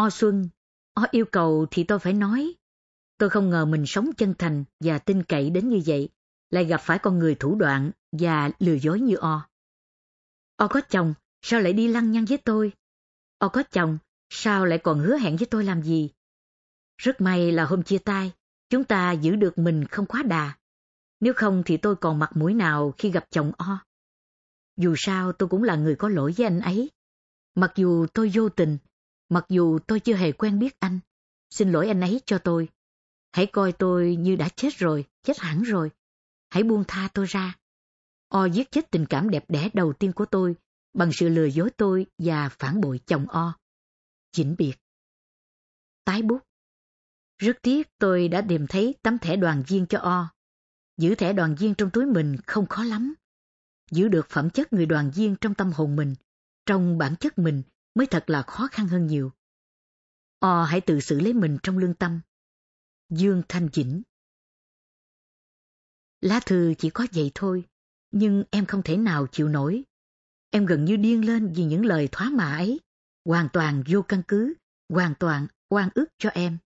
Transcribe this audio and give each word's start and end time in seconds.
O 0.00 0.10
Xuân, 0.10 0.48
O 0.94 1.06
yêu 1.10 1.24
cầu 1.24 1.66
thì 1.70 1.84
tôi 1.84 1.98
phải 1.98 2.12
nói. 2.12 2.54
Tôi 3.18 3.30
không 3.30 3.50
ngờ 3.50 3.64
mình 3.64 3.86
sống 3.86 4.10
chân 4.16 4.34
thành 4.38 4.64
và 4.84 4.98
tin 4.98 5.22
cậy 5.22 5.50
đến 5.50 5.68
như 5.68 5.82
vậy, 5.86 6.08
lại 6.50 6.64
gặp 6.64 6.80
phải 6.84 6.98
con 6.98 7.18
người 7.18 7.34
thủ 7.34 7.54
đoạn 7.54 7.90
và 8.12 8.50
lừa 8.58 8.74
dối 8.74 9.00
như 9.00 9.16
O. 9.16 9.48
O 10.56 10.68
có 10.68 10.80
chồng, 10.80 11.14
sao 11.42 11.60
lại 11.60 11.72
đi 11.72 11.88
lăng 11.88 12.12
nhăng 12.12 12.24
với 12.24 12.38
tôi? 12.38 12.72
O 13.38 13.48
có 13.48 13.62
chồng, 13.62 13.98
sao 14.30 14.66
lại 14.66 14.78
còn 14.78 15.00
hứa 15.00 15.16
hẹn 15.16 15.36
với 15.36 15.46
tôi 15.46 15.64
làm 15.64 15.82
gì? 15.82 16.10
Rất 16.98 17.20
may 17.20 17.52
là 17.52 17.64
hôm 17.64 17.82
chia 17.82 17.98
tay, 17.98 18.32
chúng 18.70 18.84
ta 18.84 19.12
giữ 19.12 19.36
được 19.36 19.58
mình 19.58 19.84
không 19.84 20.06
quá 20.06 20.22
đà. 20.22 20.52
Nếu 21.20 21.32
không 21.36 21.62
thì 21.66 21.76
tôi 21.76 21.96
còn 21.96 22.18
mặt 22.18 22.36
mũi 22.36 22.54
nào 22.54 22.94
khi 22.98 23.10
gặp 23.10 23.24
chồng 23.30 23.52
O. 23.58 23.78
Dù 24.76 24.94
sao 24.96 25.32
tôi 25.32 25.48
cũng 25.48 25.62
là 25.62 25.76
người 25.76 25.96
có 25.96 26.08
lỗi 26.08 26.34
với 26.36 26.46
anh 26.46 26.60
ấy. 26.60 26.90
Mặc 27.54 27.72
dù 27.76 28.06
tôi 28.06 28.30
vô 28.34 28.48
tình, 28.48 28.78
mặc 29.30 29.46
dù 29.48 29.78
tôi 29.78 30.00
chưa 30.00 30.14
hề 30.14 30.32
quen 30.32 30.58
biết 30.58 30.80
anh, 30.80 31.00
xin 31.50 31.72
lỗi 31.72 31.88
anh 31.88 32.00
ấy 32.00 32.20
cho 32.26 32.38
tôi. 32.38 32.68
Hãy 33.32 33.46
coi 33.46 33.72
tôi 33.72 34.16
như 34.16 34.36
đã 34.36 34.48
chết 34.48 34.74
rồi, 34.78 35.04
chết 35.22 35.38
hẳn 35.38 35.62
rồi. 35.62 35.90
Hãy 36.50 36.62
buông 36.62 36.84
tha 36.88 37.08
tôi 37.14 37.26
ra. 37.26 37.56
O 38.28 38.44
giết 38.44 38.70
chết 38.70 38.90
tình 38.90 39.06
cảm 39.06 39.30
đẹp 39.30 39.44
đẽ 39.48 39.70
đầu 39.72 39.92
tiên 39.92 40.12
của 40.12 40.26
tôi 40.26 40.56
bằng 40.94 41.10
sự 41.12 41.28
lừa 41.28 41.44
dối 41.44 41.70
tôi 41.76 42.06
và 42.18 42.48
phản 42.48 42.80
bội 42.80 43.00
chồng 43.06 43.26
O. 43.28 43.58
Chỉnh 44.32 44.54
biệt. 44.58 44.74
Tái 46.04 46.22
bút. 46.22 46.42
Rất 47.38 47.56
tiếc 47.62 47.88
tôi 47.98 48.28
đã 48.28 48.44
tìm 48.48 48.66
thấy 48.66 48.94
tấm 49.02 49.18
thẻ 49.18 49.36
đoàn 49.36 49.62
viên 49.66 49.86
cho 49.86 49.98
O. 49.98 50.32
Giữ 50.96 51.14
thẻ 51.14 51.32
đoàn 51.32 51.54
viên 51.54 51.74
trong 51.74 51.90
túi 51.90 52.06
mình 52.06 52.36
không 52.46 52.66
khó 52.66 52.84
lắm. 52.84 53.14
Giữ 53.90 54.08
được 54.08 54.26
phẩm 54.28 54.50
chất 54.50 54.72
người 54.72 54.86
đoàn 54.86 55.10
viên 55.14 55.36
trong 55.40 55.54
tâm 55.54 55.72
hồn 55.72 55.96
mình, 55.96 56.14
trong 56.66 56.98
bản 56.98 57.16
chất 57.16 57.38
mình 57.38 57.62
mới 57.94 58.06
thật 58.06 58.24
là 58.30 58.42
khó 58.42 58.68
khăn 58.72 58.88
hơn 58.88 59.06
nhiều. 59.06 59.32
O 60.38 60.64
hãy 60.64 60.80
tự 60.80 61.00
xử 61.00 61.20
lấy 61.20 61.32
mình 61.32 61.58
trong 61.62 61.78
lương 61.78 61.94
tâm. 61.94 62.20
Dương 63.10 63.42
Thanh 63.48 63.68
Dĩnh 63.72 64.02
Lá 66.20 66.40
thư 66.46 66.74
chỉ 66.78 66.90
có 66.90 67.06
vậy 67.12 67.30
thôi, 67.34 67.64
nhưng 68.10 68.44
em 68.50 68.66
không 68.66 68.82
thể 68.82 68.96
nào 68.96 69.26
chịu 69.26 69.48
nổi. 69.48 69.84
Em 70.50 70.66
gần 70.66 70.84
như 70.84 70.96
điên 70.96 71.24
lên 71.24 71.52
vì 71.56 71.64
những 71.64 71.84
lời 71.84 72.08
thoá 72.12 72.30
mạ 72.30 72.56
ấy, 72.56 72.80
hoàn 73.24 73.48
toàn 73.52 73.82
vô 73.88 74.02
căn 74.02 74.22
cứ, 74.28 74.54
hoàn 74.88 75.14
toàn 75.18 75.46
oan 75.68 75.88
ức 75.94 76.06
cho 76.18 76.28
em. 76.28 76.58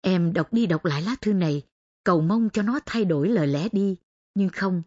Em 0.00 0.32
đọc 0.32 0.52
đi 0.52 0.66
đọc 0.66 0.84
lại 0.84 1.02
lá 1.02 1.16
thư 1.20 1.32
này, 1.32 1.62
cầu 2.04 2.20
mong 2.20 2.48
cho 2.52 2.62
nó 2.62 2.80
thay 2.86 3.04
đổi 3.04 3.28
lời 3.28 3.46
lẽ 3.46 3.68
đi, 3.72 3.96
nhưng 4.34 4.48
không, 4.48 4.82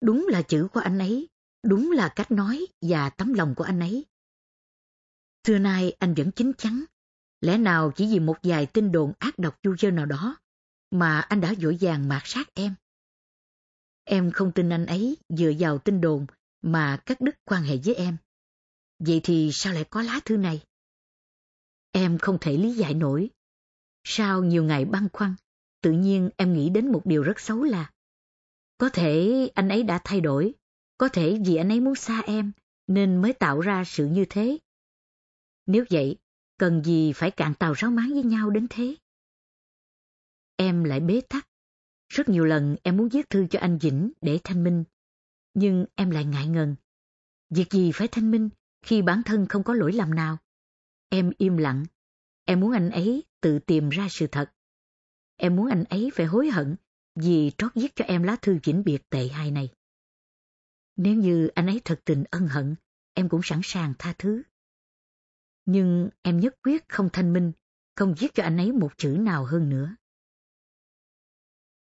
đúng 0.00 0.26
là 0.28 0.42
chữ 0.42 0.68
của 0.72 0.80
anh 0.80 0.98
ấy, 0.98 1.28
đúng 1.62 1.90
là 1.90 2.12
cách 2.16 2.30
nói 2.30 2.66
và 2.82 3.10
tấm 3.10 3.32
lòng 3.32 3.54
của 3.54 3.64
anh 3.64 3.80
ấy. 3.80 4.04
Xưa 5.46 5.58
nay 5.58 5.92
anh 5.98 6.14
vẫn 6.14 6.30
chính 6.30 6.52
chắn, 6.58 6.84
lẽ 7.40 7.58
nào 7.58 7.92
chỉ 7.96 8.06
vì 8.12 8.20
một 8.20 8.36
vài 8.42 8.66
tin 8.66 8.92
đồn 8.92 9.12
ác 9.18 9.38
độc 9.38 9.58
du 9.62 9.76
dơ 9.76 9.90
nào 9.90 10.06
đó 10.06 10.36
mà 10.90 11.20
anh 11.20 11.40
đã 11.40 11.54
dội 11.54 11.78
vàng 11.80 12.08
mạt 12.08 12.22
sát 12.24 12.54
em. 12.54 12.74
Em 14.04 14.30
không 14.30 14.52
tin 14.52 14.72
anh 14.72 14.86
ấy 14.86 15.16
dựa 15.28 15.52
vào 15.58 15.78
tin 15.78 16.00
đồn 16.00 16.26
mà 16.62 16.96
cắt 17.06 17.20
đứt 17.20 17.34
quan 17.44 17.62
hệ 17.62 17.76
với 17.84 17.94
em. 17.94 18.16
Vậy 18.98 19.20
thì 19.24 19.50
sao 19.52 19.72
lại 19.72 19.84
có 19.90 20.02
lá 20.02 20.20
thư 20.24 20.36
này? 20.36 20.60
Em 21.92 22.18
không 22.18 22.38
thể 22.40 22.56
lý 22.56 22.72
giải 22.72 22.94
nổi. 22.94 23.30
Sau 24.04 24.44
nhiều 24.44 24.64
ngày 24.64 24.84
băn 24.84 25.08
khoăn, 25.12 25.34
tự 25.80 25.92
nhiên 25.92 26.30
em 26.36 26.52
nghĩ 26.52 26.70
đến 26.70 26.92
một 26.92 27.02
điều 27.04 27.22
rất 27.22 27.40
xấu 27.40 27.62
là 27.62 27.90
có 28.78 28.88
thể 28.88 29.48
anh 29.54 29.68
ấy 29.68 29.82
đã 29.82 30.00
thay 30.04 30.20
đổi, 30.20 30.54
có 30.98 31.08
thể 31.08 31.38
vì 31.46 31.56
anh 31.56 31.68
ấy 31.68 31.80
muốn 31.80 31.94
xa 31.94 32.20
em 32.20 32.52
nên 32.86 33.22
mới 33.22 33.32
tạo 33.32 33.60
ra 33.60 33.84
sự 33.86 34.06
như 34.06 34.24
thế. 34.30 34.58
Nếu 35.66 35.84
vậy, 35.90 36.16
cần 36.58 36.82
gì 36.84 37.12
phải 37.12 37.30
cạn 37.30 37.54
tàu 37.54 37.72
ráo 37.72 37.90
máng 37.90 38.10
với 38.10 38.22
nhau 38.22 38.50
đến 38.50 38.66
thế? 38.70 38.96
Em 40.56 40.84
lại 40.84 41.00
bế 41.00 41.20
tắc. 41.28 41.48
Rất 42.08 42.28
nhiều 42.28 42.44
lần 42.44 42.76
em 42.82 42.96
muốn 42.96 43.08
viết 43.08 43.30
thư 43.30 43.46
cho 43.50 43.58
anh 43.60 43.78
Vĩnh 43.78 44.12
để 44.20 44.38
thanh 44.44 44.64
minh, 44.64 44.84
nhưng 45.54 45.86
em 45.94 46.10
lại 46.10 46.24
ngại 46.24 46.46
ngần. 46.46 46.76
Việc 47.50 47.70
gì 47.70 47.92
phải 47.94 48.08
thanh 48.08 48.30
minh 48.30 48.48
khi 48.82 49.02
bản 49.02 49.22
thân 49.22 49.46
không 49.48 49.62
có 49.64 49.74
lỗi 49.74 49.92
lầm 49.92 50.14
nào? 50.14 50.38
Em 51.08 51.32
im 51.38 51.56
lặng. 51.56 51.86
Em 52.44 52.60
muốn 52.60 52.72
anh 52.72 52.90
ấy 52.90 53.22
tự 53.40 53.58
tìm 53.58 53.88
ra 53.88 54.08
sự 54.10 54.26
thật. 54.26 54.52
Em 55.36 55.56
muốn 55.56 55.68
anh 55.68 55.84
ấy 55.84 56.10
phải 56.14 56.26
hối 56.26 56.50
hận 56.50 56.76
vì 57.14 57.52
trót 57.58 57.74
viết 57.74 57.96
cho 57.96 58.04
em 58.04 58.22
lá 58.22 58.36
thư 58.42 58.58
vĩnh 58.64 58.84
biệt 58.84 59.10
tệ 59.10 59.28
hại 59.28 59.50
này. 59.50 59.68
Nếu 60.96 61.14
như 61.14 61.46
anh 61.46 61.66
ấy 61.66 61.80
thật 61.84 62.00
tình 62.04 62.24
ân 62.30 62.46
hận, 62.48 62.74
em 63.14 63.28
cũng 63.28 63.40
sẵn 63.44 63.60
sàng 63.64 63.94
tha 63.98 64.14
thứ. 64.18 64.42
Nhưng 65.66 66.10
em 66.22 66.40
nhất 66.40 66.54
quyết 66.62 66.88
không 66.88 67.08
thanh 67.12 67.32
minh, 67.32 67.52
không 67.96 68.14
viết 68.18 68.34
cho 68.34 68.42
anh 68.42 68.56
ấy 68.56 68.72
một 68.72 68.92
chữ 68.96 69.16
nào 69.20 69.44
hơn 69.44 69.68
nữa. 69.68 69.96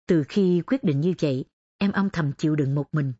Từ 0.08 0.24
khi 0.30 0.62
quyết 0.68 0.84
định 0.84 1.02
như 1.02 1.14
vậy, 1.20 1.46
em 1.78 1.92
âm 1.92 2.10
thầm 2.10 2.32
chịu 2.38 2.56
đựng 2.56 2.76
một 2.76 2.88
mình. 2.92 3.14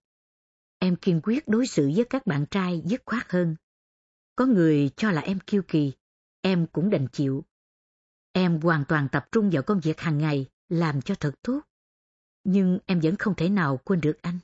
Em 0.80 0.96
kiên 0.96 1.22
quyết 1.24 1.48
đối 1.48 1.68
xử 1.68 1.92
với 1.96 2.06
các 2.10 2.26
bạn 2.26 2.46
trai 2.52 2.82
dứt 2.86 3.02
khoát 3.06 3.32
hơn. 3.32 3.56
Có 4.36 4.46
người 4.46 4.90
cho 4.98 5.12
là 5.12 5.22
em 5.22 5.40
kiêu 5.40 5.62
kỳ, 5.68 5.94
em 6.42 6.68
cũng 6.68 6.90
đành 6.90 7.08
chịu. 7.08 7.46
Em 8.32 8.62
hoàn 8.62 8.86
toàn 8.86 9.08
tập 9.12 9.28
trung 9.32 9.50
vào 9.50 9.64
công 9.64 9.80
việc 9.80 10.00
hàng 10.00 10.18
ngày, 10.18 10.46
làm 10.70 11.02
cho 11.02 11.16
thật 11.16 11.36
tốt. 11.42 11.62
Nhưng 12.44 12.80
em 12.86 13.00
vẫn 13.00 13.16
không 13.16 13.36
thể 13.36 13.50
nào 13.50 13.78
quên 13.78 14.02
được 14.02 14.22
anh. 14.22 14.40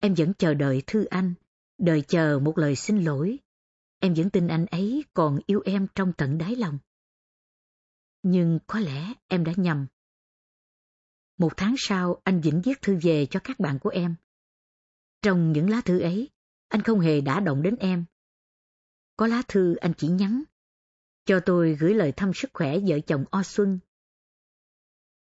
Em 0.00 0.14
vẫn 0.14 0.32
chờ 0.38 0.54
đợi 0.54 0.82
thư 0.86 1.04
anh, 1.04 1.34
đợi 1.78 2.02
chờ 2.08 2.38
một 2.42 2.58
lời 2.58 2.76
xin 2.76 3.04
lỗi. 3.04 3.38
Em 4.00 4.14
vẫn 4.14 4.30
tin 4.30 4.48
anh 4.48 4.66
ấy 4.66 5.04
còn 5.14 5.38
yêu 5.46 5.62
em 5.64 5.86
trong 5.94 6.12
tận 6.12 6.38
đáy 6.38 6.56
lòng. 6.56 6.78
Nhưng 8.22 8.58
có 8.66 8.78
lẽ 8.78 9.14
em 9.26 9.44
đã 9.44 9.52
nhầm. 9.56 9.86
Một 11.38 11.52
tháng 11.56 11.74
sau, 11.78 12.20
anh 12.24 12.40
Vĩnh 12.40 12.62
viết 12.62 12.82
thư 12.82 12.98
về 13.02 13.26
cho 13.26 13.40
các 13.44 13.60
bạn 13.60 13.78
của 13.78 13.90
em. 13.90 14.14
Trong 15.22 15.52
những 15.52 15.70
lá 15.70 15.80
thư 15.80 16.00
ấy, 16.00 16.30
anh 16.68 16.82
không 16.82 17.00
hề 17.00 17.20
đã 17.20 17.40
động 17.40 17.62
đến 17.62 17.76
em. 17.76 18.04
Có 19.16 19.26
lá 19.26 19.42
thư 19.48 19.74
anh 19.76 19.92
chỉ 19.96 20.08
nhắn, 20.08 20.42
cho 21.24 21.40
tôi 21.46 21.76
gửi 21.80 21.94
lời 21.94 22.12
thăm 22.12 22.30
sức 22.34 22.50
khỏe 22.54 22.78
vợ 22.86 23.00
chồng 23.06 23.24
O 23.30 23.42
Xuân. 23.42 23.78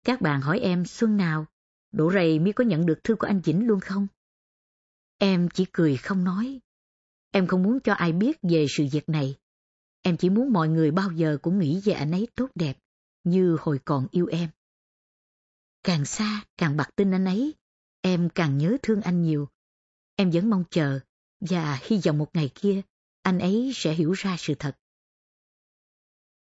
Các 0.04 0.20
bạn 0.20 0.40
hỏi 0.40 0.60
em 0.60 0.84
Xuân 0.84 1.16
nào, 1.16 1.46
đổ 1.92 2.12
Rầy 2.12 2.38
mi 2.38 2.52
có 2.52 2.64
nhận 2.64 2.86
được 2.86 3.04
thư 3.04 3.16
của 3.16 3.26
anh 3.26 3.40
Vĩnh 3.40 3.66
luôn 3.66 3.80
không? 3.80 4.06
Em 5.18 5.48
chỉ 5.54 5.66
cười 5.72 5.96
không 5.96 6.24
nói. 6.24 6.60
Em 7.30 7.46
không 7.46 7.62
muốn 7.62 7.80
cho 7.80 7.92
ai 7.94 8.12
biết 8.12 8.38
về 8.42 8.66
sự 8.68 8.86
việc 8.92 9.08
này. 9.08 9.36
Em 10.02 10.16
chỉ 10.16 10.30
muốn 10.30 10.52
mọi 10.52 10.68
người 10.68 10.90
bao 10.90 11.10
giờ 11.12 11.38
cũng 11.42 11.58
nghĩ 11.58 11.80
về 11.84 11.92
anh 11.92 12.10
ấy 12.10 12.28
tốt 12.34 12.50
đẹp, 12.54 12.78
như 13.24 13.56
hồi 13.60 13.80
còn 13.84 14.06
yêu 14.10 14.26
em. 14.26 14.50
Càng 15.82 16.04
xa, 16.04 16.44
càng 16.56 16.76
bạc 16.76 16.90
tin 16.96 17.14
anh 17.14 17.24
ấy, 17.24 17.54
em 18.00 18.28
càng 18.34 18.58
nhớ 18.58 18.76
thương 18.82 19.00
anh 19.00 19.22
nhiều. 19.22 19.48
Em 20.16 20.30
vẫn 20.30 20.50
mong 20.50 20.64
chờ, 20.70 21.00
và 21.40 21.78
hy 21.82 22.00
vọng 22.04 22.18
một 22.18 22.30
ngày 22.34 22.50
kia, 22.54 22.82
anh 23.22 23.38
ấy 23.38 23.72
sẽ 23.74 23.94
hiểu 23.94 24.12
ra 24.12 24.36
sự 24.38 24.54
thật. 24.58 24.76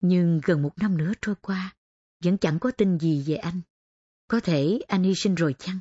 Nhưng 0.01 0.41
gần 0.43 0.61
một 0.61 0.77
năm 0.77 0.97
nữa 0.97 1.11
trôi 1.21 1.35
qua, 1.41 1.75
vẫn 2.23 2.37
chẳng 2.37 2.59
có 2.59 2.71
tin 2.71 2.97
gì 2.99 3.23
về 3.27 3.35
anh. 3.35 3.61
Có 4.27 4.39
thể 4.39 4.79
anh 4.87 5.03
hy 5.03 5.15
sinh 5.15 5.35
rồi 5.35 5.55
chăng? 5.59 5.79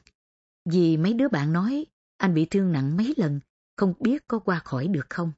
Vì 0.65 0.97
mấy 0.97 1.15
đứa 1.15 1.29
bạn 1.29 1.53
nói 1.53 1.87
anh 2.17 2.35
bị 2.35 2.45
thương 2.45 2.73
nặng 2.73 2.97
mấy 2.97 3.15
lần, 3.17 3.41
không 3.77 3.95
biết 4.01 4.29
có 4.29 4.39
qua 4.39 4.59
khỏi 4.59 4.89
được 4.89 5.07
không. 5.11 5.33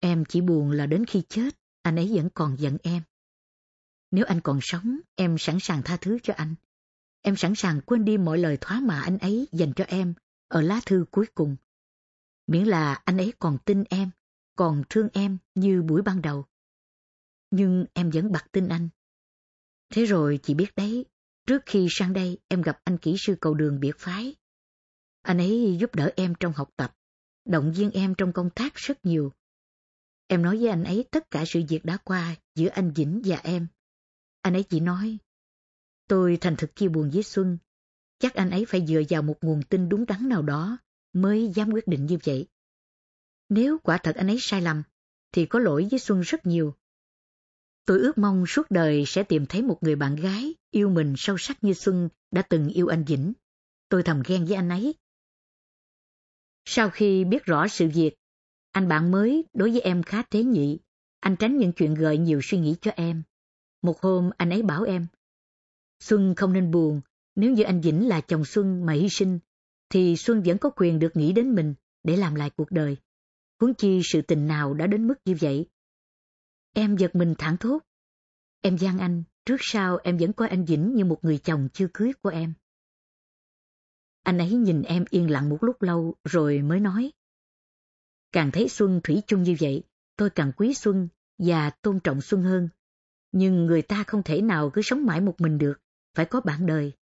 Em 0.00 0.24
chỉ 0.24 0.40
buồn 0.40 0.70
là 0.70 0.86
đến 0.86 1.04
khi 1.06 1.22
chết, 1.28 1.58
anh 1.82 1.96
ấy 1.96 2.12
vẫn 2.14 2.28
còn 2.34 2.56
giận 2.60 2.76
em. 2.82 3.02
Nếu 4.10 4.24
anh 4.24 4.40
còn 4.40 4.58
sống, 4.62 5.00
em 5.14 5.38
sẵn 5.38 5.58
sàng 5.60 5.82
tha 5.84 5.96
thứ 5.96 6.18
cho 6.22 6.34
anh. 6.36 6.54
Em 7.22 7.36
sẵn 7.36 7.54
sàng 7.54 7.80
quên 7.80 8.04
đi 8.04 8.18
mọi 8.18 8.38
lời 8.38 8.58
thoá 8.60 8.80
mạ 8.80 9.00
anh 9.00 9.18
ấy 9.18 9.48
dành 9.52 9.72
cho 9.76 9.84
em 9.84 10.14
ở 10.48 10.60
lá 10.60 10.80
thư 10.86 11.04
cuối 11.10 11.26
cùng. 11.34 11.56
Miễn 12.46 12.64
là 12.64 12.94
anh 13.04 13.18
ấy 13.18 13.32
còn 13.38 13.58
tin 13.64 13.84
em, 13.84 14.10
còn 14.56 14.82
thương 14.90 15.08
em 15.12 15.38
như 15.54 15.82
buổi 15.82 16.02
ban 16.02 16.22
đầu. 16.22 16.44
Nhưng 17.50 17.86
em 17.92 18.10
vẫn 18.10 18.32
bặt 18.32 18.46
tin 18.52 18.68
anh. 18.68 18.88
Thế 19.90 20.04
rồi 20.04 20.40
chị 20.42 20.54
biết 20.54 20.76
đấy, 20.76 21.04
trước 21.46 21.62
khi 21.66 21.86
sang 21.90 22.12
đây 22.12 22.38
em 22.48 22.62
gặp 22.62 22.80
anh 22.84 22.98
kỹ 22.98 23.16
sư 23.18 23.36
cầu 23.40 23.54
đường 23.54 23.80
biệt 23.80 23.98
phái. 23.98 24.34
Anh 25.26 25.38
ấy 25.38 25.76
giúp 25.80 25.94
đỡ 25.94 26.10
em 26.16 26.34
trong 26.40 26.52
học 26.52 26.70
tập, 26.76 26.96
động 27.44 27.72
viên 27.72 27.90
em 27.90 28.14
trong 28.14 28.32
công 28.32 28.50
tác 28.50 28.74
rất 28.74 29.04
nhiều. 29.04 29.32
Em 30.26 30.42
nói 30.42 30.56
với 30.56 30.68
anh 30.68 30.84
ấy 30.84 31.04
tất 31.10 31.30
cả 31.30 31.44
sự 31.46 31.62
việc 31.68 31.84
đã 31.84 31.96
qua 31.96 32.36
giữa 32.54 32.68
anh 32.68 32.92
Vĩnh 32.92 33.22
và 33.24 33.36
em. 33.36 33.66
Anh 34.42 34.56
ấy 34.56 34.62
chỉ 34.62 34.80
nói, 34.80 35.18
tôi 36.08 36.38
thành 36.40 36.56
thực 36.56 36.76
chia 36.76 36.88
buồn 36.88 37.10
với 37.10 37.22
Xuân. 37.22 37.58
Chắc 38.18 38.34
anh 38.34 38.50
ấy 38.50 38.64
phải 38.64 38.86
dựa 38.86 39.02
vào 39.08 39.22
một 39.22 39.36
nguồn 39.40 39.62
tin 39.62 39.88
đúng 39.88 40.06
đắn 40.06 40.28
nào 40.28 40.42
đó 40.42 40.78
mới 41.12 41.52
dám 41.54 41.70
quyết 41.70 41.88
định 41.88 42.06
như 42.06 42.18
vậy. 42.24 42.46
Nếu 43.48 43.78
quả 43.78 43.98
thật 43.98 44.16
anh 44.16 44.26
ấy 44.26 44.38
sai 44.40 44.62
lầm, 44.62 44.82
thì 45.32 45.46
có 45.46 45.58
lỗi 45.58 45.88
với 45.90 45.98
Xuân 45.98 46.20
rất 46.20 46.46
nhiều. 46.46 46.74
Tôi 47.84 47.98
ước 47.98 48.18
mong 48.18 48.44
suốt 48.46 48.70
đời 48.70 49.04
sẽ 49.06 49.22
tìm 49.22 49.46
thấy 49.46 49.62
một 49.62 49.78
người 49.80 49.96
bạn 49.96 50.16
gái 50.16 50.54
yêu 50.70 50.90
mình 50.90 51.14
sâu 51.16 51.38
sắc 51.38 51.64
như 51.64 51.72
Xuân 51.72 52.08
đã 52.30 52.42
từng 52.42 52.68
yêu 52.68 52.86
anh 52.86 53.04
Vĩnh. 53.04 53.32
Tôi 53.88 54.02
thầm 54.02 54.22
ghen 54.26 54.44
với 54.44 54.56
anh 54.56 54.68
ấy. 54.68 54.94
Sau 56.66 56.90
khi 56.90 57.24
biết 57.24 57.44
rõ 57.44 57.68
sự 57.68 57.88
việc, 57.94 58.14
anh 58.72 58.88
bạn 58.88 59.10
mới 59.10 59.44
đối 59.54 59.70
với 59.70 59.80
em 59.80 60.02
khá 60.02 60.22
tế 60.22 60.42
nhị, 60.42 60.78
anh 61.20 61.36
tránh 61.36 61.58
những 61.58 61.72
chuyện 61.72 61.94
gợi 61.94 62.18
nhiều 62.18 62.40
suy 62.42 62.58
nghĩ 62.58 62.76
cho 62.80 62.90
em. 62.90 63.22
Một 63.82 64.00
hôm 64.00 64.30
anh 64.36 64.50
ấy 64.50 64.62
bảo 64.62 64.82
em, 64.82 65.06
Xuân 66.00 66.34
không 66.34 66.52
nên 66.52 66.70
buồn, 66.70 67.00
nếu 67.34 67.52
như 67.52 67.62
anh 67.62 67.80
Vĩnh 67.80 68.08
là 68.08 68.20
chồng 68.20 68.44
Xuân 68.44 68.86
mà 68.86 68.92
hy 68.92 69.08
sinh, 69.08 69.38
thì 69.88 70.16
Xuân 70.16 70.42
vẫn 70.42 70.58
có 70.58 70.70
quyền 70.76 70.98
được 70.98 71.16
nghĩ 71.16 71.32
đến 71.32 71.54
mình 71.54 71.74
để 72.02 72.16
làm 72.16 72.34
lại 72.34 72.50
cuộc 72.50 72.70
đời. 72.70 72.96
Huống 73.60 73.74
chi 73.74 74.00
sự 74.04 74.22
tình 74.22 74.46
nào 74.46 74.74
đã 74.74 74.86
đến 74.86 75.06
mức 75.06 75.14
như 75.24 75.36
vậy. 75.40 75.66
Em 76.72 76.96
giật 76.96 77.14
mình 77.14 77.34
thẳng 77.38 77.56
thốt. 77.56 77.78
Em 78.60 78.78
gian 78.78 78.98
anh, 78.98 79.22
trước 79.46 79.56
sau 79.60 79.96
em 79.96 80.16
vẫn 80.16 80.32
coi 80.32 80.48
anh 80.48 80.64
Vĩnh 80.64 80.94
như 80.94 81.04
một 81.04 81.24
người 81.24 81.38
chồng 81.38 81.68
chưa 81.72 81.86
cưới 81.94 82.12
của 82.22 82.30
em. 82.30 82.54
Anh 84.26 84.38
ấy 84.38 84.54
nhìn 84.54 84.82
em 84.82 85.04
yên 85.10 85.30
lặng 85.30 85.48
một 85.48 85.58
lúc 85.60 85.82
lâu 85.82 86.14
rồi 86.24 86.62
mới 86.62 86.80
nói. 86.80 87.12
Càng 88.32 88.50
thấy 88.50 88.68
Xuân 88.68 89.00
thủy 89.04 89.22
chung 89.26 89.42
như 89.42 89.56
vậy, 89.60 89.82
tôi 90.16 90.30
càng 90.30 90.52
quý 90.56 90.74
Xuân 90.74 91.08
và 91.38 91.70
tôn 91.70 92.00
trọng 92.00 92.20
Xuân 92.20 92.42
hơn. 92.42 92.68
Nhưng 93.32 93.66
người 93.66 93.82
ta 93.82 94.04
không 94.06 94.22
thể 94.22 94.42
nào 94.42 94.70
cứ 94.70 94.82
sống 94.82 95.06
mãi 95.06 95.20
một 95.20 95.40
mình 95.40 95.58
được, 95.58 95.74
phải 96.14 96.26
có 96.26 96.40
bạn 96.40 96.66
đời. 96.66 96.92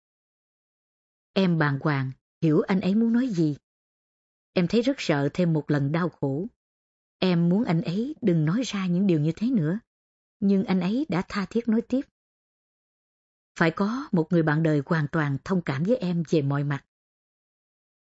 Em 1.32 1.58
bàng 1.58 1.78
hoàng, 1.80 2.12
hiểu 2.42 2.60
anh 2.60 2.80
ấy 2.80 2.94
muốn 2.94 3.12
nói 3.12 3.28
gì. 3.28 3.56
Em 4.52 4.68
thấy 4.68 4.82
rất 4.82 4.96
sợ 4.98 5.28
thêm 5.34 5.52
một 5.52 5.70
lần 5.70 5.92
đau 5.92 6.08
khổ. 6.08 6.46
Em 7.18 7.48
muốn 7.48 7.64
anh 7.64 7.82
ấy 7.82 8.14
đừng 8.20 8.44
nói 8.44 8.62
ra 8.64 8.86
những 8.86 9.06
điều 9.06 9.20
như 9.20 9.32
thế 9.36 9.50
nữa. 9.50 9.78
Nhưng 10.40 10.64
anh 10.64 10.80
ấy 10.80 11.06
đã 11.08 11.22
tha 11.28 11.46
thiết 11.50 11.68
nói 11.68 11.82
tiếp. 11.82 12.02
Phải 13.58 13.70
có 13.70 14.08
một 14.12 14.26
người 14.30 14.42
bạn 14.42 14.62
đời 14.62 14.82
hoàn 14.86 15.08
toàn 15.08 15.38
thông 15.44 15.62
cảm 15.62 15.82
với 15.82 15.96
em 15.96 16.22
về 16.30 16.42
mọi 16.42 16.64
mặt. 16.64 16.84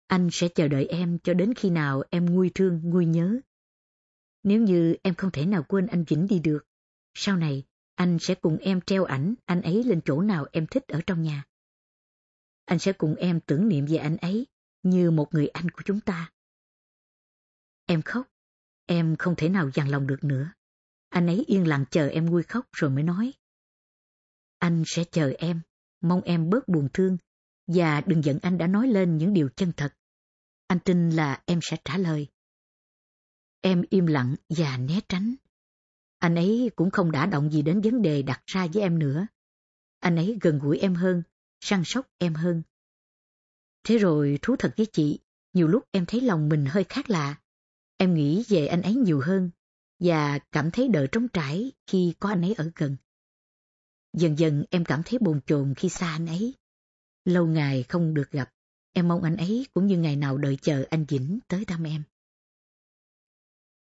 Anh 0.08 0.30
sẽ 0.32 0.48
chờ 0.56 0.68
đợi 0.68 0.86
em 0.86 1.20
cho 1.24 1.34
đến 1.34 1.54
khi 1.54 1.70
nào 1.70 2.04
em 2.10 2.26
nguôi 2.26 2.52
thương, 2.56 2.82
nguôi 2.84 3.06
nhớ. 3.06 3.40
Nếu 4.44 4.62
như 4.62 4.96
em 5.04 5.16
không 5.16 5.32
thể 5.32 5.46
nào 5.46 5.64
quên 5.64 5.88
anh 5.88 6.04
Vĩnh 6.04 6.28
đi 6.28 6.40
được, 6.40 6.66
sau 7.14 7.38
này 7.38 7.64
anh 7.96 8.18
sẽ 8.22 8.36
cùng 8.36 8.58
em 8.58 8.82
treo 8.82 9.04
ảnh 9.04 9.36
anh 9.46 9.62
ấy 9.62 9.84
lên 9.84 10.02
chỗ 10.06 10.22
nào 10.22 10.46
em 10.52 10.68
thích 10.68 10.88
ở 10.88 11.02
trong 11.08 11.22
nhà. 11.22 11.44
Anh 12.66 12.80
sẽ 12.80 12.94
cùng 12.94 13.16
em 13.16 13.40
tưởng 13.40 13.68
niệm 13.68 13.86
về 13.86 13.98
anh 13.98 14.18
ấy 14.18 14.48
như 14.84 15.12
một 15.12 15.34
người 15.34 15.48
anh 15.48 15.70
của 15.70 15.82
chúng 15.86 16.00
ta. 16.00 16.32
Em 17.86 18.02
khóc, 18.02 18.28
em 18.86 19.16
không 19.16 19.36
thể 19.38 19.50
nào 19.50 19.70
dằn 19.74 19.90
lòng 19.90 20.08
được 20.08 20.24
nữa. 20.24 20.54
Anh 21.10 21.28
ấy 21.28 21.44
yên 21.48 21.68
lặng 21.68 21.86
chờ 21.92 22.08
em 22.08 22.26
nguôi 22.26 22.44
khóc 22.44 22.68
rồi 22.72 22.90
mới 22.92 23.04
nói. 23.04 23.34
Anh 24.60 24.84
sẽ 24.86 25.04
chờ 25.12 25.34
em, 25.38 25.62
mong 26.02 26.22
em 26.22 26.50
bớt 26.50 26.68
buồn 26.68 26.88
thương 26.94 27.18
và 27.68 28.02
đừng 28.02 28.24
giận 28.24 28.40
anh 28.42 28.58
đã 28.58 28.68
nói 28.68 28.88
lên 28.88 29.18
những 29.18 29.34
điều 29.34 29.50
chân 29.56 29.72
thật. 29.78 29.94
Anh 30.68 30.80
tin 30.80 31.10
là 31.10 31.42
em 31.46 31.60
sẽ 31.62 31.78
trả 31.86 31.98
lời. 31.98 32.28
Em 33.62 33.84
im 33.90 34.06
lặng 34.06 34.36
và 34.50 34.78
né 34.78 35.00
tránh. 35.10 35.36
Anh 36.20 36.36
ấy 36.36 36.72
cũng 36.76 36.92
không 36.92 37.12
đã 37.12 37.26
động 37.26 37.52
gì 37.52 37.62
đến 37.62 37.82
vấn 37.82 38.02
đề 38.02 38.22
đặt 38.22 38.42
ra 38.46 38.68
với 38.74 38.84
em 38.84 39.00
nữa. 39.00 39.28
Anh 40.00 40.16
ấy 40.16 40.38
gần 40.42 40.60
gũi 40.60 40.80
em 40.80 40.96
hơn, 40.96 41.24
săn 41.62 41.84
sóc 41.86 42.08
em 42.18 42.34
hơn. 42.34 42.64
Thế 43.84 43.98
rồi 43.98 44.40
thú 44.42 44.56
thật 44.60 44.74
với 44.78 44.86
chị, 44.94 45.20
nhiều 45.54 45.68
lúc 45.68 45.84
em 45.92 46.06
thấy 46.06 46.22
lòng 46.22 46.50
mình 46.50 46.66
hơi 46.66 46.84
khác 46.84 47.10
lạ. 47.10 47.36
Em 47.98 48.14
nghĩ 48.14 48.44
về 48.50 48.68
anh 48.68 48.82
ấy 48.82 48.96
nhiều 48.96 49.22
hơn 49.26 49.52
và 50.00 50.40
cảm 50.40 50.72
thấy 50.72 50.88
đỡ 50.88 51.08
trống 51.12 51.28
trải 51.28 51.72
khi 51.88 52.14
có 52.20 52.30
anh 52.30 52.42
ấy 52.42 52.54
ở 52.54 52.72
gần. 52.76 52.98
Dần 54.14 54.40
dần 54.40 54.64
em 54.70 54.86
cảm 54.86 55.02
thấy 55.06 55.20
bồn 55.20 55.42
chồn 55.46 55.74
khi 55.78 55.90
xa 55.90 56.08
anh 56.08 56.28
ấy. 56.28 56.54
Lâu 57.26 57.48
ngày 57.48 57.84
không 57.84 58.14
được 58.14 58.32
gặp, 58.32 58.50
em 58.94 59.08
mong 59.08 59.24
anh 59.24 59.38
ấy 59.38 59.68
cũng 59.74 59.88
như 59.88 59.98
ngày 59.98 60.16
nào 60.16 60.38
đợi 60.38 60.58
chờ 60.62 60.86
anh 60.90 61.06
Vĩnh 61.06 61.40
tới 61.48 61.66
thăm 61.66 61.84
em. 61.84 62.04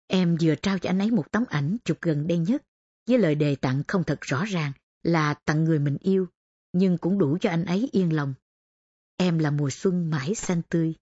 Em 0.07 0.37
vừa 0.41 0.55
trao 0.55 0.79
cho 0.79 0.91
anh 0.91 0.99
ấy 0.99 1.11
một 1.11 1.33
tấm 1.33 1.45
ảnh 1.49 1.77
chụp 1.85 1.99
gần 2.01 2.27
đây 2.27 2.39
nhất, 2.39 2.63
với 3.07 3.19
lời 3.19 3.35
đề 3.35 3.57
tặng 3.57 3.83
không 3.89 4.05
thật 4.05 4.21
rõ 4.21 4.45
ràng 4.45 4.73
là 5.03 5.35
tặng 5.35 5.65
người 5.65 5.79
mình 5.79 5.97
yêu, 6.01 6.27
nhưng 6.73 6.99
cũng 6.99 7.19
đủ 7.19 7.39
cho 7.41 7.51
anh 7.51 7.65
ấy 7.65 7.89
yên 7.93 8.17
lòng. 8.17 8.35
Em 9.17 9.39
là 9.39 9.51
mùa 9.51 9.71
xuân 9.71 10.11
mãi 10.11 10.35
xanh 10.35 10.63
tươi. 10.69 10.95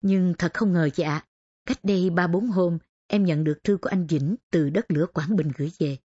Nhưng 0.00 0.34
thật 0.38 0.54
không 0.54 0.72
ngờ 0.72 0.88
chị 0.94 1.02
ạ, 1.02 1.26
cách 1.66 1.78
đây 1.82 2.10
ba 2.10 2.26
bốn 2.26 2.46
hôm 2.46 2.78
em 3.06 3.24
nhận 3.24 3.44
được 3.44 3.58
thư 3.64 3.76
của 3.76 3.88
anh 3.88 4.06
Vĩnh 4.06 4.36
từ 4.50 4.70
đất 4.70 4.84
lửa 4.88 5.06
Quảng 5.14 5.36
Bình 5.36 5.52
gửi 5.56 5.72
về. 5.78 5.98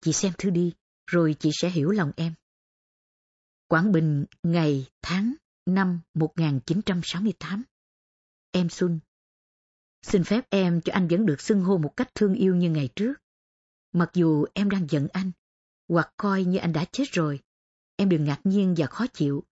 Chị 0.00 0.12
xem 0.12 0.32
thư 0.38 0.50
đi, 0.50 0.74
rồi 1.06 1.36
chị 1.38 1.50
sẽ 1.60 1.70
hiểu 1.70 1.90
lòng 1.90 2.12
em. 2.16 2.34
Quảng 3.68 3.92
Bình, 3.92 4.24
ngày, 4.42 4.86
tháng, 5.02 5.34
năm 5.66 6.00
1968. 6.14 7.62
Em 8.50 8.68
Xuân. 8.68 9.00
Xin 10.02 10.24
phép 10.24 10.46
em 10.50 10.80
cho 10.80 10.92
anh 10.92 11.08
vẫn 11.08 11.26
được 11.26 11.40
xưng 11.40 11.60
hô 11.60 11.78
một 11.78 11.96
cách 11.96 12.14
thương 12.14 12.34
yêu 12.34 12.56
như 12.56 12.70
ngày 12.70 12.88
trước. 12.96 13.14
Mặc 13.92 14.10
dù 14.14 14.44
em 14.54 14.70
đang 14.70 14.86
giận 14.90 15.08
anh, 15.12 15.30
hoặc 15.88 16.12
coi 16.16 16.44
như 16.44 16.58
anh 16.58 16.72
đã 16.72 16.84
chết 16.92 17.04
rồi, 17.12 17.40
em 17.96 18.08
đừng 18.08 18.24
ngạc 18.24 18.40
nhiên 18.44 18.74
và 18.78 18.86
khó 18.86 19.06
chịu. 19.06 19.44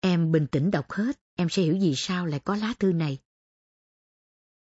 Em 0.00 0.32
bình 0.32 0.46
tĩnh 0.52 0.70
đọc 0.70 0.92
hết, 0.92 1.20
em 1.34 1.48
sẽ 1.48 1.62
hiểu 1.62 1.78
vì 1.80 1.94
sao 1.96 2.26
lại 2.26 2.40
có 2.40 2.56
lá 2.56 2.74
thư 2.78 2.92
này. 2.92 3.18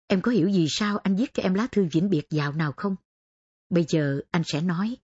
Em 0.08 0.22
có 0.22 0.32
hiểu 0.32 0.50
vì 0.54 0.68
sao 0.70 0.98
anh 0.98 1.16
viết 1.16 1.34
cho 1.34 1.44
em 1.44 1.54
lá 1.54 1.68
thư 1.72 1.88
vĩnh 1.92 2.10
biệt 2.10 2.28
dạo 2.30 2.54
nào 2.54 2.74
không? 2.78 2.96
Bây 3.70 3.86
giờ 3.90 4.22
anh 4.32 4.44
sẽ 4.46 4.62
nói. 4.62 4.98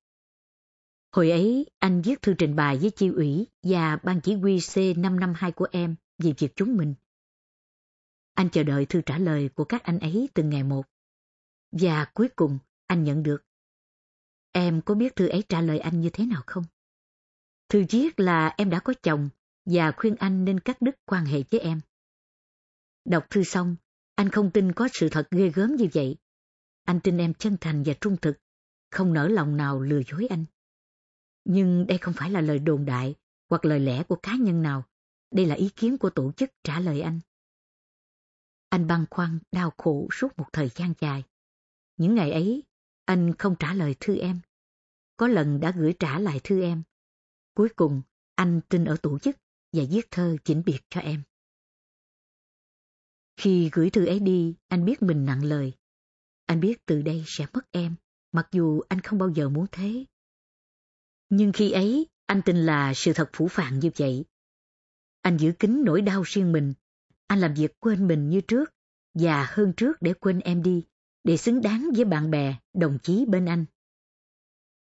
Hồi 1.11 1.31
ấy, 1.31 1.65
anh 1.79 2.01
viết 2.01 2.21
thư 2.21 2.33
trình 2.33 2.55
bày 2.55 2.77
với 2.77 2.91
chi 2.91 3.07
ủy 3.07 3.47
và 3.63 3.95
ban 3.95 4.21
chỉ 4.21 4.35
huy 4.35 4.57
C552 4.57 5.51
của 5.51 5.67
em 5.71 5.95
về 6.17 6.33
việc 6.37 6.55
chúng 6.55 6.77
mình. 6.77 6.93
Anh 8.33 8.49
chờ 8.49 8.63
đợi 8.63 8.85
thư 8.85 9.01
trả 9.01 9.17
lời 9.17 9.49
của 9.55 9.63
các 9.63 9.83
anh 9.83 9.99
ấy 9.99 10.29
từng 10.33 10.49
ngày 10.49 10.63
một. 10.63 10.85
Và 11.71 12.05
cuối 12.05 12.29
cùng, 12.35 12.59
anh 12.87 13.03
nhận 13.03 13.23
được. 13.23 13.43
Em 14.51 14.81
có 14.81 14.95
biết 14.95 15.15
thư 15.15 15.27
ấy 15.27 15.43
trả 15.49 15.61
lời 15.61 15.79
anh 15.79 16.01
như 16.01 16.09
thế 16.13 16.25
nào 16.25 16.43
không? 16.45 16.63
Thư 17.69 17.85
viết 17.89 18.19
là 18.19 18.53
em 18.57 18.69
đã 18.69 18.79
có 18.79 18.93
chồng 19.03 19.29
và 19.65 19.91
khuyên 19.91 20.15
anh 20.15 20.45
nên 20.45 20.59
cắt 20.59 20.81
đứt 20.81 20.95
quan 21.05 21.25
hệ 21.25 21.43
với 21.51 21.59
em. 21.59 21.81
Đọc 23.05 23.29
thư 23.29 23.43
xong, 23.43 23.75
anh 24.15 24.29
không 24.29 24.51
tin 24.51 24.71
có 24.71 24.87
sự 24.93 25.09
thật 25.09 25.27
ghê 25.31 25.49
gớm 25.49 25.75
như 25.75 25.87
vậy. 25.93 26.17
Anh 26.83 26.99
tin 26.99 27.17
em 27.17 27.33
chân 27.33 27.57
thành 27.61 27.83
và 27.83 27.93
trung 28.01 28.17
thực, 28.17 28.37
không 28.91 29.13
nỡ 29.13 29.27
lòng 29.27 29.57
nào 29.57 29.81
lừa 29.81 30.01
dối 30.11 30.27
anh. 30.29 30.45
Nhưng 31.45 31.87
đây 31.87 31.97
không 31.97 32.13
phải 32.17 32.31
là 32.31 32.41
lời 32.41 32.59
đồn 32.59 32.85
đại 32.85 33.15
hoặc 33.49 33.65
lời 33.65 33.79
lẽ 33.79 34.03
của 34.03 34.15
cá 34.15 34.35
nhân 34.35 34.61
nào. 34.61 34.83
Đây 35.31 35.45
là 35.45 35.55
ý 35.55 35.69
kiến 35.75 35.97
của 35.97 36.09
tổ 36.09 36.31
chức 36.31 36.51
trả 36.63 36.79
lời 36.79 37.01
anh. 37.01 37.19
Anh 38.69 38.87
băn 38.87 39.05
khoăn, 39.09 39.39
đau 39.51 39.73
khổ 39.77 40.07
suốt 40.11 40.37
một 40.37 40.45
thời 40.53 40.69
gian 40.69 40.93
dài. 40.99 41.23
Những 41.97 42.15
ngày 42.15 42.31
ấy, 42.31 42.63
anh 43.05 43.33
không 43.39 43.55
trả 43.59 43.73
lời 43.73 43.95
thư 43.99 44.17
em. 44.17 44.39
Có 45.17 45.27
lần 45.27 45.59
đã 45.59 45.71
gửi 45.77 45.93
trả 45.99 46.19
lại 46.19 46.39
thư 46.43 46.61
em. 46.61 46.83
Cuối 47.53 47.69
cùng, 47.75 48.01
anh 48.35 48.61
tin 48.69 48.85
ở 48.85 48.97
tổ 49.01 49.19
chức 49.19 49.35
và 49.73 49.83
viết 49.89 50.11
thơ 50.11 50.37
chỉnh 50.43 50.63
biệt 50.65 50.79
cho 50.89 51.01
em. 51.01 51.23
Khi 53.37 53.69
gửi 53.73 53.89
thư 53.89 54.05
ấy 54.05 54.19
đi, 54.19 54.55
anh 54.67 54.85
biết 54.85 55.01
mình 55.01 55.25
nặng 55.25 55.43
lời. 55.43 55.73
Anh 56.45 56.59
biết 56.59 56.85
từ 56.85 57.01
đây 57.01 57.23
sẽ 57.27 57.45
mất 57.53 57.71
em, 57.71 57.95
mặc 58.31 58.47
dù 58.51 58.81
anh 58.89 59.01
không 59.01 59.19
bao 59.19 59.29
giờ 59.29 59.49
muốn 59.49 59.65
thế. 59.71 60.05
Nhưng 61.31 61.51
khi 61.51 61.71
ấy, 61.71 62.07
anh 62.25 62.41
tin 62.41 62.57
là 62.57 62.93
sự 62.93 63.13
thật 63.13 63.29
phủ 63.33 63.47
phàng 63.47 63.79
như 63.79 63.89
vậy. 63.97 64.25
Anh 65.21 65.37
giữ 65.37 65.51
kín 65.51 65.83
nỗi 65.85 66.01
đau 66.01 66.23
riêng 66.25 66.51
mình. 66.51 66.73
Anh 67.27 67.39
làm 67.39 67.53
việc 67.53 67.79
quên 67.79 68.07
mình 68.07 68.29
như 68.29 68.41
trước, 68.41 68.73
và 69.13 69.47
hơn 69.49 69.73
trước 69.77 70.01
để 70.01 70.13
quên 70.13 70.39
em 70.39 70.63
đi, 70.63 70.85
để 71.23 71.37
xứng 71.37 71.61
đáng 71.61 71.89
với 71.95 72.05
bạn 72.05 72.31
bè, 72.31 72.55
đồng 72.73 72.97
chí 73.03 73.25
bên 73.25 73.45
anh. 73.45 73.65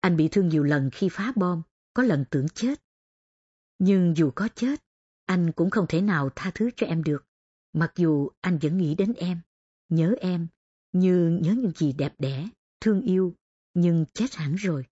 Anh 0.01 0.17
bị 0.17 0.29
thương 0.29 0.49
nhiều 0.49 0.63
lần 0.63 0.91
khi 0.93 1.09
phá 1.09 1.33
bom, 1.37 1.63
có 1.95 2.03
lần 2.03 2.25
tưởng 2.31 2.49
chết. 2.49 2.81
Nhưng 3.79 4.17
dù 4.17 4.31
có 4.35 4.49
chết, 4.55 4.85
anh 5.25 5.53
cũng 5.53 5.71
không 5.71 5.87
thể 5.89 6.01
nào 6.01 6.31
tha 6.37 6.51
thứ 6.55 6.71
cho 6.77 6.87
em 6.87 7.03
được, 7.03 7.27
mặc 7.73 7.93
dù 7.97 8.29
anh 8.41 8.59
vẫn 8.59 8.79
nghĩ 8.79 8.95
đến 8.95 9.13
em, 9.17 9.41
nhớ 9.89 10.15
em, 10.21 10.49
như 10.93 11.39
nhớ 11.43 11.53
những 11.53 11.73
gì 11.77 11.93
đẹp 11.93 12.15
đẽ, 12.19 12.49
thương 12.81 13.01
yêu, 13.01 13.35
nhưng 13.75 14.05
chết 14.15 14.35
hẳn 14.35 14.55
rồi. 14.55 14.85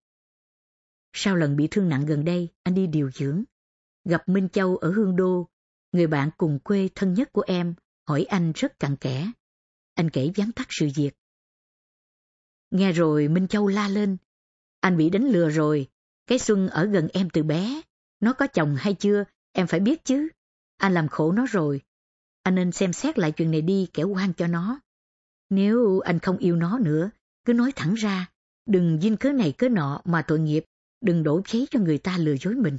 Sau 1.17 1.37
lần 1.37 1.57
bị 1.57 1.69
thương 1.71 1.89
nặng 1.89 2.07
gần 2.07 2.25
đây, 2.25 2.49
anh 2.63 2.75
đi 2.75 2.87
điều 2.87 3.11
dưỡng. 3.11 3.45
Gặp 4.05 4.29
Minh 4.29 4.49
Châu 4.49 4.77
ở 4.77 4.91
Hương 4.91 5.17
Đô, 5.17 5.49
người 5.93 6.07
bạn 6.07 6.31
cùng 6.37 6.59
quê 6.59 6.89
thân 6.95 7.15
nhất 7.15 7.33
của 7.33 7.45
em, 7.47 7.75
hỏi 8.09 8.25
anh 8.25 8.53
rất 8.55 8.79
cặn 8.79 8.97
kẽ. 8.97 9.33
Anh 9.95 10.11
kể 10.11 10.31
vắn 10.37 10.53
tắt 10.53 10.67
sự 10.71 10.89
việc. 10.95 11.11
Nghe 12.71 12.93
rồi 12.93 13.29
Minh 13.29 13.49
Châu 13.49 13.69
la 13.69 13.89
lên. 13.89 14.17
Anh 14.81 14.97
bị 14.97 15.11
đánh 15.11 15.25
lừa 15.25 15.51
rồi, 15.51 15.89
cái 16.27 16.39
Xuân 16.39 16.69
ở 16.69 16.87
gần 16.87 17.09
em 17.13 17.31
từ 17.31 17.43
bé. 17.43 17.81
Nó 18.21 18.33
có 18.33 18.47
chồng 18.47 18.77
hay 18.79 18.95
chưa, 18.95 19.25
em 19.53 19.67
phải 19.67 19.81
biết 19.81 20.05
chứ. 20.05 20.29
Anh 20.77 20.95
làm 20.95 21.09
khổ 21.09 21.33
nó 21.33 21.47
rồi. 21.47 21.81
Anh 22.43 22.55
nên 22.55 22.73
xem 22.73 22.93
xét 22.93 23.19
lại 23.19 23.33
chuyện 23.33 23.51
này 23.51 23.63
đi 23.63 23.89
kẻo 23.93 24.09
quan 24.09 24.33
cho 24.33 24.47
nó. 24.47 24.81
Nếu 25.51 26.01
anh 26.01 26.19
không 26.19 26.39
yêu 26.39 26.57
nó 26.57 26.79
nữa, 26.79 27.11
cứ 27.45 27.53
nói 27.53 27.73
thẳng 27.77 27.95
ra. 27.95 28.31
Đừng 28.67 29.01
dinh 29.01 29.17
cớ 29.17 29.33
này 29.33 29.53
cớ 29.53 29.69
nọ 29.69 30.01
mà 30.05 30.23
tội 30.23 30.39
nghiệp 30.39 30.65
đừng 31.05 31.23
đổ 31.23 31.41
cháy 31.45 31.67
cho 31.71 31.81
người 31.81 31.99
ta 31.99 32.19
lừa 32.19 32.37
dối 32.37 32.55
mình. 32.55 32.79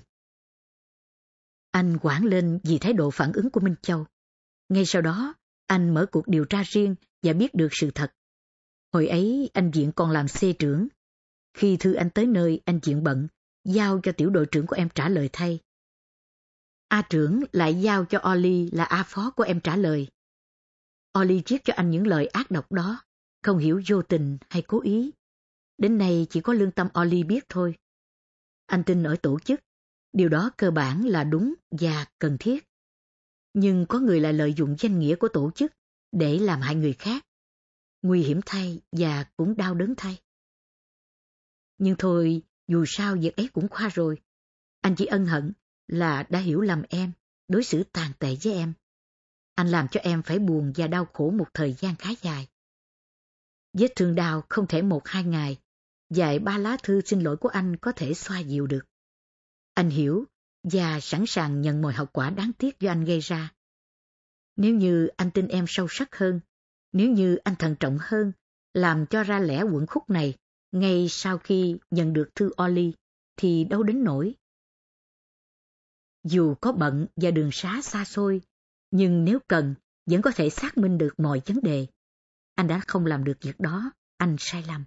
Anh 1.72 1.98
quảng 1.98 2.26
lên 2.26 2.60
vì 2.64 2.78
thái 2.80 2.94
độ 2.94 3.12
phản 3.12 3.34
ứng 3.34 3.50
của 3.50 3.60
Minh 3.60 3.76
Châu. 3.82 4.06
Ngay 4.70 4.86
sau 4.86 5.02
đó, 5.02 5.36
anh 5.68 5.94
mở 5.94 6.06
cuộc 6.12 6.28
điều 6.28 6.46
tra 6.46 6.64
riêng 6.66 6.96
và 7.24 7.34
biết 7.34 7.54
được 7.54 7.70
sự 7.72 7.92
thật. 7.96 8.12
Hồi 8.94 9.08
ấy 9.08 9.50
anh 9.54 9.72
Diện 9.74 9.92
còn 9.96 10.12
làm 10.12 10.28
xe 10.28 10.54
trưởng. 10.54 10.88
Khi 11.54 11.78
thư 11.78 11.94
anh 11.94 12.10
tới 12.10 12.26
nơi, 12.26 12.62
anh 12.66 12.80
Diện 12.84 13.04
bận, 13.04 13.28
giao 13.64 14.00
cho 14.04 14.12
tiểu 14.12 14.30
đội 14.30 14.46
trưởng 14.52 14.68
của 14.68 14.76
em 14.76 14.90
trả 14.96 15.10
lời 15.10 15.30
thay. 15.34 15.60
A 16.88 17.02
trưởng 17.10 17.44
lại 17.52 17.82
giao 17.82 18.06
cho 18.06 18.32
Oli 18.32 18.70
là 18.72 18.84
A 18.84 19.04
phó 19.08 19.32
của 19.32 19.44
em 19.44 19.60
trả 19.60 19.76
lời. 19.76 20.08
Oli 21.20 21.44
viết 21.48 21.62
cho 21.64 21.74
anh 21.76 21.90
những 21.90 22.08
lời 22.08 22.28
ác 22.28 22.52
độc 22.52 22.72
đó, 22.72 23.04
không 23.44 23.58
hiểu 23.58 23.82
vô 23.88 24.02
tình 24.02 24.38
hay 24.50 24.62
cố 24.62 24.82
ý. 24.82 25.12
Đến 25.78 25.98
nay 25.98 26.28
chỉ 26.30 26.42
có 26.42 26.54
lương 26.54 26.72
tâm 26.72 26.88
Oli 27.02 27.24
biết 27.24 27.46
thôi. 27.50 27.76
Anh 28.66 28.84
tin 28.84 29.04
ở 29.04 29.16
tổ 29.22 29.40
chức, 29.40 29.60
điều 30.14 30.30
đó 30.30 30.52
cơ 30.58 30.72
bản 30.72 31.06
là 31.06 31.24
đúng 31.24 31.54
và 31.72 32.06
cần 32.20 32.38
thiết. 32.40 32.68
Nhưng 33.54 33.86
có 33.90 34.00
người 34.00 34.20
lại 34.20 34.34
lợi 34.34 34.54
dụng 34.54 34.76
danh 34.80 35.00
nghĩa 35.00 35.16
của 35.16 35.28
tổ 35.28 35.52
chức 35.52 35.74
để 36.12 36.40
làm 36.40 36.62
hại 36.62 36.76
người 36.76 36.94
khác. 36.94 37.26
Nguy 38.02 38.24
hiểm 38.24 38.40
thay 38.46 38.82
và 38.92 39.26
cũng 39.38 39.58
đau 39.58 39.74
đớn 39.74 39.94
thay. 39.98 40.22
Nhưng 41.78 41.96
thôi, 42.00 42.42
dù 42.68 42.86
sao 42.88 43.16
việc 43.16 43.36
ấy 43.36 43.50
cũng 43.54 43.68
qua 43.68 43.90
rồi. 43.94 44.22
Anh 44.82 44.96
chỉ 44.96 45.06
ân 45.06 45.26
hận 45.26 45.54
là 45.88 46.24
đã 46.30 46.40
hiểu 46.40 46.62
lầm 46.62 46.84
em, 46.90 47.12
đối 47.48 47.64
xử 47.64 47.84
tàn 47.84 48.12
tệ 48.20 48.36
với 48.44 48.54
em. 48.54 48.74
Anh 49.56 49.68
làm 49.68 49.88
cho 49.88 50.00
em 50.00 50.24
phải 50.24 50.40
buồn 50.40 50.74
và 50.76 50.88
đau 50.88 51.06
khổ 51.14 51.30
một 51.30 51.48
thời 51.54 51.74
gian 51.74 51.96
khá 51.96 52.10
dài. 52.22 52.48
Vết 53.74 53.88
thương 53.96 54.16
đau 54.16 54.44
không 54.50 54.68
thể 54.68 54.82
một 54.82 55.08
hai 55.08 55.24
ngày, 55.24 55.58
vài 56.10 56.40
ba 56.40 56.58
lá 56.58 56.78
thư 56.84 57.02
xin 57.02 57.20
lỗi 57.20 57.38
của 57.38 57.50
anh 57.50 57.76
có 57.78 57.92
thể 57.92 58.14
xoa 58.14 58.40
dịu 58.40 58.68
được. 58.68 58.86
Anh 59.74 59.90
hiểu 59.90 60.26
và 60.64 61.00
sẵn 61.00 61.24
sàng 61.28 61.62
nhận 61.62 61.82
mọi 61.82 61.94
hậu 61.94 62.06
quả 62.06 62.30
đáng 62.30 62.52
tiếc 62.58 62.80
do 62.80 62.92
anh 62.92 63.06
gây 63.06 63.20
ra. 63.20 63.54
Nếu 64.56 64.76
như 64.76 65.08
anh 65.08 65.32
tin 65.32 65.48
em 65.48 65.66
sâu 65.68 65.88
sắc 65.90 66.16
hơn, 66.16 66.40
nếu 66.92 67.12
như 67.12 67.36
anh 67.36 67.56
thận 67.56 67.76
trọng 67.80 67.98
hơn, 68.02 68.32
làm 68.74 69.06
cho 69.06 69.24
ra 69.24 69.40
lẽ 69.40 69.64
quẩn 69.64 69.88
khúc 69.88 70.10
này 70.10 70.36
ngay 70.72 71.08
sau 71.10 71.38
khi 71.38 71.78
nhận 71.92 72.14
được 72.14 72.36
thư 72.36 72.52
Oli, 72.64 72.94
thì 73.38 73.64
đâu 73.64 73.84
đến 73.84 74.04
nổi. 74.04 74.36
Dù 76.24 76.56
có 76.62 76.72
bận 76.72 77.08
và 77.16 77.32
đường 77.32 77.50
xá 77.52 77.82
xa 77.84 78.06
xôi, 78.06 78.42
nhưng 78.92 79.26
nếu 79.26 79.40
cần, 79.48 79.76
vẫn 80.06 80.22
có 80.22 80.32
thể 80.32 80.50
xác 80.50 80.78
minh 80.78 80.98
được 80.98 81.20
mọi 81.20 81.42
vấn 81.46 81.60
đề. 81.62 81.88
Anh 82.56 82.68
đã 82.68 82.82
không 82.88 83.06
làm 83.06 83.24
được 83.24 83.38
việc 83.42 83.60
đó, 83.60 83.92
anh 84.18 84.36
sai 84.40 84.64
lầm. 84.68 84.84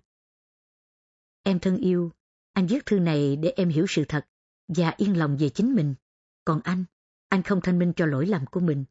Em 1.43 1.59
thân 1.61 1.77
yêu, 1.77 2.13
anh 2.53 2.67
viết 2.67 2.87
thư 2.87 2.99
này 2.99 3.37
để 3.37 3.53
em 3.57 3.69
hiểu 3.69 3.87
sự 3.89 4.05
thật 4.09 4.27
và 4.69 4.95
yên 4.97 5.19
lòng 5.19 5.37
về 5.37 5.49
chính 5.49 5.75
mình. 5.75 5.95
Còn 6.45 6.61
anh, 6.65 6.85
anh 7.29 7.43
không 7.43 7.61
thanh 7.63 7.79
minh 7.79 7.93
cho 7.97 8.07
lỗi 8.07 8.27
lầm 8.27 8.47
của 8.47 8.61
mình. 8.61 8.85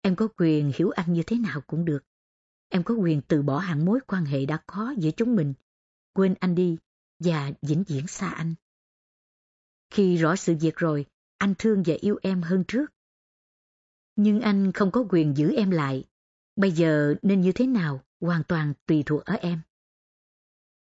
Em 0.00 0.16
có 0.16 0.28
quyền 0.36 0.72
hiểu 0.74 0.90
anh 0.90 1.12
như 1.12 1.22
thế 1.22 1.38
nào 1.38 1.60
cũng 1.60 1.84
được. 1.84 2.04
Em 2.68 2.82
có 2.84 2.94
quyền 2.94 3.22
từ 3.22 3.42
bỏ 3.42 3.58
hẳn 3.58 3.84
mối 3.84 4.00
quan 4.06 4.24
hệ 4.24 4.46
đã 4.46 4.62
có 4.66 4.94
giữa 4.98 5.10
chúng 5.10 5.36
mình, 5.36 5.54
quên 6.12 6.34
anh 6.40 6.54
đi 6.54 6.78
và 7.18 7.52
vĩnh 7.62 7.84
viễn 7.84 8.06
xa 8.06 8.28
anh. 8.28 8.54
Khi 9.90 10.16
rõ 10.16 10.36
sự 10.36 10.54
việc 10.60 10.76
rồi, 10.76 11.06
anh 11.38 11.54
thương 11.58 11.82
và 11.86 11.94
yêu 12.00 12.18
em 12.22 12.42
hơn 12.42 12.64
trước. 12.68 12.92
Nhưng 14.16 14.40
anh 14.40 14.72
không 14.72 14.90
có 14.90 15.04
quyền 15.10 15.36
giữ 15.36 15.54
em 15.56 15.70
lại. 15.70 16.04
Bây 16.56 16.72
giờ 16.72 17.14
nên 17.22 17.40
như 17.40 17.52
thế 17.52 17.66
nào 17.66 18.04
hoàn 18.20 18.44
toàn 18.44 18.74
tùy 18.86 19.02
thuộc 19.06 19.24
ở 19.24 19.34
em. 19.34 19.60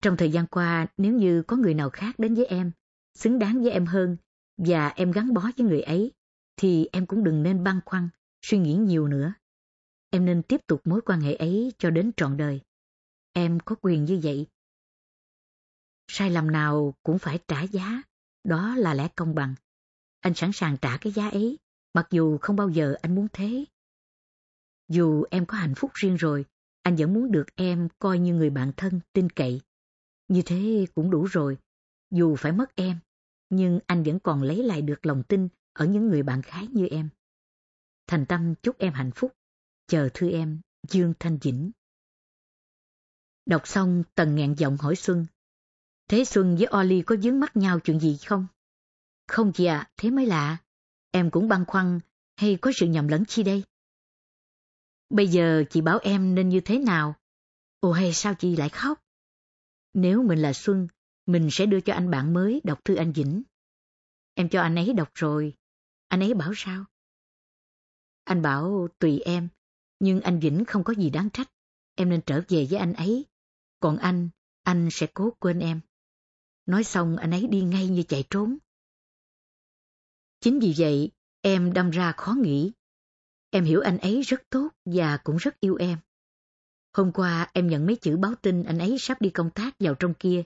Trong 0.03 0.17
thời 0.17 0.31
gian 0.31 0.47
qua, 0.47 0.87
nếu 0.97 1.13
như 1.13 1.43
có 1.43 1.57
người 1.57 1.75
nào 1.75 1.91
khác 1.91 2.19
đến 2.19 2.35
với 2.35 2.47
em, 2.47 2.73
xứng 3.15 3.39
đáng 3.39 3.63
với 3.63 3.73
em 3.73 3.87
hơn, 3.87 4.17
và 4.57 4.89
em 4.89 5.13
gắn 5.13 5.35
bó 5.35 5.51
với 5.57 5.67
người 5.67 5.81
ấy, 5.81 6.13
thì 6.57 6.89
em 6.93 7.07
cũng 7.07 7.25
đừng 7.25 7.43
nên 7.43 7.65
băn 7.65 7.81
khoăn, 7.85 8.09
suy 8.43 8.59
nghĩ 8.59 8.75
nhiều 8.75 9.09
nữa. 9.09 9.35
Em 10.11 10.25
nên 10.25 10.43
tiếp 10.43 10.61
tục 10.67 10.81
mối 10.85 11.01
quan 11.07 11.21
hệ 11.21 11.35
ấy 11.35 11.73
cho 11.79 11.91
đến 11.91 12.13
trọn 12.17 12.37
đời. 12.37 12.61
Em 13.33 13.61
có 13.61 13.77
quyền 13.81 14.05
như 14.05 14.21
vậy. 14.23 14.47
Sai 16.09 16.31
lầm 16.31 16.51
nào 16.51 16.95
cũng 17.03 17.19
phải 17.19 17.39
trả 17.49 17.63
giá, 17.63 18.03
đó 18.45 18.77
là 18.77 18.95
lẽ 18.95 19.09
công 19.17 19.35
bằng. 19.35 19.55
Anh 20.21 20.35
sẵn 20.35 20.53
sàng 20.53 20.77
trả 20.83 20.97
cái 20.97 21.13
giá 21.13 21.29
ấy, 21.29 21.59
mặc 21.95 22.07
dù 22.11 22.39
không 22.39 22.57
bao 22.57 22.69
giờ 22.69 22.95
anh 23.03 23.15
muốn 23.15 23.27
thế. 23.33 23.65
Dù 24.89 25.25
em 25.31 25.47
có 25.47 25.57
hạnh 25.57 25.75
phúc 25.77 25.91
riêng 25.95 26.17
rồi, 26.17 26.45
anh 26.83 26.97
vẫn 26.97 27.15
muốn 27.15 27.33
được 27.33 27.47
em 27.57 27.89
coi 27.99 28.19
như 28.19 28.35
người 28.35 28.51
bạn 28.51 28.73
thân, 28.77 29.01
tin 29.13 29.31
cậy. 29.31 29.61
Như 30.33 30.43
thế 30.43 30.87
cũng 30.95 31.11
đủ 31.11 31.25
rồi. 31.25 31.59
Dù 32.11 32.37
phải 32.37 32.53
mất 32.53 32.77
em, 32.77 32.99
nhưng 33.51 33.81
anh 33.87 34.03
vẫn 34.03 34.19
còn 34.21 34.43
lấy 34.43 34.63
lại 34.63 34.83
được 34.83 35.07
lòng 35.07 35.23
tin 35.29 35.49
ở 35.73 35.87
những 35.87 36.09
người 36.09 36.23
bạn 36.23 36.41
gái 36.41 36.67
như 36.67 36.87
em. 36.87 37.09
Thành 38.07 38.27
tâm 38.27 38.55
chúc 38.63 38.79
em 38.79 38.93
hạnh 38.93 39.11
phúc. 39.15 39.33
Chờ 39.87 40.09
thư 40.15 40.31
em, 40.31 40.61
Dương 40.89 41.15
Thanh 41.21 41.39
Dĩnh. 41.43 41.71
Đọc 43.47 43.67
xong, 43.69 44.05
Tần 44.15 44.35
ngẹn 44.35 44.55
giọng 44.55 44.77
hỏi 44.77 44.97
Xuân. 44.97 45.27
Thế 46.09 46.25
Xuân 46.25 46.57
với 46.57 46.67
Oli 46.81 47.03
có 47.03 47.17
dướng 47.17 47.41
mắt 47.41 47.57
nhau 47.57 47.81
chuyện 47.81 48.01
gì 48.01 48.19
không? 48.27 48.47
Không 49.27 49.53
chị 49.53 49.65
ạ, 49.65 49.91
thế 49.97 50.11
mới 50.11 50.27
lạ. 50.27 50.57
Em 51.11 51.31
cũng 51.31 51.49
băn 51.49 51.65
khoăn, 51.65 52.01
hay 52.37 52.59
có 52.61 52.73
sự 52.75 52.87
nhầm 52.87 53.09
lẫn 53.09 53.25
chi 53.25 53.43
đây? 53.43 53.65
Bây 55.09 55.29
giờ 55.29 55.65
chị 55.71 55.81
bảo 55.81 55.99
em 56.03 56.35
nên 56.35 56.49
như 56.49 56.61
thế 56.61 56.79
nào? 56.79 57.15
Ồ 57.81 57.93
hay 57.93 58.13
sao 58.13 58.35
chị 58.35 58.57
lại 58.57 58.69
khóc? 58.69 59.02
Nếu 59.95 60.23
mình 60.23 60.39
là 60.39 60.53
Xuân, 60.53 60.89
mình 61.27 61.49
sẽ 61.53 61.67
đưa 61.67 61.81
cho 61.81 61.95
anh 61.95 62.11
bạn 62.11 62.35
mới 62.35 62.61
đọc 62.65 62.85
thư 62.85 62.95
anh 62.95 63.13
Vĩnh. 63.13 63.43
Em 64.35 64.49
cho 64.49 64.63
anh 64.63 64.77
ấy 64.77 64.93
đọc 64.93 65.11
rồi. 65.15 65.55
Anh 66.09 66.21
ấy 66.21 66.35
bảo 66.35 66.53
sao? 66.57 66.85
Anh 68.25 68.43
bảo 68.43 68.89
tùy 68.99 69.19
em, 69.19 69.49
nhưng 70.01 70.21
anh 70.21 70.41
Vĩnh 70.41 70.65
không 70.65 70.85
có 70.85 70.95
gì 70.95 71.11
đáng 71.11 71.31
trách. 71.31 71.53
Em 71.95 72.09
nên 72.09 72.21
trở 72.27 72.43
về 72.49 72.67
với 72.71 72.79
anh 72.79 72.95
ấy. 72.95 73.27
Còn 73.81 73.97
anh, 73.97 74.29
anh 74.63 74.89
sẽ 74.93 75.07
cố 75.15 75.31
quên 75.39 75.59
em. 75.59 75.81
Nói 76.67 76.85
xong 76.85 77.17
anh 77.17 77.31
ấy 77.31 77.47
đi 77.47 77.63
ngay 77.63 77.89
như 77.89 78.03
chạy 78.03 78.25
trốn. 78.31 78.59
Chính 80.41 80.59
vì 80.59 80.75
vậy, 80.77 81.11
em 81.41 81.73
đâm 81.73 81.91
ra 81.91 82.13
khó 82.13 82.33
nghĩ. 82.33 82.73
Em 83.51 83.65
hiểu 83.65 83.81
anh 83.81 83.99
ấy 83.99 84.23
rất 84.23 84.43
tốt 84.51 84.69
và 84.85 85.17
cũng 85.17 85.37
rất 85.37 85.61
yêu 85.61 85.77
em. 85.77 85.99
Hôm 86.93 87.13
qua 87.13 87.51
em 87.53 87.69
nhận 87.69 87.87
mấy 87.87 87.97
chữ 87.97 88.17
báo 88.17 88.35
tin 88.35 88.63
anh 88.63 88.79
ấy 88.79 88.97
sắp 88.99 89.23
đi 89.23 89.31
công 89.31 89.51
tác 89.51 89.75
vào 89.79 89.95
trong 89.95 90.15
kia. 90.15 90.43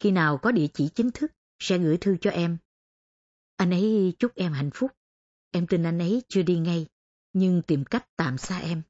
Khi 0.00 0.10
nào 0.10 0.38
có 0.38 0.52
địa 0.52 0.66
chỉ 0.74 0.88
chính 0.94 1.10
thức, 1.10 1.32
sẽ 1.58 1.78
gửi 1.78 1.96
thư 1.96 2.16
cho 2.20 2.30
em. 2.30 2.58
Anh 3.56 3.70
ấy 3.70 4.14
chúc 4.18 4.34
em 4.34 4.52
hạnh 4.52 4.70
phúc. 4.74 4.90
Em 5.50 5.66
tin 5.66 5.82
anh 5.82 5.98
ấy 5.98 6.22
chưa 6.28 6.42
đi 6.42 6.58
ngay, 6.58 6.86
nhưng 7.32 7.62
tìm 7.62 7.84
cách 7.84 8.08
tạm 8.16 8.38
xa 8.38 8.58
em. 8.58 8.82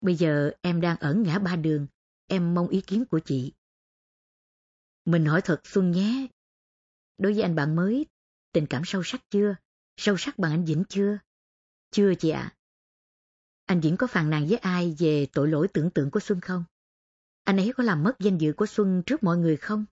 Bây 0.00 0.14
giờ 0.14 0.50
em 0.60 0.80
đang 0.80 0.96
ở 0.96 1.14
ngã 1.14 1.38
ba 1.38 1.56
đường, 1.56 1.86
em 2.26 2.54
mong 2.54 2.68
ý 2.68 2.80
kiến 2.80 3.04
của 3.04 3.20
chị. 3.24 3.52
Mình 5.04 5.24
hỏi 5.24 5.40
thật 5.44 5.60
Xuân 5.64 5.90
nhé. 5.90 6.26
Đối 7.18 7.32
với 7.32 7.42
anh 7.42 7.54
bạn 7.54 7.76
mới, 7.76 8.06
tình 8.52 8.66
cảm 8.66 8.82
sâu 8.84 9.02
sắc 9.04 9.20
chưa? 9.30 9.56
Sâu 9.96 10.16
sắc 10.18 10.38
bằng 10.38 10.52
anh 10.52 10.64
Vĩnh 10.64 10.84
chưa? 10.88 11.18
Chưa 11.90 12.14
chị 12.14 12.30
ạ. 12.30 12.54
Anh 13.68 13.80
Diễn 13.80 13.96
có 13.96 14.06
phàn 14.06 14.30
nàn 14.30 14.46
với 14.46 14.58
ai 14.58 14.94
về 14.98 15.26
tội 15.32 15.48
lỗi 15.48 15.68
tưởng 15.68 15.90
tượng 15.90 16.10
của 16.10 16.20
Xuân 16.20 16.40
không? 16.40 16.64
Anh 17.44 17.56
ấy 17.56 17.72
có 17.76 17.84
làm 17.84 18.02
mất 18.02 18.12
danh 18.18 18.38
dự 18.38 18.52
của 18.52 18.66
Xuân 18.66 19.02
trước 19.06 19.22
mọi 19.22 19.36
người 19.38 19.56
không? 19.56 19.84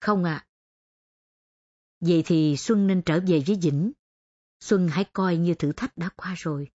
Không 0.00 0.24
ạ. 0.24 0.34
À. 0.34 0.46
Vậy 2.00 2.22
thì 2.26 2.56
Xuân 2.56 2.86
nên 2.86 3.02
trở 3.02 3.20
về 3.20 3.42
với 3.46 3.56
Dĩnh. 3.62 3.92
Xuân 4.60 4.88
hãy 4.88 5.04
coi 5.12 5.36
như 5.36 5.54
thử 5.54 5.72
thách 5.72 5.96
đã 5.96 6.10
qua 6.16 6.34
rồi. 6.36 6.70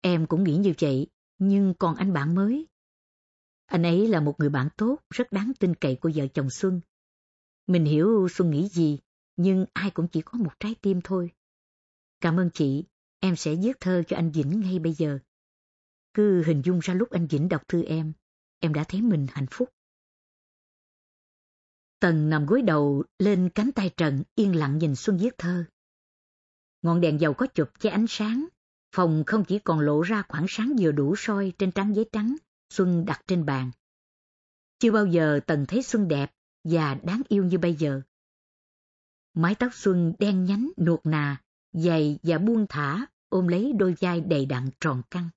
Em 0.00 0.26
cũng 0.26 0.44
nghĩ 0.44 0.56
như 0.56 0.72
vậy, 0.80 1.06
nhưng 1.38 1.74
còn 1.78 1.96
anh 1.96 2.12
bạn 2.12 2.34
mới. 2.34 2.66
Anh 3.66 3.82
ấy 3.82 4.08
là 4.08 4.20
một 4.20 4.34
người 4.38 4.50
bạn 4.50 4.68
tốt, 4.76 4.98
rất 5.10 5.32
đáng 5.32 5.52
tin 5.60 5.74
cậy 5.74 5.96
của 5.96 6.10
vợ 6.14 6.26
chồng 6.34 6.50
Xuân. 6.50 6.80
Mình 7.66 7.84
hiểu 7.84 8.28
Xuân 8.28 8.50
nghĩ 8.50 8.68
gì, 8.68 8.98
nhưng 9.36 9.66
ai 9.72 9.90
cũng 9.90 10.08
chỉ 10.08 10.22
có 10.22 10.38
một 10.38 10.52
trái 10.60 10.74
tim 10.82 11.00
thôi. 11.04 11.30
Cảm 12.20 12.40
ơn 12.40 12.50
chị, 12.54 12.84
em 13.20 13.36
sẽ 13.36 13.54
viết 13.54 13.80
thơ 13.80 14.02
cho 14.08 14.16
anh 14.16 14.30
Vĩnh 14.30 14.60
ngay 14.60 14.78
bây 14.78 14.92
giờ. 14.92 15.18
Cứ 16.18 16.42
hình 16.42 16.62
dung 16.64 16.78
ra 16.78 16.94
lúc 16.94 17.10
anh 17.10 17.26
Vĩnh 17.26 17.48
đọc 17.48 17.68
thư 17.68 17.84
em, 17.84 18.12
em 18.58 18.72
đã 18.72 18.84
thấy 18.84 19.02
mình 19.02 19.26
hạnh 19.30 19.46
phúc. 19.50 19.68
Tần 22.00 22.30
nằm 22.30 22.46
gối 22.46 22.62
đầu 22.62 23.04
lên 23.18 23.50
cánh 23.54 23.72
tay 23.72 23.90
Trần 23.96 24.22
yên 24.34 24.56
lặng 24.56 24.78
nhìn 24.78 24.96
Xuân 24.96 25.18
viết 25.18 25.38
thơ. 25.38 25.64
Ngọn 26.82 27.00
đèn 27.00 27.20
dầu 27.20 27.34
có 27.34 27.46
chụp 27.46 27.70
che 27.80 27.90
ánh 27.90 28.06
sáng, 28.08 28.46
phòng 28.94 29.24
không 29.26 29.44
chỉ 29.44 29.58
còn 29.58 29.80
lộ 29.80 30.02
ra 30.02 30.22
khoảng 30.28 30.46
sáng 30.48 30.72
vừa 30.80 30.92
đủ 30.92 31.14
soi 31.16 31.52
trên 31.58 31.72
trang 31.72 31.94
giấy 31.94 32.06
trắng 32.12 32.36
Xuân 32.70 33.04
đặt 33.04 33.22
trên 33.26 33.46
bàn. 33.46 33.70
Chưa 34.78 34.90
bao 34.90 35.06
giờ 35.06 35.40
Tần 35.46 35.64
thấy 35.68 35.82
Xuân 35.82 36.08
đẹp 36.08 36.32
và 36.64 36.94
đáng 36.94 37.22
yêu 37.28 37.44
như 37.44 37.58
bây 37.58 37.74
giờ. 37.74 38.00
Mái 39.34 39.54
tóc 39.54 39.74
Xuân 39.74 40.14
đen 40.18 40.44
nhánh, 40.44 40.70
nuột 40.76 41.00
nà, 41.04 41.42
dày 41.72 42.18
và 42.22 42.38
buông 42.38 42.66
thả, 42.68 43.06
ôm 43.28 43.48
lấy 43.48 43.72
đôi 43.72 43.94
vai 44.00 44.20
đầy 44.20 44.46
đặn 44.46 44.70
tròn 44.80 45.02
căng. 45.10 45.28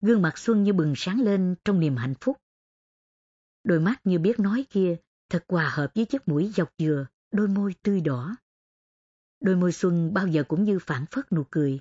Gương 0.00 0.22
mặt 0.22 0.38
Xuân 0.38 0.62
như 0.62 0.72
bừng 0.72 0.94
sáng 0.96 1.20
lên 1.20 1.54
trong 1.64 1.80
niềm 1.80 1.96
hạnh 1.96 2.14
phúc. 2.20 2.36
Đôi 3.64 3.80
mắt 3.80 4.00
như 4.04 4.18
biết 4.18 4.40
nói 4.40 4.66
kia, 4.70 4.96
thật 5.28 5.44
hòa 5.48 5.68
hợp 5.74 5.92
với 5.94 6.04
chiếc 6.04 6.28
mũi 6.28 6.52
dọc 6.56 6.72
dừa, 6.78 7.06
đôi 7.32 7.48
môi 7.48 7.74
tươi 7.82 8.00
đỏ. 8.00 8.36
Đôi 9.40 9.56
môi 9.56 9.72
Xuân 9.72 10.14
bao 10.14 10.26
giờ 10.26 10.44
cũng 10.48 10.64
như 10.64 10.78
phản 10.78 11.04
phất 11.10 11.32
nụ 11.32 11.44
cười. 11.50 11.80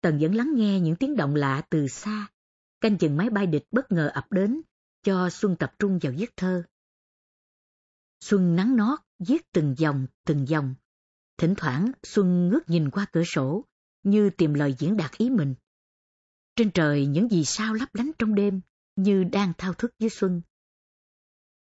Tần 0.00 0.18
vẫn 0.20 0.34
lắng 0.34 0.52
nghe 0.54 0.80
những 0.80 0.96
tiếng 0.96 1.16
động 1.16 1.34
lạ 1.34 1.62
từ 1.70 1.88
xa, 1.88 2.26
canh 2.80 2.98
chừng 2.98 3.16
máy 3.16 3.30
bay 3.30 3.46
địch 3.46 3.66
bất 3.70 3.92
ngờ 3.92 4.10
ập 4.14 4.32
đến, 4.32 4.60
cho 5.02 5.30
Xuân 5.30 5.56
tập 5.56 5.74
trung 5.78 5.98
vào 6.02 6.12
viết 6.16 6.36
thơ. 6.36 6.62
Xuân 8.20 8.56
nắng 8.56 8.76
nót, 8.76 8.98
viết 9.18 9.52
từng 9.52 9.74
dòng, 9.78 10.06
từng 10.24 10.48
dòng. 10.48 10.74
Thỉnh 11.36 11.54
thoảng 11.56 11.92
Xuân 12.02 12.48
ngước 12.48 12.70
nhìn 12.70 12.90
qua 12.90 13.06
cửa 13.12 13.24
sổ, 13.24 13.64
như 14.02 14.30
tìm 14.30 14.54
lời 14.54 14.74
diễn 14.78 14.96
đạt 14.96 15.12
ý 15.18 15.30
mình. 15.30 15.54
Trên 16.56 16.70
trời 16.70 17.06
những 17.06 17.28
vì 17.28 17.44
sao 17.44 17.74
lấp 17.74 17.94
lánh 17.94 18.10
trong 18.18 18.34
đêm, 18.34 18.60
như 18.96 19.24
đang 19.24 19.52
thao 19.58 19.74
thức 19.74 19.92
với 19.98 20.08
Xuân. 20.08 20.42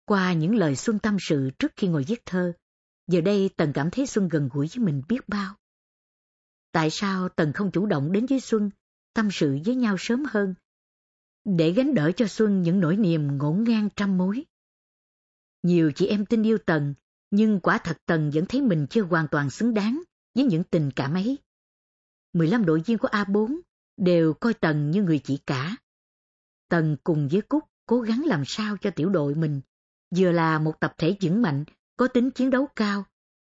Qua 0.04 0.32
những 0.32 0.54
lời 0.54 0.76
Xuân 0.76 0.98
tâm 0.98 1.16
sự 1.20 1.50
trước 1.58 1.72
khi 1.76 1.88
ngồi 1.88 2.04
viết 2.04 2.26
thơ, 2.26 2.52
giờ 3.06 3.20
đây 3.20 3.50
Tần 3.56 3.72
cảm 3.74 3.90
thấy 3.90 4.06
Xuân 4.06 4.28
gần 4.28 4.48
gũi 4.52 4.68
với 4.74 4.84
mình 4.84 5.02
biết 5.08 5.28
bao. 5.28 5.54
Tại 6.72 6.90
sao 6.90 7.28
Tần 7.28 7.52
không 7.52 7.70
chủ 7.72 7.86
động 7.86 8.12
đến 8.12 8.26
với 8.26 8.40
Xuân, 8.40 8.70
tâm 9.14 9.28
sự 9.32 9.58
với 9.64 9.74
nhau 9.74 9.96
sớm 9.98 10.24
hơn, 10.28 10.54
để 11.44 11.72
gánh 11.72 11.94
đỡ 11.94 12.12
cho 12.16 12.26
Xuân 12.26 12.62
những 12.62 12.80
nỗi 12.80 12.96
niềm 12.96 13.38
ngổn 13.38 13.64
ngang 13.64 13.88
trăm 13.96 14.18
mối? 14.18 14.44
Nhiều 15.62 15.92
chị 15.92 16.06
em 16.06 16.26
tin 16.26 16.42
yêu 16.42 16.58
Tần, 16.66 16.94
nhưng 17.30 17.60
quả 17.60 17.78
thật 17.78 17.96
Tần 18.06 18.30
vẫn 18.34 18.46
thấy 18.48 18.60
mình 18.60 18.86
chưa 18.90 19.02
hoàn 19.02 19.28
toàn 19.28 19.50
xứng 19.50 19.74
đáng 19.74 20.02
với 20.34 20.44
những 20.44 20.64
tình 20.64 20.90
cảm 20.96 21.14
ấy. 21.14 21.38
15 22.32 22.64
đội 22.64 22.82
viên 22.86 22.98
của 22.98 23.08
A4 23.08 23.60
đều 24.04 24.34
coi 24.34 24.54
Tần 24.54 24.90
như 24.90 25.02
người 25.02 25.18
chị 25.18 25.38
cả. 25.46 25.76
Tần 26.68 26.96
cùng 27.04 27.28
với 27.28 27.42
Cúc 27.42 27.64
cố 27.86 28.00
gắng 28.00 28.22
làm 28.26 28.42
sao 28.46 28.76
cho 28.76 28.90
tiểu 28.90 29.08
đội 29.08 29.34
mình 29.34 29.60
vừa 30.16 30.32
là 30.32 30.58
một 30.58 30.80
tập 30.80 30.94
thể 30.98 31.16
vững 31.22 31.42
mạnh, 31.42 31.64
có 31.96 32.08
tính 32.08 32.30
chiến 32.30 32.50
đấu 32.50 32.68
cao, 32.76 33.04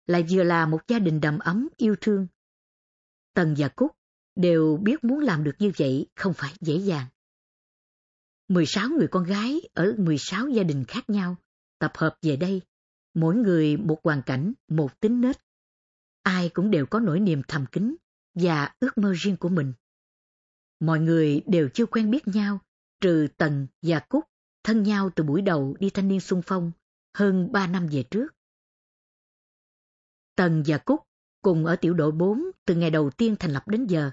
lại 0.07 0.25
vừa 0.29 0.43
là 0.43 0.65
một 0.65 0.87
gia 0.87 0.99
đình 0.99 1.21
đầm 1.21 1.39
ấm, 1.39 1.67
yêu 1.77 1.95
thương. 2.01 2.27
Tần 3.33 3.55
và 3.57 3.67
Cúc 3.67 3.91
đều 4.35 4.79
biết 4.83 5.03
muốn 5.03 5.19
làm 5.19 5.43
được 5.43 5.55
như 5.59 5.71
vậy 5.77 6.07
không 6.15 6.33
phải 6.33 6.53
dễ 6.61 6.75
dàng. 6.77 7.05
16 8.47 8.89
người 8.89 9.07
con 9.07 9.23
gái 9.23 9.61
ở 9.73 9.95
16 9.97 10.47
gia 10.47 10.63
đình 10.63 10.85
khác 10.87 11.09
nhau 11.09 11.35
tập 11.79 11.91
hợp 11.95 12.17
về 12.21 12.35
đây, 12.35 12.61
mỗi 13.13 13.35
người 13.35 13.77
một 13.77 13.99
hoàn 14.03 14.21
cảnh, 14.21 14.53
một 14.67 14.99
tính 14.99 15.21
nết. 15.21 15.37
Ai 16.23 16.49
cũng 16.49 16.71
đều 16.71 16.85
có 16.85 16.99
nỗi 16.99 17.19
niềm 17.19 17.41
thầm 17.47 17.65
kín 17.71 17.95
và 18.33 18.73
ước 18.79 18.97
mơ 18.97 19.13
riêng 19.17 19.37
của 19.37 19.49
mình. 19.49 19.73
Mọi 20.79 20.99
người 20.99 21.41
đều 21.45 21.69
chưa 21.73 21.85
quen 21.85 22.11
biết 22.11 22.27
nhau, 22.27 22.59
trừ 23.01 23.27
Tần 23.37 23.67
và 23.81 23.99
Cúc, 23.99 24.23
thân 24.63 24.83
nhau 24.83 25.09
từ 25.15 25.23
buổi 25.23 25.41
đầu 25.41 25.75
đi 25.79 25.89
thanh 25.89 26.07
niên 26.07 26.19
sung 26.19 26.41
phong, 26.45 26.71
hơn 27.13 27.51
3 27.51 27.67
năm 27.67 27.87
về 27.91 28.03
trước. 28.03 28.35
Tần 30.35 30.63
và 30.65 30.77
Cúc 30.77 31.01
cùng 31.41 31.65
ở 31.65 31.75
tiểu 31.75 31.93
đội 31.93 32.11
4 32.11 32.43
từ 32.65 32.75
ngày 32.75 32.89
đầu 32.89 33.09
tiên 33.09 33.35
thành 33.39 33.51
lập 33.51 33.67
đến 33.67 33.87
giờ. 33.87 34.11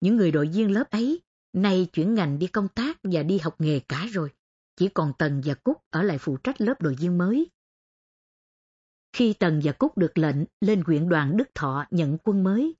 Những 0.00 0.16
người 0.16 0.30
đội 0.30 0.48
viên 0.48 0.70
lớp 0.70 0.90
ấy 0.90 1.22
nay 1.52 1.88
chuyển 1.92 2.14
ngành 2.14 2.38
đi 2.38 2.46
công 2.46 2.68
tác 2.68 2.98
và 3.02 3.22
đi 3.22 3.38
học 3.38 3.60
nghề 3.60 3.80
cả 3.80 4.06
rồi. 4.12 4.30
Chỉ 4.76 4.88
còn 4.88 5.12
Tần 5.18 5.42
và 5.44 5.54
Cúc 5.54 5.76
ở 5.90 6.02
lại 6.02 6.18
phụ 6.18 6.36
trách 6.36 6.60
lớp 6.60 6.82
đội 6.82 6.94
viên 6.94 7.18
mới. 7.18 7.50
Khi 9.12 9.32
Tần 9.32 9.60
và 9.64 9.72
Cúc 9.72 9.98
được 9.98 10.18
lệnh 10.18 10.36
lên 10.60 10.82
huyện 10.86 11.08
đoàn 11.08 11.36
Đức 11.36 11.48
Thọ 11.54 11.86
nhận 11.90 12.18
quân 12.24 12.44
mới, 12.44 12.74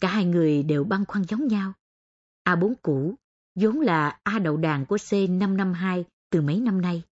cả 0.00 0.08
hai 0.08 0.24
người 0.24 0.62
đều 0.62 0.84
băn 0.84 1.04
khoăn 1.04 1.24
giống 1.24 1.48
nhau. 1.48 1.72
A4 2.48 2.74
cũ, 2.82 3.14
vốn 3.54 3.80
là 3.80 4.20
A 4.22 4.38
đậu 4.38 4.56
đàn 4.56 4.86
của 4.86 4.96
C552 4.96 6.04
từ 6.30 6.42
mấy 6.42 6.60
năm 6.60 6.80
nay. 6.80 7.02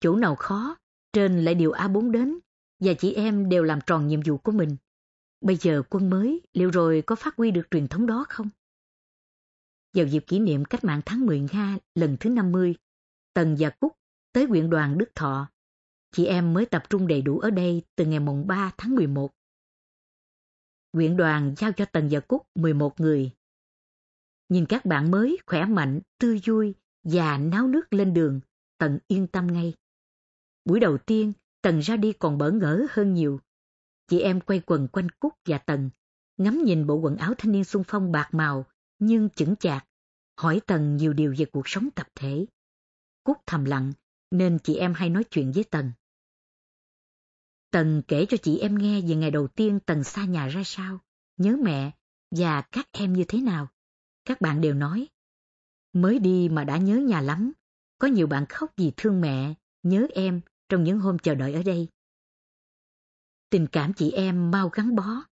Chỗ 0.00 0.16
nào 0.16 0.36
khó, 0.36 0.76
trên 1.12 1.44
lại 1.44 1.54
điều 1.54 1.72
A4 1.72 2.10
đến, 2.10 2.38
và 2.80 2.92
chị 2.94 3.12
em 3.12 3.48
đều 3.48 3.62
làm 3.62 3.78
tròn 3.86 4.06
nhiệm 4.06 4.20
vụ 4.22 4.38
của 4.38 4.52
mình. 4.52 4.76
Bây 5.40 5.56
giờ 5.56 5.82
quân 5.90 6.10
mới, 6.10 6.40
liệu 6.52 6.70
rồi 6.70 7.02
có 7.06 7.14
phát 7.14 7.36
huy 7.36 7.50
được 7.50 7.68
truyền 7.70 7.88
thống 7.88 8.06
đó 8.06 8.24
không? 8.28 8.48
Vào 9.94 10.06
dịp 10.06 10.24
kỷ 10.26 10.38
niệm 10.38 10.64
cách 10.64 10.84
mạng 10.84 11.00
tháng 11.06 11.26
10 11.26 11.40
Nga 11.52 11.78
lần 11.94 12.16
thứ 12.20 12.30
50, 12.30 12.74
Tần 13.34 13.56
và 13.58 13.70
Cúc 13.70 13.92
tới 14.32 14.44
huyện 14.44 14.70
đoàn 14.70 14.98
Đức 14.98 15.14
Thọ. 15.14 15.50
Chị 16.12 16.26
em 16.26 16.54
mới 16.54 16.66
tập 16.66 16.82
trung 16.90 17.06
đầy 17.06 17.22
đủ 17.22 17.38
ở 17.38 17.50
đây 17.50 17.82
từ 17.96 18.06
ngày 18.06 18.20
mùng 18.20 18.46
3 18.46 18.72
tháng 18.78 18.94
11. 18.94 19.30
Huyện 20.92 21.16
đoàn 21.16 21.54
giao 21.56 21.72
cho 21.72 21.84
Tần 21.84 22.08
và 22.10 22.20
Cúc 22.20 22.46
11 22.54 23.00
người. 23.00 23.30
Nhìn 24.48 24.66
các 24.66 24.84
bạn 24.84 25.10
mới 25.10 25.38
khỏe 25.46 25.64
mạnh, 25.64 26.00
tươi 26.18 26.40
vui 26.46 26.74
và 27.04 27.38
náo 27.38 27.68
nước 27.68 27.92
lên 27.92 28.14
đường, 28.14 28.40
Tần 28.78 28.98
yên 29.08 29.26
tâm 29.26 29.46
ngay. 29.46 29.74
Buổi 30.64 30.80
đầu 30.80 30.98
tiên, 30.98 31.32
Tần 31.62 31.78
ra 31.78 31.96
đi 31.96 32.12
còn 32.12 32.38
bỡ 32.38 32.50
ngỡ 32.50 32.86
hơn 32.90 33.14
nhiều. 33.14 33.40
Chị 34.06 34.20
em 34.20 34.40
quay 34.40 34.62
quần 34.66 34.88
quanh 34.88 35.08
Cúc 35.10 35.32
và 35.44 35.58
Tần, 35.58 35.90
ngắm 36.36 36.62
nhìn 36.64 36.86
bộ 36.86 36.94
quần 36.94 37.16
áo 37.16 37.34
thanh 37.38 37.52
niên 37.52 37.64
xung 37.64 37.84
phong 37.88 38.12
bạc 38.12 38.28
màu 38.32 38.66
nhưng 38.98 39.30
chững 39.30 39.56
chạc, 39.56 39.86
hỏi 40.36 40.60
Tần 40.66 40.96
nhiều 40.96 41.12
điều 41.12 41.34
về 41.38 41.44
cuộc 41.44 41.68
sống 41.68 41.88
tập 41.94 42.06
thể. 42.14 42.46
Cúc 43.24 43.38
thầm 43.46 43.64
lặng, 43.64 43.92
nên 44.30 44.58
chị 44.58 44.76
em 44.76 44.94
hay 44.94 45.10
nói 45.10 45.24
chuyện 45.24 45.52
với 45.52 45.64
Tần. 45.64 45.92
Tần 47.70 48.02
kể 48.08 48.26
cho 48.28 48.36
chị 48.36 48.58
em 48.58 48.78
nghe 48.78 49.00
về 49.00 49.14
ngày 49.14 49.30
đầu 49.30 49.48
tiên 49.48 49.80
Tần 49.86 50.04
xa 50.04 50.24
nhà 50.24 50.48
ra 50.48 50.62
sao, 50.64 50.98
nhớ 51.36 51.56
mẹ 51.62 51.90
và 52.30 52.62
các 52.62 52.88
em 52.92 53.12
như 53.12 53.24
thế 53.28 53.40
nào. 53.40 53.68
Các 54.28 54.40
bạn 54.40 54.60
đều 54.60 54.74
nói, 54.74 55.08
mới 55.92 56.18
đi 56.18 56.48
mà 56.48 56.64
đã 56.64 56.76
nhớ 56.76 56.96
nhà 56.96 57.20
lắm, 57.20 57.52
có 57.98 58.08
nhiều 58.08 58.26
bạn 58.26 58.46
khóc 58.48 58.72
vì 58.76 58.92
thương 58.96 59.20
mẹ, 59.20 59.54
nhớ 59.82 60.06
em 60.14 60.40
trong 60.68 60.84
những 60.84 61.00
hôm 61.00 61.18
chờ 61.18 61.34
đợi 61.34 61.54
ở 61.54 61.62
đây. 61.62 61.88
Tình 63.50 63.66
cảm 63.72 63.92
chị 63.92 64.10
em 64.10 64.50
mau 64.50 64.68
gắn 64.68 64.94
bó. 64.94 65.24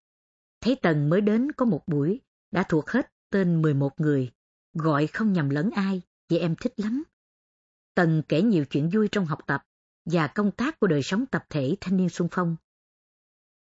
Thấy 0.60 0.76
Tần 0.82 1.08
mới 1.08 1.20
đến 1.20 1.52
có 1.52 1.64
một 1.64 1.82
buổi, 1.86 2.20
đã 2.50 2.62
thuộc 2.68 2.90
hết 2.90 3.12
tên 3.30 3.62
11 3.62 4.00
người, 4.00 4.32
gọi 4.72 5.06
không 5.06 5.32
nhầm 5.32 5.50
lẫn 5.50 5.70
ai, 5.70 6.02
chị 6.28 6.38
em 6.38 6.54
thích 6.60 6.72
lắm. 6.76 7.02
Tần 7.94 8.22
kể 8.28 8.42
nhiều 8.42 8.64
chuyện 8.64 8.90
vui 8.92 9.08
trong 9.12 9.26
học 9.26 9.38
tập 9.46 9.62
và 10.04 10.26
công 10.26 10.50
tác 10.50 10.80
của 10.80 10.86
đời 10.86 11.02
sống 11.02 11.26
tập 11.26 11.44
thể 11.50 11.76
thanh 11.80 11.96
niên 11.96 12.08
sung 12.08 12.28
phong. 12.30 12.56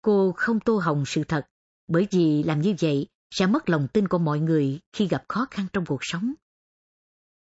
Cô 0.02 0.32
không 0.36 0.60
tô 0.60 0.78
hồng 0.78 1.04
sự 1.06 1.24
thật, 1.24 1.46
bởi 1.88 2.08
vì 2.10 2.42
làm 2.42 2.60
như 2.60 2.74
vậy 2.80 3.08
sẽ 3.34 3.46
mất 3.46 3.68
lòng 3.68 3.88
tin 3.92 4.08
của 4.08 4.18
mọi 4.18 4.40
người 4.40 4.80
khi 4.92 5.08
gặp 5.08 5.24
khó 5.28 5.46
khăn 5.50 5.66
trong 5.72 5.86
cuộc 5.86 6.00
sống. 6.00 6.32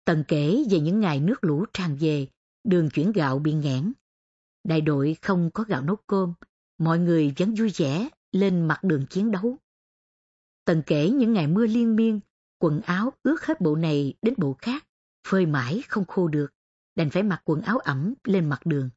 Tần 0.06 0.24
kể 0.28 0.64
về 0.70 0.80
những 0.80 1.00
ngày 1.00 1.20
nước 1.20 1.44
lũ 1.44 1.66
tràn 1.74 1.98
về, 2.00 2.28
đường 2.64 2.90
chuyển 2.90 3.12
gạo 3.12 3.40
bị 3.40 3.54
nghẽn. 3.54 3.94
Đại 4.64 4.82
đội 4.82 5.18
không 5.22 5.50
có 5.54 5.64
gạo 5.64 5.82
nấu 5.82 5.96
cơm, 5.96 6.34
mọi 6.78 7.00
người 7.00 7.34
vẫn 7.38 7.54
vui 7.56 7.72
vẻ 7.76 8.10
lên 8.32 8.68
mặt 8.68 8.84
đường 8.84 9.06
chiến 9.10 9.32
đấu. 9.32 9.58
Tần 10.66 10.84
kể 10.86 11.10
những 11.10 11.34
ngày 11.34 11.48
mưa 11.48 11.68
liên 11.68 11.96
miên, 11.96 12.20
quần 12.60 12.82
áo 12.82 13.14
ướt 13.24 13.46
hết 13.46 13.62
bộ 13.62 13.76
này 13.76 14.14
đến 14.22 14.34
bộ 14.38 14.56
khác, 14.60 14.86
phơi 15.28 15.46
mãi 15.46 15.84
không 15.88 16.06
khô 16.06 16.28
được, 16.28 16.48
đành 16.96 17.10
phải 17.10 17.24
mặc 17.24 17.42
quần 17.46 17.62
áo 17.62 17.78
ẩm 17.78 18.14
lên 18.24 18.50
mặt 18.50 18.66
đường. 18.66 18.90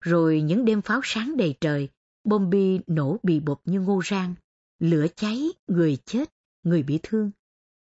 Rồi 0.00 0.42
những 0.42 0.64
đêm 0.64 0.82
pháo 0.82 1.00
sáng 1.04 1.36
đầy 1.36 1.54
trời, 1.60 1.88
bom 2.24 2.50
bi 2.50 2.80
nổ 2.86 3.16
bì 3.22 3.40
bột 3.40 3.60
như 3.64 3.80
ngô 3.80 4.02
rang, 4.04 4.34
lửa 4.80 5.06
cháy, 5.16 5.48
người 5.66 5.96
chết, 6.06 6.34
người 6.62 6.82
bị 6.82 7.00
thương, 7.02 7.30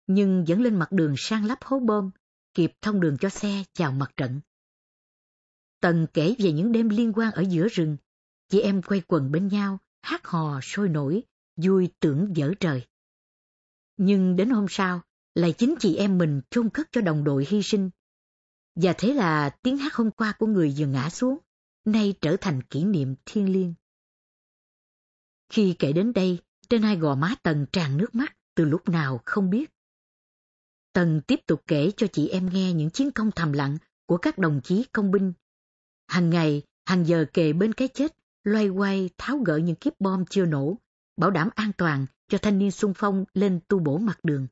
nhưng 0.06 0.44
vẫn 0.48 0.62
lên 0.62 0.74
mặt 0.78 0.92
đường 0.92 1.14
sang 1.18 1.44
lắp 1.44 1.58
hố 1.64 1.80
bom, 1.80 2.10
kịp 2.54 2.72
thông 2.82 3.00
đường 3.00 3.16
cho 3.20 3.28
xe 3.28 3.64
chào 3.72 3.92
mặt 3.92 4.12
trận. 4.16 4.40
Tần 5.80 6.06
kể 6.14 6.34
về 6.38 6.52
những 6.52 6.72
đêm 6.72 6.88
liên 6.88 7.12
quan 7.12 7.32
ở 7.32 7.42
giữa 7.42 7.68
rừng, 7.68 7.96
chị 8.48 8.60
em 8.60 8.82
quay 8.82 9.02
quần 9.08 9.30
bên 9.30 9.48
nhau, 9.48 9.78
hát 10.02 10.26
hò 10.26 10.60
sôi 10.62 10.88
nổi, 10.88 11.22
vui 11.56 11.88
tưởng 12.00 12.36
dở 12.36 12.52
trời. 12.60 12.86
Nhưng 13.96 14.36
đến 14.36 14.50
hôm 14.50 14.66
sau, 14.68 15.02
lại 15.34 15.54
chính 15.58 15.74
chị 15.80 15.96
em 15.96 16.18
mình 16.18 16.40
chôn 16.50 16.70
cất 16.70 16.88
cho 16.92 17.00
đồng 17.00 17.24
đội 17.24 17.46
hy 17.48 17.62
sinh. 17.62 17.90
Và 18.74 18.94
thế 18.98 19.14
là 19.14 19.50
tiếng 19.62 19.78
hát 19.78 19.94
hôm 19.94 20.10
qua 20.10 20.34
của 20.38 20.46
người 20.46 20.74
vừa 20.78 20.86
ngã 20.86 21.10
xuống, 21.10 21.38
nay 21.84 22.14
trở 22.20 22.36
thành 22.40 22.62
kỷ 22.62 22.84
niệm 22.84 23.14
thiêng 23.26 23.52
liêng. 23.52 23.74
Khi 25.48 25.76
kể 25.78 25.92
đến 25.92 26.12
đây, 26.12 26.38
trên 26.68 26.82
hai 26.82 26.96
gò 26.96 27.14
má 27.14 27.34
Tần 27.42 27.66
tràn 27.72 27.96
nước 27.96 28.14
mắt 28.14 28.36
từ 28.54 28.64
lúc 28.64 28.88
nào 28.88 29.20
không 29.24 29.50
biết. 29.50 29.70
Tần 30.92 31.20
tiếp 31.26 31.40
tục 31.46 31.62
kể 31.66 31.90
cho 31.96 32.06
chị 32.06 32.28
em 32.28 32.50
nghe 32.52 32.72
những 32.72 32.90
chiến 32.90 33.10
công 33.10 33.30
thầm 33.30 33.52
lặng 33.52 33.78
của 34.06 34.16
các 34.16 34.38
đồng 34.38 34.60
chí 34.64 34.84
công 34.92 35.10
binh. 35.10 35.32
Hàng 36.06 36.30
ngày, 36.30 36.62
hàng 36.86 37.06
giờ 37.06 37.24
kề 37.32 37.52
bên 37.52 37.72
cái 37.72 37.88
chết, 37.88 38.16
loay 38.44 38.68
quay 38.68 39.10
tháo 39.18 39.38
gỡ 39.38 39.56
những 39.56 39.76
kiếp 39.76 40.00
bom 40.00 40.24
chưa 40.30 40.46
nổ, 40.46 40.76
bảo 41.16 41.30
đảm 41.30 41.48
an 41.54 41.72
toàn 41.78 42.06
cho 42.28 42.38
thanh 42.38 42.58
niên 42.58 42.70
sung 42.70 42.92
phong 42.96 43.24
lên 43.34 43.60
tu 43.68 43.78
bổ 43.78 43.98
mặt 43.98 44.18
đường. 44.22 44.46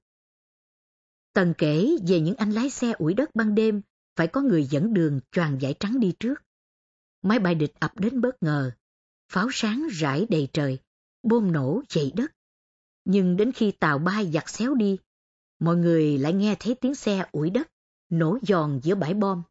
Tần 1.33 1.55
kể 1.59 1.96
về 2.07 2.20
những 2.20 2.37
anh 2.37 2.50
lái 2.50 2.70
xe 2.70 2.92
ủi 2.92 3.14
đất 3.14 3.35
ban 3.35 3.55
đêm, 3.55 3.83
phải 4.16 4.26
có 4.26 4.40
người 4.40 4.64
dẫn 4.64 4.94
đường 4.94 5.20
choàng 5.33 5.61
giải 5.61 5.74
trắng 5.81 6.00
đi 6.00 6.12
trước. 6.20 6.42
Máy 7.22 7.38
bay 7.38 7.55
địch 7.55 7.72
ập 7.81 8.00
đến 8.00 8.20
bất 8.20 8.42
ngờ, 8.42 8.70
pháo 9.33 9.48
sáng 9.52 9.87
rải 9.92 10.26
đầy 10.31 10.48
trời, 10.52 10.79
bom 11.27 11.53
nổ 11.53 11.83
dậy 11.89 12.12
đất. 12.17 12.33
Nhưng 13.05 13.37
đến 13.37 13.53
khi 13.53 13.71
tàu 13.71 13.99
bay 13.99 14.31
giặt 14.33 14.49
xéo 14.49 14.75
đi, 14.75 14.99
mọi 15.59 15.77
người 15.77 16.19
lại 16.19 16.33
nghe 16.33 16.57
thấy 16.61 16.75
tiếng 16.75 16.95
xe 16.95 17.27
ủi 17.33 17.51
đất, 17.51 17.69
nổ 18.09 18.39
giòn 18.43 18.81
giữa 18.83 18.95
bãi 18.95 19.15
bom. 19.15 19.43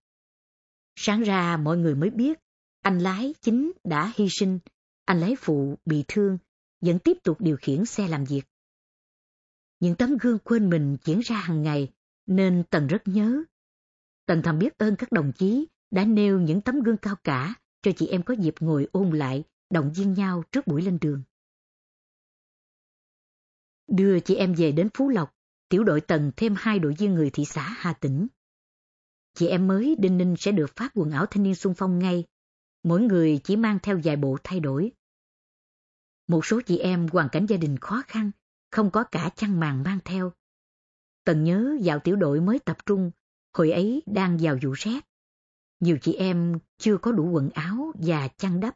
Sáng 0.96 1.22
ra 1.22 1.58
mọi 1.58 1.78
người 1.78 1.96
mới 1.96 2.10
biết, 2.10 2.40
anh 2.82 3.00
lái 3.00 3.34
chính 3.42 3.72
đã 3.84 4.14
hy 4.16 4.28
sinh, 4.30 4.60
anh 5.06 5.20
lái 5.20 5.36
phụ 5.40 5.78
bị 5.86 6.04
thương 6.08 6.38
vẫn 6.82 7.00
tiếp 7.00 7.18
tục 7.24 7.42
điều 7.42 7.58
khiển 7.58 7.86
xe 7.86 8.08
làm 8.08 8.26
việc. 8.26 8.42
Những 9.80 9.96
tấm 9.96 10.18
gương 10.22 10.40
quên 10.40 10.70
mình 10.70 10.98
diễn 11.04 11.20
ra 11.20 11.36
hàng 11.36 11.64
ngày 11.64 11.92
nên 12.26 12.64
Tần 12.70 12.88
rất 12.88 13.08
nhớ. 13.08 13.44
Tần 14.26 14.42
thầm 14.42 14.60
biết 14.60 14.78
ơn 14.78 14.96
các 14.96 15.12
đồng 15.12 15.32
chí 15.32 15.68
đã 15.92 16.06
nêu 16.06 16.40
những 16.40 16.62
tấm 16.62 16.82
gương 16.82 16.98
cao 16.98 17.16
cả 17.24 17.56
cho 17.82 17.92
chị 17.98 18.08
em 18.08 18.24
có 18.24 18.34
dịp 18.34 18.56
ngồi 18.60 18.88
ôn 18.92 19.10
lại, 19.10 19.44
động 19.70 19.92
viên 19.96 20.14
nhau 20.14 20.44
trước 20.52 20.68
buổi 20.68 20.82
lên 20.82 20.98
đường. 21.02 21.24
Đưa 23.88 24.20
chị 24.20 24.36
em 24.36 24.54
về 24.54 24.72
đến 24.72 24.90
Phú 24.94 25.10
Lộc, 25.10 25.36
tiểu 25.70 25.84
đội 25.84 26.02
Tần 26.02 26.32
thêm 26.38 26.56
hai 26.58 26.80
đội 26.80 26.94
viên 26.98 27.14
người 27.14 27.30
thị 27.30 27.46
xã 27.46 27.62
Hà 27.78 27.94
Tĩnh. 27.94 28.28
Chị 29.34 29.48
em 29.48 29.68
mới 29.68 29.96
Đinh 30.00 30.18
Ninh 30.18 30.36
sẽ 30.38 30.52
được 30.52 30.76
phát 30.76 30.92
quần 30.94 31.12
áo 31.12 31.26
thanh 31.26 31.44
niên 31.44 31.56
xung 31.56 31.74
phong 31.74 32.00
ngay, 32.00 32.24
mỗi 32.84 33.02
người 33.02 33.40
chỉ 33.44 33.56
mang 33.56 33.80
theo 33.84 34.00
vài 34.04 34.16
bộ 34.16 34.38
thay 34.44 34.60
đổi. 34.60 34.92
Một 36.28 36.46
số 36.46 36.62
chị 36.62 36.78
em 36.78 37.08
hoàn 37.12 37.30
cảnh 37.30 37.46
gia 37.46 37.58
đình 37.58 37.78
khó 37.78 38.04
khăn, 38.08 38.32
không 38.72 38.92
có 38.92 39.04
cả 39.04 39.30
chăn 39.36 39.60
màn 39.60 39.84
mang 39.84 40.00
theo. 40.06 40.32
Tần 41.24 41.44
nhớ 41.44 41.78
vào 41.84 42.00
tiểu 42.00 42.16
đội 42.16 42.42
mới 42.42 42.60
tập 42.60 42.78
trung, 42.86 43.12
hồi 43.54 43.72
ấy 43.72 44.04
đang 44.06 44.38
vào 44.42 44.58
vụ 44.62 44.72
rét. 44.72 45.00
Nhiều 45.80 45.98
chị 46.02 46.14
em 46.14 46.60
chưa 46.78 46.98
có 46.98 47.12
đủ 47.12 47.30
quần 47.30 47.50
áo 47.50 47.92
và 47.96 48.28
chăn 48.28 48.60
đắp. 48.60 48.76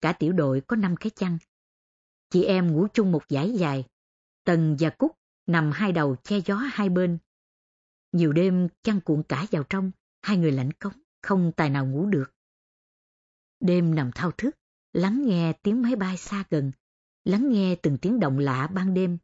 Cả 0.00 0.12
tiểu 0.12 0.32
đội 0.32 0.60
có 0.60 0.76
5 0.76 0.96
cái 0.96 1.10
chăn. 1.10 1.38
Chị 2.30 2.44
em 2.44 2.72
ngủ 2.72 2.86
chung 2.92 3.12
một 3.12 3.22
dải 3.28 3.52
dài. 3.52 3.84
Tần 4.48 4.76
và 4.78 4.90
Cúc 4.90 5.18
nằm 5.46 5.70
hai 5.74 5.92
đầu 5.92 6.16
che 6.16 6.40
gió 6.40 6.54
hai 6.54 6.88
bên. 6.88 7.18
Nhiều 8.12 8.32
đêm 8.32 8.68
chăn 8.82 9.00
cuộn 9.00 9.22
cả 9.22 9.46
vào 9.50 9.62
trong, 9.62 9.90
hai 10.22 10.36
người 10.36 10.52
lạnh 10.52 10.72
cống, 10.72 10.92
không 11.22 11.52
tài 11.56 11.70
nào 11.70 11.86
ngủ 11.86 12.06
được. 12.06 12.32
Đêm 13.60 13.94
nằm 13.94 14.10
thao 14.14 14.30
thức, 14.30 14.56
lắng 14.92 15.22
nghe 15.26 15.52
tiếng 15.52 15.82
máy 15.82 15.96
bay 15.96 16.16
xa 16.16 16.44
gần, 16.50 16.72
lắng 17.24 17.48
nghe 17.50 17.76
từng 17.82 17.98
tiếng 17.98 18.20
động 18.20 18.38
lạ 18.38 18.66
ban 18.66 18.94
đêm, 18.94 19.18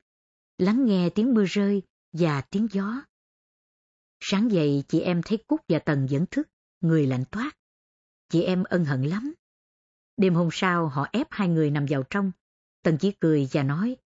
lắng 0.59 0.85
nghe 0.85 1.11
tiếng 1.11 1.35
mưa 1.35 1.45
rơi 1.45 1.83
và 2.13 2.41
tiếng 2.41 2.69
gió. 2.73 3.03
Sáng 4.21 4.53
dậy 4.53 4.85
chị 4.89 5.01
em 5.01 5.21
thấy 5.25 5.45
Cúc 5.47 5.61
và 5.69 5.79
Tần 5.79 6.07
vẫn 6.11 6.27
thức, 6.31 6.49
người 6.81 7.07
lạnh 7.07 7.25
toát. 7.31 7.57
Chị 8.29 8.43
em 8.43 8.65
ân 8.65 8.85
hận 8.85 9.03
lắm. 9.03 9.35
Đêm 10.17 10.35
hôm 10.35 10.49
sau 10.53 10.89
họ 10.89 11.07
ép 11.13 11.27
hai 11.31 11.49
người 11.49 11.71
nằm 11.71 11.87
vào 11.89 12.03
trong. 12.11 12.33
Tần 12.83 12.99
chỉ 13.01 13.13
cười 13.21 13.49
và 13.53 13.63
nói, 13.63 13.97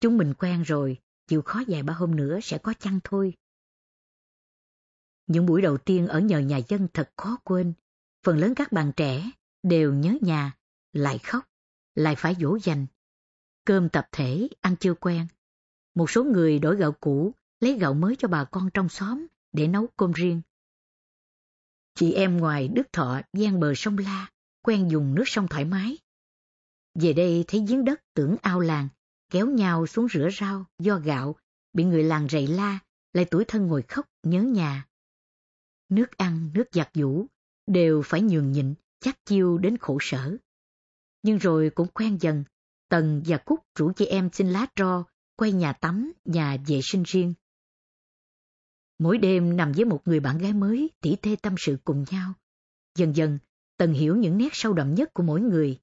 chúng 0.00 0.18
mình 0.18 0.34
quen 0.38 0.62
rồi, 0.62 0.98
chịu 1.26 1.42
khó 1.42 1.62
vài 1.68 1.82
ba 1.82 1.94
hôm 1.94 2.16
nữa 2.16 2.38
sẽ 2.42 2.58
có 2.58 2.74
chăng 2.74 3.00
thôi. 3.04 3.34
Những 5.26 5.46
buổi 5.46 5.62
đầu 5.62 5.78
tiên 5.78 6.06
ở 6.06 6.20
nhờ 6.20 6.38
nhà 6.38 6.60
dân 6.68 6.88
thật 6.94 7.10
khó 7.16 7.38
quên. 7.44 7.72
Phần 8.22 8.38
lớn 8.38 8.54
các 8.56 8.72
bạn 8.72 8.92
trẻ 8.96 9.30
đều 9.62 9.94
nhớ 9.94 10.14
nhà, 10.20 10.56
lại 10.92 11.18
khóc, 11.18 11.44
lại 11.94 12.14
phải 12.18 12.36
dỗ 12.40 12.58
dành. 12.62 12.86
Cơm 13.64 13.88
tập 13.88 14.08
thể, 14.12 14.48
ăn 14.60 14.76
chưa 14.76 14.94
quen. 14.94 15.26
Một 15.94 16.10
số 16.10 16.24
người 16.24 16.58
đổi 16.58 16.76
gạo 16.76 16.92
cũ, 16.92 17.34
lấy 17.60 17.78
gạo 17.78 17.94
mới 17.94 18.16
cho 18.18 18.28
bà 18.28 18.44
con 18.44 18.70
trong 18.74 18.88
xóm 18.88 19.26
để 19.52 19.66
nấu 19.66 19.86
cơm 19.86 20.12
riêng. 20.12 20.42
Chị 21.94 22.12
em 22.12 22.36
ngoài 22.36 22.68
Đức 22.68 22.92
Thọ 22.92 23.20
gian 23.32 23.60
bờ 23.60 23.74
sông 23.74 23.98
La, 23.98 24.30
quen 24.62 24.90
dùng 24.90 25.14
nước 25.14 25.24
sông 25.26 25.48
thoải 25.48 25.64
mái. 25.64 25.98
Về 26.94 27.12
đây 27.12 27.44
thấy 27.48 27.64
giếng 27.68 27.84
đất 27.84 28.00
tưởng 28.14 28.36
ao 28.42 28.60
làng, 28.60 28.88
kéo 29.30 29.46
nhau 29.46 29.86
xuống 29.86 30.06
rửa 30.08 30.28
rau 30.40 30.64
do 30.78 30.98
gạo, 30.98 31.36
bị 31.72 31.84
người 31.84 32.02
làng 32.02 32.28
rầy 32.28 32.46
la, 32.46 32.78
lại 33.12 33.24
tuổi 33.30 33.44
thân 33.48 33.66
ngồi 33.66 33.82
khóc 33.82 34.06
nhớ 34.22 34.42
nhà. 34.42 34.86
Nước 35.88 36.16
ăn, 36.16 36.50
nước 36.54 36.64
giặt 36.72 36.90
vũ 36.94 37.26
đều 37.66 38.02
phải 38.04 38.22
nhường 38.22 38.52
nhịn, 38.52 38.74
chắc 39.00 39.24
chiêu 39.24 39.58
đến 39.58 39.76
khổ 39.76 39.98
sở. 40.00 40.36
Nhưng 41.22 41.38
rồi 41.38 41.70
cũng 41.74 41.88
quen 41.88 42.18
dần, 42.20 42.44
Tần 42.88 43.22
và 43.26 43.36
Cúc 43.36 43.60
rủ 43.74 43.92
chị 43.96 44.06
em 44.06 44.30
xin 44.32 44.50
lá 44.50 44.66
tro, 44.76 45.04
quay 45.36 45.52
nhà 45.52 45.72
tắm, 45.72 46.12
nhà 46.24 46.56
vệ 46.66 46.80
sinh 46.82 47.02
riêng. 47.06 47.34
Mỗi 48.98 49.18
đêm 49.18 49.56
nằm 49.56 49.72
với 49.72 49.84
một 49.84 50.02
người 50.04 50.20
bạn 50.20 50.38
gái 50.38 50.52
mới, 50.52 50.90
tỉ 51.00 51.16
tê 51.16 51.36
tâm 51.42 51.54
sự 51.58 51.78
cùng 51.84 52.04
nhau. 52.10 52.32
Dần 52.94 53.16
dần, 53.16 53.38
Tần 53.76 53.92
hiểu 53.92 54.16
những 54.16 54.38
nét 54.38 54.48
sâu 54.52 54.72
đậm 54.72 54.94
nhất 54.94 55.14
của 55.14 55.22
mỗi 55.22 55.40
người. 55.40 55.78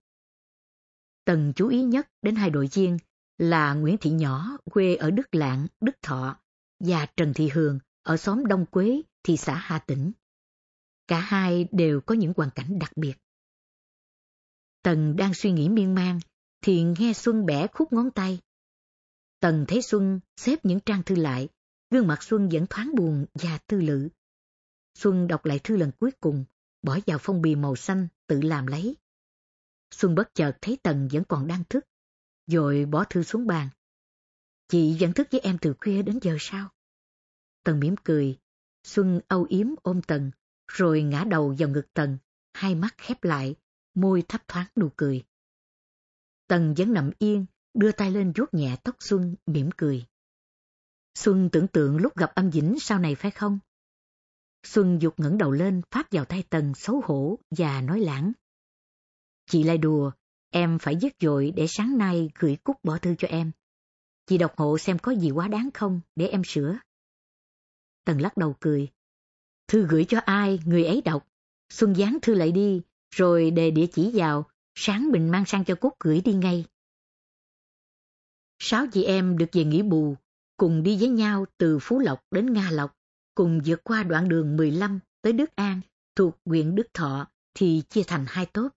Tần 1.25 1.53
chú 1.55 1.67
ý 1.67 1.83
nhất 1.83 2.09
đến 2.21 2.35
hai 2.35 2.49
đội 2.49 2.69
viên 2.73 2.97
là 3.37 3.73
Nguyễn 3.73 3.97
Thị 3.97 4.09
Nhỏ, 4.09 4.57
quê 4.71 4.95
ở 4.95 5.11
Đức 5.11 5.35
Lạng, 5.35 5.67
Đức 5.81 6.01
Thọ, 6.01 6.39
và 6.79 7.05
Trần 7.17 7.33
Thị 7.33 7.49
Hường, 7.49 7.79
ở 8.03 8.17
xóm 8.17 8.45
Đông 8.45 8.65
Quế, 8.65 9.01
thị 9.23 9.37
xã 9.37 9.55
Hà 9.55 9.79
Tĩnh. 9.79 10.11
Cả 11.07 11.19
hai 11.19 11.67
đều 11.71 12.01
có 12.01 12.15
những 12.15 12.33
hoàn 12.37 12.49
cảnh 12.55 12.79
đặc 12.79 12.91
biệt. 12.95 13.13
Tần 14.83 15.15
đang 15.15 15.33
suy 15.33 15.51
nghĩ 15.51 15.69
miên 15.69 15.95
man, 15.95 16.19
thì 16.61 16.83
nghe 16.83 17.13
Xuân 17.13 17.45
bẻ 17.45 17.67
khúc 17.67 17.93
ngón 17.93 18.11
tay. 18.11 18.39
Tần 19.39 19.65
thấy 19.67 19.81
Xuân 19.81 20.19
xếp 20.37 20.59
những 20.63 20.79
trang 20.79 21.03
thư 21.03 21.15
lại, 21.15 21.49
gương 21.89 22.07
mặt 22.07 22.23
Xuân 22.23 22.49
vẫn 22.49 22.65
thoáng 22.69 22.91
buồn 22.95 23.25
và 23.33 23.59
tư 23.67 23.81
lự. 23.81 24.09
Xuân 24.93 25.27
đọc 25.27 25.45
lại 25.45 25.59
thư 25.63 25.77
lần 25.77 25.91
cuối 25.99 26.11
cùng, 26.19 26.45
bỏ 26.81 26.99
vào 27.05 27.17
phong 27.21 27.41
bì 27.41 27.55
màu 27.55 27.75
xanh, 27.75 28.07
tự 28.27 28.41
làm 28.41 28.67
lấy. 28.67 28.95
Xuân 29.91 30.15
bất 30.15 30.33
chợt 30.33 30.57
thấy 30.61 30.77
Tần 30.83 31.07
vẫn 31.11 31.23
còn 31.23 31.47
đang 31.47 31.63
thức, 31.69 31.85
rồi 32.47 32.85
bỏ 32.85 33.03
thư 33.09 33.23
xuống 33.23 33.47
bàn. 33.47 33.69
Chị 34.67 34.97
vẫn 34.99 35.13
thức 35.13 35.27
với 35.31 35.39
em 35.39 35.57
từ 35.61 35.73
khuya 35.81 36.01
đến 36.01 36.19
giờ 36.21 36.37
sao? 36.39 36.69
Tần 37.63 37.79
mỉm 37.79 37.95
cười, 38.03 38.37
Xuân 38.83 39.19
âu 39.27 39.45
yếm 39.49 39.67
ôm 39.83 40.01
Tần, 40.01 40.31
rồi 40.67 41.03
ngã 41.03 41.23
đầu 41.23 41.55
vào 41.59 41.69
ngực 41.69 41.93
Tần, 41.93 42.17
hai 42.53 42.75
mắt 42.75 42.95
khép 42.97 43.23
lại, 43.23 43.55
môi 43.93 44.23
thấp 44.27 44.47
thoáng 44.47 44.67
nụ 44.75 44.89
cười. 44.95 45.23
Tần 46.47 46.73
vẫn 46.77 46.93
nằm 46.93 47.11
yên, 47.19 47.45
đưa 47.73 47.91
tay 47.91 48.11
lên 48.11 48.33
vuốt 48.35 48.53
nhẹ 48.53 48.77
tóc 48.83 48.95
Xuân, 48.99 49.35
mỉm 49.45 49.69
cười. 49.77 50.05
Xuân 51.15 51.49
tưởng 51.51 51.67
tượng 51.67 51.97
lúc 51.97 52.17
gặp 52.17 52.31
âm 52.35 52.51
dĩnh 52.51 52.75
sau 52.79 52.99
này 52.99 53.15
phải 53.15 53.31
không? 53.31 53.59
Xuân 54.63 55.01
dục 55.01 55.13
ngẩng 55.19 55.37
đầu 55.37 55.51
lên, 55.51 55.81
phát 55.91 56.07
vào 56.11 56.25
tay 56.25 56.43
Tần 56.49 56.73
xấu 56.75 57.01
hổ 57.05 57.39
và 57.51 57.81
nói 57.81 57.99
lãng. 57.99 58.31
Chị 59.45 59.63
lại 59.63 59.77
đùa, 59.77 60.11
em 60.55 60.79
phải 60.79 60.95
dứt 60.95 61.13
dội 61.19 61.53
để 61.55 61.67
sáng 61.69 61.97
nay 61.97 62.29
gửi 62.39 62.57
cúc 62.63 62.77
bỏ 62.83 62.97
thư 62.97 63.15
cho 63.17 63.27
em. 63.27 63.51
Chị 64.27 64.37
đọc 64.37 64.53
hộ 64.57 64.77
xem 64.77 64.99
có 64.99 65.11
gì 65.11 65.31
quá 65.31 65.47
đáng 65.47 65.69
không, 65.73 66.01
để 66.15 66.27
em 66.27 66.41
sửa. 66.43 66.77
Tần 68.05 68.21
lắc 68.21 68.37
đầu 68.37 68.55
cười. 68.59 68.87
Thư 69.67 69.87
gửi 69.87 70.05
cho 70.05 70.19
ai, 70.25 70.59
người 70.65 70.85
ấy 70.85 71.01
đọc. 71.01 71.27
Xuân 71.69 71.93
dán 71.93 72.17
thư 72.21 72.33
lại 72.33 72.51
đi, 72.51 72.81
rồi 73.15 73.51
đề 73.51 73.71
địa 73.71 73.85
chỉ 73.93 74.11
vào, 74.13 74.49
sáng 74.75 75.11
mình 75.11 75.31
mang 75.31 75.45
sang 75.45 75.65
cho 75.65 75.75
Cúc 75.75 75.93
gửi 75.99 76.21
đi 76.21 76.33
ngay. 76.33 76.65
Sáu 78.59 78.87
chị 78.87 79.03
em 79.03 79.37
được 79.37 79.49
về 79.53 79.63
nghỉ 79.63 79.81
bù, 79.81 80.15
cùng 80.57 80.83
đi 80.83 80.97
với 80.99 81.09
nhau 81.09 81.45
từ 81.57 81.79
Phú 81.81 81.99
Lộc 81.99 82.19
đến 82.31 82.53
Nga 82.53 82.71
Lộc, 82.71 82.95
cùng 83.35 83.61
vượt 83.65 83.83
qua 83.83 84.03
đoạn 84.03 84.29
đường 84.29 84.57
15 84.57 84.99
tới 85.21 85.33
Đức 85.33 85.55
An 85.55 85.81
thuộc 86.15 86.37
huyện 86.45 86.75
Đức 86.75 86.87
Thọ 86.93 87.27
thì 87.53 87.83
chia 87.89 88.03
thành 88.07 88.25
hai 88.27 88.45
tốp. 88.45 88.74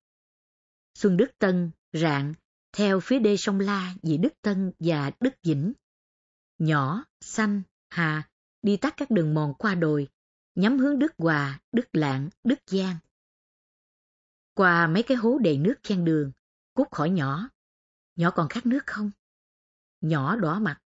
Xuân 0.98 1.16
Đức 1.16 1.38
Tân, 1.38 1.70
Rạng, 1.92 2.34
theo 2.72 3.00
phía 3.00 3.18
đê 3.18 3.36
sông 3.36 3.60
La 3.60 3.94
về 4.02 4.16
Đức 4.16 4.32
Tân 4.42 4.72
và 4.78 5.10
Đức 5.20 5.30
Vĩnh. 5.42 5.72
Nhỏ, 6.58 7.04
Xanh, 7.20 7.62
Hà 7.88 8.28
đi 8.62 8.76
tắt 8.76 8.94
các 8.96 9.10
đường 9.10 9.34
mòn 9.34 9.54
qua 9.58 9.74
đồi, 9.74 10.08
nhắm 10.54 10.78
hướng 10.78 10.98
Đức 10.98 11.12
Hòa, 11.18 11.60
Đức 11.72 11.88
Lạng, 11.92 12.28
Đức 12.44 12.58
Giang. 12.66 12.96
Qua 14.54 14.86
mấy 14.86 15.02
cái 15.02 15.16
hố 15.16 15.38
đầy 15.38 15.58
nước 15.58 15.74
chen 15.82 16.04
đường, 16.04 16.32
cút 16.74 16.90
khỏi 16.90 17.10
nhỏ. 17.10 17.48
Nhỏ 18.16 18.30
còn 18.30 18.48
khát 18.48 18.66
nước 18.66 18.86
không? 18.86 19.10
Nhỏ 20.00 20.36
đỏ 20.36 20.58
mặt. 20.58 20.80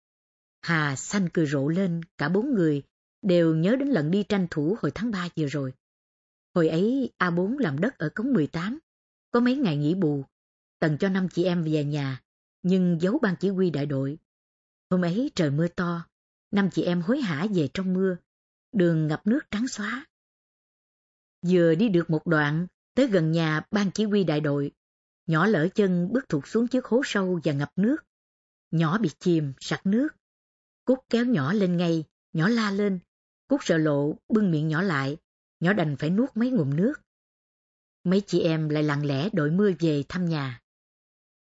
Hà 0.61 0.95
xanh 0.95 1.29
cười 1.33 1.47
rộ 1.47 1.67
lên, 1.67 2.01
cả 2.17 2.29
bốn 2.29 2.53
người 2.53 2.83
đều 3.21 3.55
nhớ 3.55 3.75
đến 3.75 3.87
lần 3.87 4.11
đi 4.11 4.23
tranh 4.23 4.47
thủ 4.51 4.77
hồi 4.81 4.91
tháng 4.95 5.11
3 5.11 5.29
vừa 5.35 5.47
rồi. 5.47 5.73
Hồi 6.55 6.67
ấy 6.67 7.11
A4 7.19 7.57
làm 7.57 7.79
đất 7.79 7.97
ở 7.97 8.09
cống 8.09 8.33
18, 8.33 8.79
có 9.31 9.39
mấy 9.39 9.55
ngày 9.55 9.77
nghỉ 9.77 9.95
bù, 9.95 10.25
tần 10.79 10.97
cho 10.97 11.09
năm 11.09 11.27
chị 11.29 11.43
em 11.43 11.63
về 11.63 11.83
nhà, 11.83 12.21
nhưng 12.63 12.97
giấu 13.01 13.19
ban 13.21 13.35
chỉ 13.39 13.49
huy 13.49 13.69
đại 13.69 13.85
đội. 13.85 14.17
Hôm 14.89 15.01
ấy 15.01 15.31
trời 15.35 15.51
mưa 15.51 15.67
to, 15.67 16.05
năm 16.51 16.69
chị 16.71 16.83
em 16.83 17.01
hối 17.01 17.21
hả 17.21 17.47
về 17.53 17.69
trong 17.73 17.93
mưa, 17.93 18.17
đường 18.71 19.07
ngập 19.07 19.27
nước 19.27 19.39
trắng 19.51 19.67
xóa. 19.67 20.05
Vừa 21.47 21.75
đi 21.75 21.89
được 21.89 22.09
một 22.09 22.27
đoạn, 22.27 22.67
tới 22.95 23.07
gần 23.07 23.31
nhà 23.31 23.61
ban 23.71 23.91
chỉ 23.91 24.05
huy 24.05 24.23
đại 24.23 24.41
đội, 24.41 24.71
nhỏ 25.27 25.47
lỡ 25.47 25.67
chân 25.75 26.09
bước 26.11 26.29
thụt 26.29 26.47
xuống 26.47 26.67
chiếc 26.67 26.85
hố 26.85 27.01
sâu 27.05 27.39
và 27.43 27.53
ngập 27.53 27.71
nước. 27.75 27.97
Nhỏ 28.71 28.97
bị 28.97 29.09
chìm, 29.19 29.53
sặc 29.59 29.85
nước. 29.85 30.07
Cúc 30.85 30.99
kéo 31.09 31.25
nhỏ 31.25 31.53
lên 31.53 31.77
ngay, 31.77 32.03
nhỏ 32.33 32.49
la 32.49 32.71
lên. 32.71 32.99
Cúc 33.47 33.63
sợ 33.63 33.77
lộ, 33.77 34.17
bưng 34.29 34.51
miệng 34.51 34.67
nhỏ 34.67 34.81
lại, 34.81 35.17
nhỏ 35.59 35.73
đành 35.73 35.95
phải 35.97 36.09
nuốt 36.09 36.29
mấy 36.35 36.51
ngụm 36.51 36.75
nước. 36.75 36.93
Mấy 38.03 38.21
chị 38.27 38.39
em 38.41 38.69
lại 38.69 38.83
lặng 38.83 39.05
lẽ 39.05 39.29
đội 39.33 39.51
mưa 39.51 39.71
về 39.79 40.03
thăm 40.09 40.25
nhà. 40.25 40.61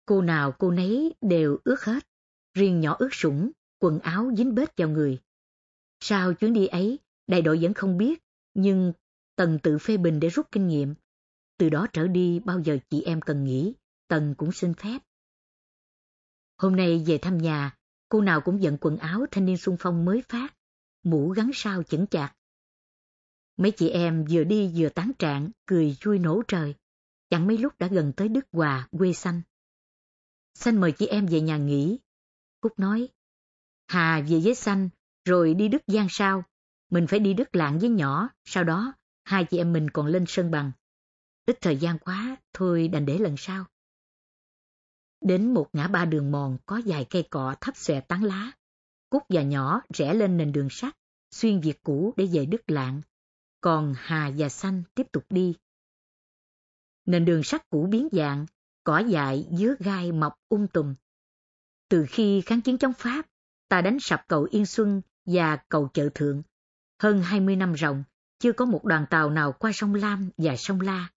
Cô 0.06 0.22
nào 0.22 0.52
cô 0.52 0.72
nấy 0.72 1.14
đều 1.22 1.58
ướt 1.64 1.82
hết, 1.82 2.08
riêng 2.54 2.82
nhỏ 2.82 2.96
ướt 3.00 3.10
sũng, 3.12 3.52
quần 3.80 4.00
áo 4.00 4.32
dính 4.38 4.56
bết 4.56 4.78
vào 4.78 4.90
người. 4.90 5.20
Sau 6.00 6.34
chuyến 6.34 6.54
đi 6.54 6.68
ấy, 6.68 7.00
đại 7.28 7.42
đội 7.42 7.60
vẫn 7.62 7.74
không 7.74 7.98
biết, 7.98 8.24
nhưng 8.54 8.94
Tần 9.36 9.60
tự 9.64 9.78
phê 9.78 9.98
bình 9.98 10.20
để 10.20 10.30
rút 10.30 10.52
kinh 10.52 10.68
nghiệm. 10.68 10.96
Từ 11.58 11.70
đó 11.70 11.88
trở 11.94 12.08
đi 12.08 12.40
bao 12.40 12.60
giờ 12.60 12.78
chị 12.90 13.02
em 13.02 13.22
cần 13.22 13.44
nghỉ, 13.44 13.74
Tần 14.08 14.36
cũng 14.38 14.52
xin 14.52 14.74
phép. 14.74 15.00
Hôm 16.58 16.76
nay 16.76 17.04
về 17.08 17.18
thăm 17.18 17.38
nhà, 17.38 17.78
cô 18.10 18.22
nào 18.22 18.42
cũng 18.42 18.62
giận 18.62 18.78
quần 18.82 18.98
áo 18.98 19.26
thanh 19.32 19.46
niên 19.46 19.58
xung 19.58 19.76
phong 19.80 20.06
mới 20.06 20.24
phát. 20.30 20.56
mũ 21.04 21.30
gắn 21.30 21.52
sao 21.54 21.84
chững 21.84 22.08
chạc. 22.08 22.36
Mấy 23.58 23.72
chị 23.72 23.90
em 23.90 24.26
vừa 24.30 24.44
đi 24.44 24.72
vừa 24.76 24.90
tán 24.90 25.12
trạng, 25.20 25.50
cười 25.66 25.98
vui 26.04 26.20
nổ 26.20 26.42
trời. 26.48 26.76
Chẳng 27.30 27.48
mấy 27.48 27.58
lúc 27.58 27.74
đã 27.80 27.88
gần 27.88 28.14
tới 28.18 28.28
Đức 28.28 28.46
Hòa, 28.52 28.88
quê 28.92 29.14
xanh. 29.14 29.42
Xanh 30.54 30.82
mời 30.82 30.92
chị 30.92 31.08
em 31.08 31.26
về 31.26 31.42
nhà 31.42 31.58
nghỉ. 31.58 32.00
Cúc 32.62 32.80
nói, 32.80 33.10
Hà 33.88 34.22
về 34.22 34.40
với 34.44 34.56
Xanh, 34.56 34.90
rồi 35.26 35.54
đi 35.54 35.68
Đức 35.68 35.82
Giang 35.88 36.08
sao? 36.10 36.44
Mình 36.90 37.08
phải 37.08 37.20
đi 37.20 37.34
Đức 37.34 37.56
Lạng 37.56 37.80
với 37.80 37.90
nhỏ, 37.90 38.30
sau 38.46 38.64
đó 38.64 38.94
hai 39.24 39.46
chị 39.46 39.58
em 39.58 39.74
mình 39.74 39.90
còn 39.90 40.06
lên 40.06 40.26
Sơn 40.28 40.52
Bằng. 40.52 40.72
Ít 41.46 41.58
thời 41.62 41.78
gian 41.78 42.00
quá, 42.00 42.36
thôi 42.54 42.88
đành 42.88 43.06
để 43.06 43.18
lần 43.18 43.36
sau. 43.38 43.66
Đến 45.22 45.54
một 45.54 45.70
ngã 45.74 45.88
ba 45.88 46.06
đường 46.06 46.32
mòn 46.32 46.58
có 46.66 46.82
vài 46.86 47.06
cây 47.10 47.28
cọ 47.30 47.56
thấp 47.62 47.78
xòe 47.78 48.02
tán 48.02 48.24
lá. 48.24 48.52
Cúc 49.10 49.24
và 49.30 49.42
nhỏ 49.42 49.82
rẽ 49.94 50.14
lên 50.14 50.38
nền 50.38 50.52
đường 50.52 50.70
sắt, 50.70 50.98
xuyên 51.32 51.60
việt 51.60 51.84
cũ 51.84 52.14
để 52.18 52.26
về 52.34 52.46
Đức 52.46 52.62
Lạng. 52.68 53.02
Còn 53.62 53.94
Hà 53.98 54.32
và 54.38 54.50
Xanh 54.50 54.84
tiếp 54.96 55.08
tục 55.12 55.26
đi. 55.30 55.56
Nền 57.06 57.26
đường 57.26 57.44
sắt 57.44 57.70
cũ 57.70 57.88
biến 57.92 58.08
dạng, 58.12 58.46
cỏ 58.84 59.00
dại 59.00 59.48
dứa 59.52 59.76
gai 59.80 60.12
mọc 60.12 60.34
um 60.50 60.68
tùm. 60.68 60.96
Từ 61.90 62.06
khi 62.10 62.42
kháng 62.42 62.62
chiến 62.62 62.78
chống 62.78 62.94
Pháp, 62.94 63.26
ta 63.68 63.82
đánh 63.82 64.00
sập 64.00 64.28
cầu 64.28 64.48
Yên 64.52 64.66
Xuân 64.66 65.02
và 65.26 65.56
cầu 65.70 65.90
Chợ 65.94 66.10
Thượng. 66.16 66.44
Hơn 67.00 67.22
20 67.22 67.56
năm 67.56 67.76
ròng, 67.78 68.04
chưa 68.40 68.52
có 68.52 68.66
một 68.66 68.86
đoàn 68.86 69.06
tàu 69.10 69.30
nào 69.30 69.52
qua 69.52 69.72
sông 69.74 69.96
Lam 69.96 70.30
và 70.38 70.56
sông 70.58 70.82
La. 70.82 71.10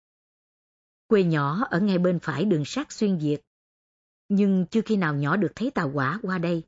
Quê 1.08 1.23
nhỏ 1.23 1.63
ở 1.69 1.79
ngay 1.79 1.97
bên 1.97 2.19
phải 2.19 2.45
đường 2.45 2.65
sắt 2.65 2.91
xuyên 2.91 3.17
Việt, 3.17 3.41
nhưng 4.29 4.65
chưa 4.71 4.82
khi 4.82 4.97
nào 4.97 5.15
nhỏ 5.15 5.38
được 5.38 5.51
thấy 5.56 5.71
tàu 5.71 5.91
quả 5.93 6.19
qua 6.21 6.38
đây. 6.38 6.63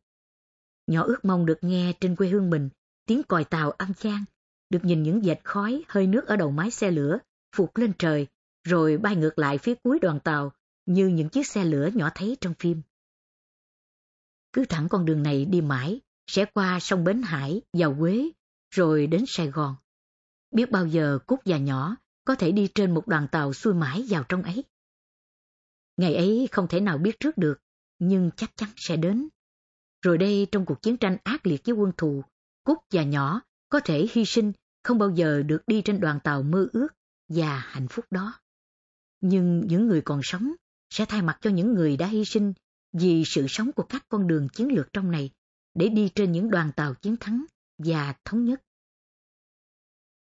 Nhỏ 0.88 1.04
ước 1.04 1.26
mong 1.26 1.46
được 1.46 1.58
nghe 1.62 1.94
trên 2.00 2.16
quê 2.16 2.28
hương 2.28 2.50
mình 2.50 2.70
tiếng 3.06 3.24
còi 3.24 3.44
tàu 3.44 3.72
âm 3.72 3.94
chan, 3.94 4.26
được 4.76 4.86
nhìn 4.86 5.04
những 5.04 5.26
dệt 5.26 5.40
khói 5.44 5.84
hơi 5.88 6.08
nước 6.08 6.28
ở 6.28 6.36
đầu 6.36 6.52
mái 6.52 6.72
xe 6.72 6.92
lửa 6.92 7.20
phục 7.56 7.78
lên 7.78 7.94
trời, 8.00 8.28
rồi 8.64 8.98
bay 8.98 9.16
ngược 9.16 9.40
lại 9.40 9.58
phía 9.58 9.76
cuối 9.84 10.00
đoàn 10.00 10.20
tàu 10.20 10.52
như 10.86 11.08
những 11.08 11.30
chiếc 11.30 11.48
xe 11.48 11.66
lửa 11.66 11.90
nhỏ 11.94 12.10
thấy 12.16 12.38
trong 12.42 12.54
phim. 12.54 12.82
Cứ 14.54 14.66
thẳng 14.66 14.90
con 14.90 15.06
đường 15.06 15.24
này 15.24 15.46
đi 15.46 15.62
mãi, 15.62 16.02
sẽ 16.28 16.46
qua 16.46 16.80
sông 16.80 17.04
Bến 17.04 17.22
Hải, 17.22 17.62
vào 17.74 17.96
Quế, 18.00 18.32
rồi 18.70 19.08
đến 19.08 19.24
Sài 19.28 19.48
Gòn. 19.48 19.76
Biết 20.52 20.72
bao 20.72 20.88
giờ 20.88 21.20
Cúc 21.28 21.40
và 21.46 21.58
nhỏ 21.58 21.96
có 22.26 22.36
thể 22.36 22.52
đi 22.52 22.70
trên 22.76 22.94
một 22.94 23.08
đoàn 23.08 23.28
tàu 23.32 23.54
xuôi 23.54 23.74
mãi 23.74 24.06
vào 24.10 24.24
trong 24.30 24.44
ấy. 24.44 24.64
Ngày 25.98 26.16
ấy 26.16 26.48
không 26.52 26.68
thể 26.68 26.80
nào 26.80 26.98
biết 26.98 27.20
trước 27.20 27.38
được, 27.38 27.60
nhưng 28.00 28.32
chắc 28.38 28.52
chắn 28.56 28.70
sẽ 28.76 28.98
đến. 28.98 29.28
Rồi 30.02 30.18
đây 30.18 30.48
trong 30.52 30.66
cuộc 30.66 30.82
chiến 30.82 30.98
tranh 30.98 31.18
ác 31.24 31.48
liệt 31.48 31.62
với 31.66 31.76
quân 31.76 31.92
thù, 31.98 32.24
Cúc 32.64 32.78
và 32.92 33.04
nhỏ 33.04 33.42
có 33.70 33.80
thể 33.80 34.08
hy 34.12 34.26
sinh 34.26 34.52
không 34.86 34.98
bao 34.98 35.10
giờ 35.10 35.44
được 35.44 35.64
đi 35.68 35.82
trên 35.82 36.00
đoàn 36.00 36.20
tàu 36.24 36.44
mơ 36.44 36.68
ước 36.74 36.88
và 37.28 37.58
hạnh 37.60 37.88
phúc 37.88 38.06
đó. 38.12 38.40
Nhưng 39.22 39.68
những 39.68 39.88
người 39.88 40.02
còn 40.02 40.20
sống 40.24 40.54
sẽ 40.90 41.06
thay 41.06 41.22
mặt 41.22 41.38
cho 41.42 41.50
những 41.50 41.74
người 41.74 41.98
đã 41.98 42.08
hy 42.08 42.26
sinh 42.26 42.54
vì 42.94 43.24
sự 43.26 43.46
sống 43.50 43.72
của 43.72 43.84
các 43.84 44.06
con 44.10 44.28
đường 44.28 44.48
chiến 44.50 44.68
lược 44.68 44.94
trong 44.94 45.12
này 45.12 45.32
để 45.74 45.88
đi 45.88 46.10
trên 46.16 46.32
những 46.32 46.50
đoàn 46.50 46.72
tàu 46.76 46.94
chiến 46.94 47.18
thắng 47.18 47.46
và 47.78 48.16
thống 48.26 48.46
nhất. 48.46 48.62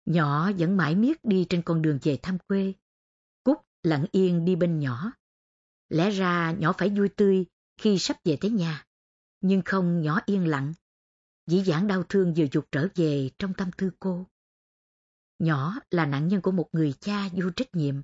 Nhỏ 0.04 0.52
vẫn 0.58 0.76
mãi 0.76 0.94
miết 0.94 1.24
đi 1.24 1.46
trên 1.48 1.62
con 1.62 1.82
đường 1.82 1.98
về 2.02 2.18
thăm 2.22 2.38
quê. 2.38 2.72
Cúc 3.44 3.58
lặng 3.82 4.06
yên 4.12 4.44
đi 4.44 4.56
bên 4.56 4.78
nhỏ. 4.78 5.12
Lẽ 5.88 6.10
ra 6.10 6.52
nhỏ 6.52 6.72
phải 6.78 6.88
vui 6.88 7.08
tươi 7.08 7.46
khi 7.76 7.98
sắp 7.98 8.16
về 8.24 8.38
tới 8.40 8.50
nhà. 8.50 8.86
Nhưng 9.40 9.62
không 9.64 10.02
nhỏ 10.02 10.20
yên 10.26 10.46
lặng. 10.46 10.72
Dĩ 11.46 11.62
dãn 11.64 11.86
đau 11.86 12.02
thương 12.02 12.34
vừa 12.36 12.46
dục 12.52 12.64
trở 12.72 12.88
về 12.94 13.30
trong 13.38 13.54
tâm 13.54 13.70
tư 13.76 13.90
cô. 14.00 14.26
Nhỏ 15.38 15.74
là 15.90 16.06
nạn 16.06 16.28
nhân 16.28 16.40
của 16.42 16.50
một 16.50 16.68
người 16.72 16.94
cha 17.00 17.28
vô 17.32 17.50
trách 17.50 17.74
nhiệm. 17.74 18.02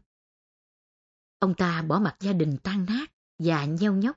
Ông 1.39 1.55
ta 1.55 1.83
bỏ 1.83 1.99
mặt 1.99 2.17
gia 2.21 2.33
đình 2.33 2.57
tan 2.63 2.85
nát 2.85 3.13
và 3.39 3.65
nheo 3.65 3.95
nhóc, 3.95 4.17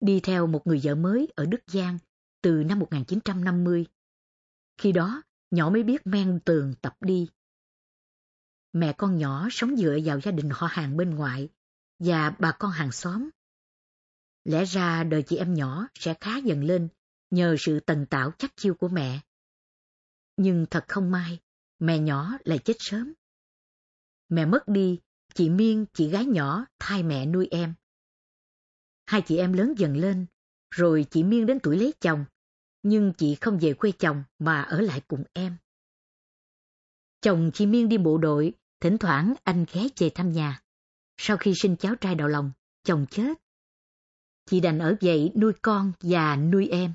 đi 0.00 0.20
theo 0.20 0.46
một 0.46 0.66
người 0.66 0.80
vợ 0.82 0.94
mới 0.94 1.32
ở 1.36 1.46
Đức 1.46 1.60
Giang 1.66 1.98
từ 2.42 2.50
năm 2.50 2.78
1950. 2.78 3.86
Khi 4.78 4.92
đó, 4.92 5.22
nhỏ 5.50 5.70
mới 5.70 5.82
biết 5.82 6.06
men 6.06 6.40
tường 6.44 6.74
tập 6.82 6.96
đi. 7.00 7.28
Mẹ 8.72 8.92
con 8.92 9.18
nhỏ 9.18 9.48
sống 9.50 9.76
dựa 9.76 9.98
vào 10.04 10.20
gia 10.20 10.32
đình 10.32 10.50
họ 10.52 10.66
hàng 10.70 10.96
bên 10.96 11.10
ngoại 11.10 11.48
và 11.98 12.30
bà 12.38 12.52
con 12.52 12.70
hàng 12.70 12.92
xóm. 12.92 13.30
Lẽ 14.44 14.64
ra 14.64 15.04
đời 15.04 15.22
chị 15.22 15.36
em 15.36 15.54
nhỏ 15.54 15.88
sẽ 15.94 16.14
khá 16.20 16.36
dần 16.36 16.64
lên 16.64 16.88
nhờ 17.30 17.56
sự 17.58 17.80
tần 17.80 18.06
tảo 18.06 18.32
chắc 18.38 18.56
chiêu 18.56 18.74
của 18.74 18.88
mẹ. 18.88 19.20
Nhưng 20.36 20.66
thật 20.70 20.84
không 20.88 21.10
may, 21.10 21.38
mẹ 21.80 21.98
nhỏ 21.98 22.38
lại 22.44 22.58
chết 22.58 22.74
sớm. 22.78 23.12
Mẹ 24.28 24.46
mất 24.46 24.68
đi, 24.68 25.00
chị 25.34 25.50
Miên, 25.50 25.86
chị 25.92 26.08
gái 26.08 26.24
nhỏ, 26.24 26.66
thay 26.78 27.02
mẹ 27.02 27.26
nuôi 27.26 27.48
em. 27.50 27.74
Hai 29.06 29.22
chị 29.22 29.36
em 29.36 29.52
lớn 29.52 29.74
dần 29.76 29.96
lên, 29.96 30.26
rồi 30.70 31.06
chị 31.10 31.22
Miên 31.22 31.46
đến 31.46 31.58
tuổi 31.62 31.76
lấy 31.76 31.94
chồng, 32.00 32.24
nhưng 32.82 33.12
chị 33.18 33.34
không 33.40 33.58
về 33.58 33.74
quê 33.74 33.92
chồng 33.92 34.24
mà 34.38 34.62
ở 34.62 34.80
lại 34.80 35.00
cùng 35.08 35.24
em. 35.32 35.56
Chồng 37.20 37.50
chị 37.54 37.66
Miên 37.66 37.88
đi 37.88 37.98
bộ 37.98 38.18
đội, 38.18 38.52
thỉnh 38.80 38.98
thoảng 38.98 39.34
anh 39.44 39.64
ghé 39.72 39.88
về 39.98 40.10
thăm 40.10 40.32
nhà. 40.32 40.62
Sau 41.16 41.36
khi 41.36 41.52
sinh 41.54 41.76
cháu 41.76 41.94
trai 41.94 42.14
đầu 42.14 42.28
lòng, 42.28 42.52
chồng 42.84 43.06
chết. 43.10 43.38
Chị 44.46 44.60
đành 44.60 44.78
ở 44.78 44.96
vậy 45.00 45.32
nuôi 45.36 45.52
con 45.62 45.92
và 46.00 46.36
nuôi 46.36 46.68
em. 46.68 46.92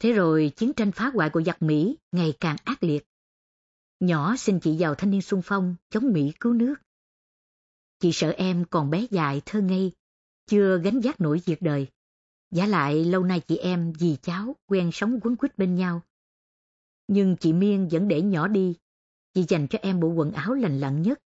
Thế 0.00 0.12
rồi 0.12 0.52
chiến 0.56 0.72
tranh 0.72 0.92
phá 0.92 1.10
hoại 1.14 1.30
của 1.30 1.42
giặc 1.42 1.62
Mỹ 1.62 1.96
ngày 2.12 2.32
càng 2.40 2.56
ác 2.64 2.82
liệt. 2.82 3.04
Nhỏ 4.00 4.36
xin 4.36 4.60
chị 4.60 4.76
vào 4.78 4.94
thanh 4.94 5.10
niên 5.10 5.22
xung 5.22 5.42
phong 5.44 5.76
chống 5.90 6.12
Mỹ 6.12 6.32
cứu 6.40 6.52
nước. 6.52 6.74
Chị 8.00 8.10
sợ 8.12 8.30
em 8.30 8.64
còn 8.70 8.90
bé 8.90 9.06
dại 9.10 9.42
thơ 9.46 9.60
ngây, 9.60 9.92
chưa 10.46 10.78
gánh 10.78 11.00
vác 11.00 11.20
nổi 11.20 11.40
việc 11.44 11.62
đời. 11.62 11.88
Giả 12.50 12.66
lại 12.66 13.04
lâu 13.04 13.24
nay 13.24 13.40
chị 13.40 13.56
em 13.56 13.92
dì 13.94 14.16
cháu 14.22 14.56
quen 14.66 14.90
sống 14.92 15.20
quấn 15.22 15.36
quýt 15.36 15.58
bên 15.58 15.74
nhau. 15.74 16.02
Nhưng 17.08 17.36
chị 17.36 17.52
Miên 17.52 17.88
vẫn 17.90 18.08
để 18.08 18.22
nhỏ 18.22 18.48
đi. 18.48 18.76
Chị 19.34 19.44
dành 19.48 19.68
cho 19.68 19.78
em 19.82 20.00
bộ 20.00 20.08
quần 20.08 20.32
áo 20.32 20.54
lành 20.54 20.80
lặn 20.80 21.02
nhất, 21.02 21.20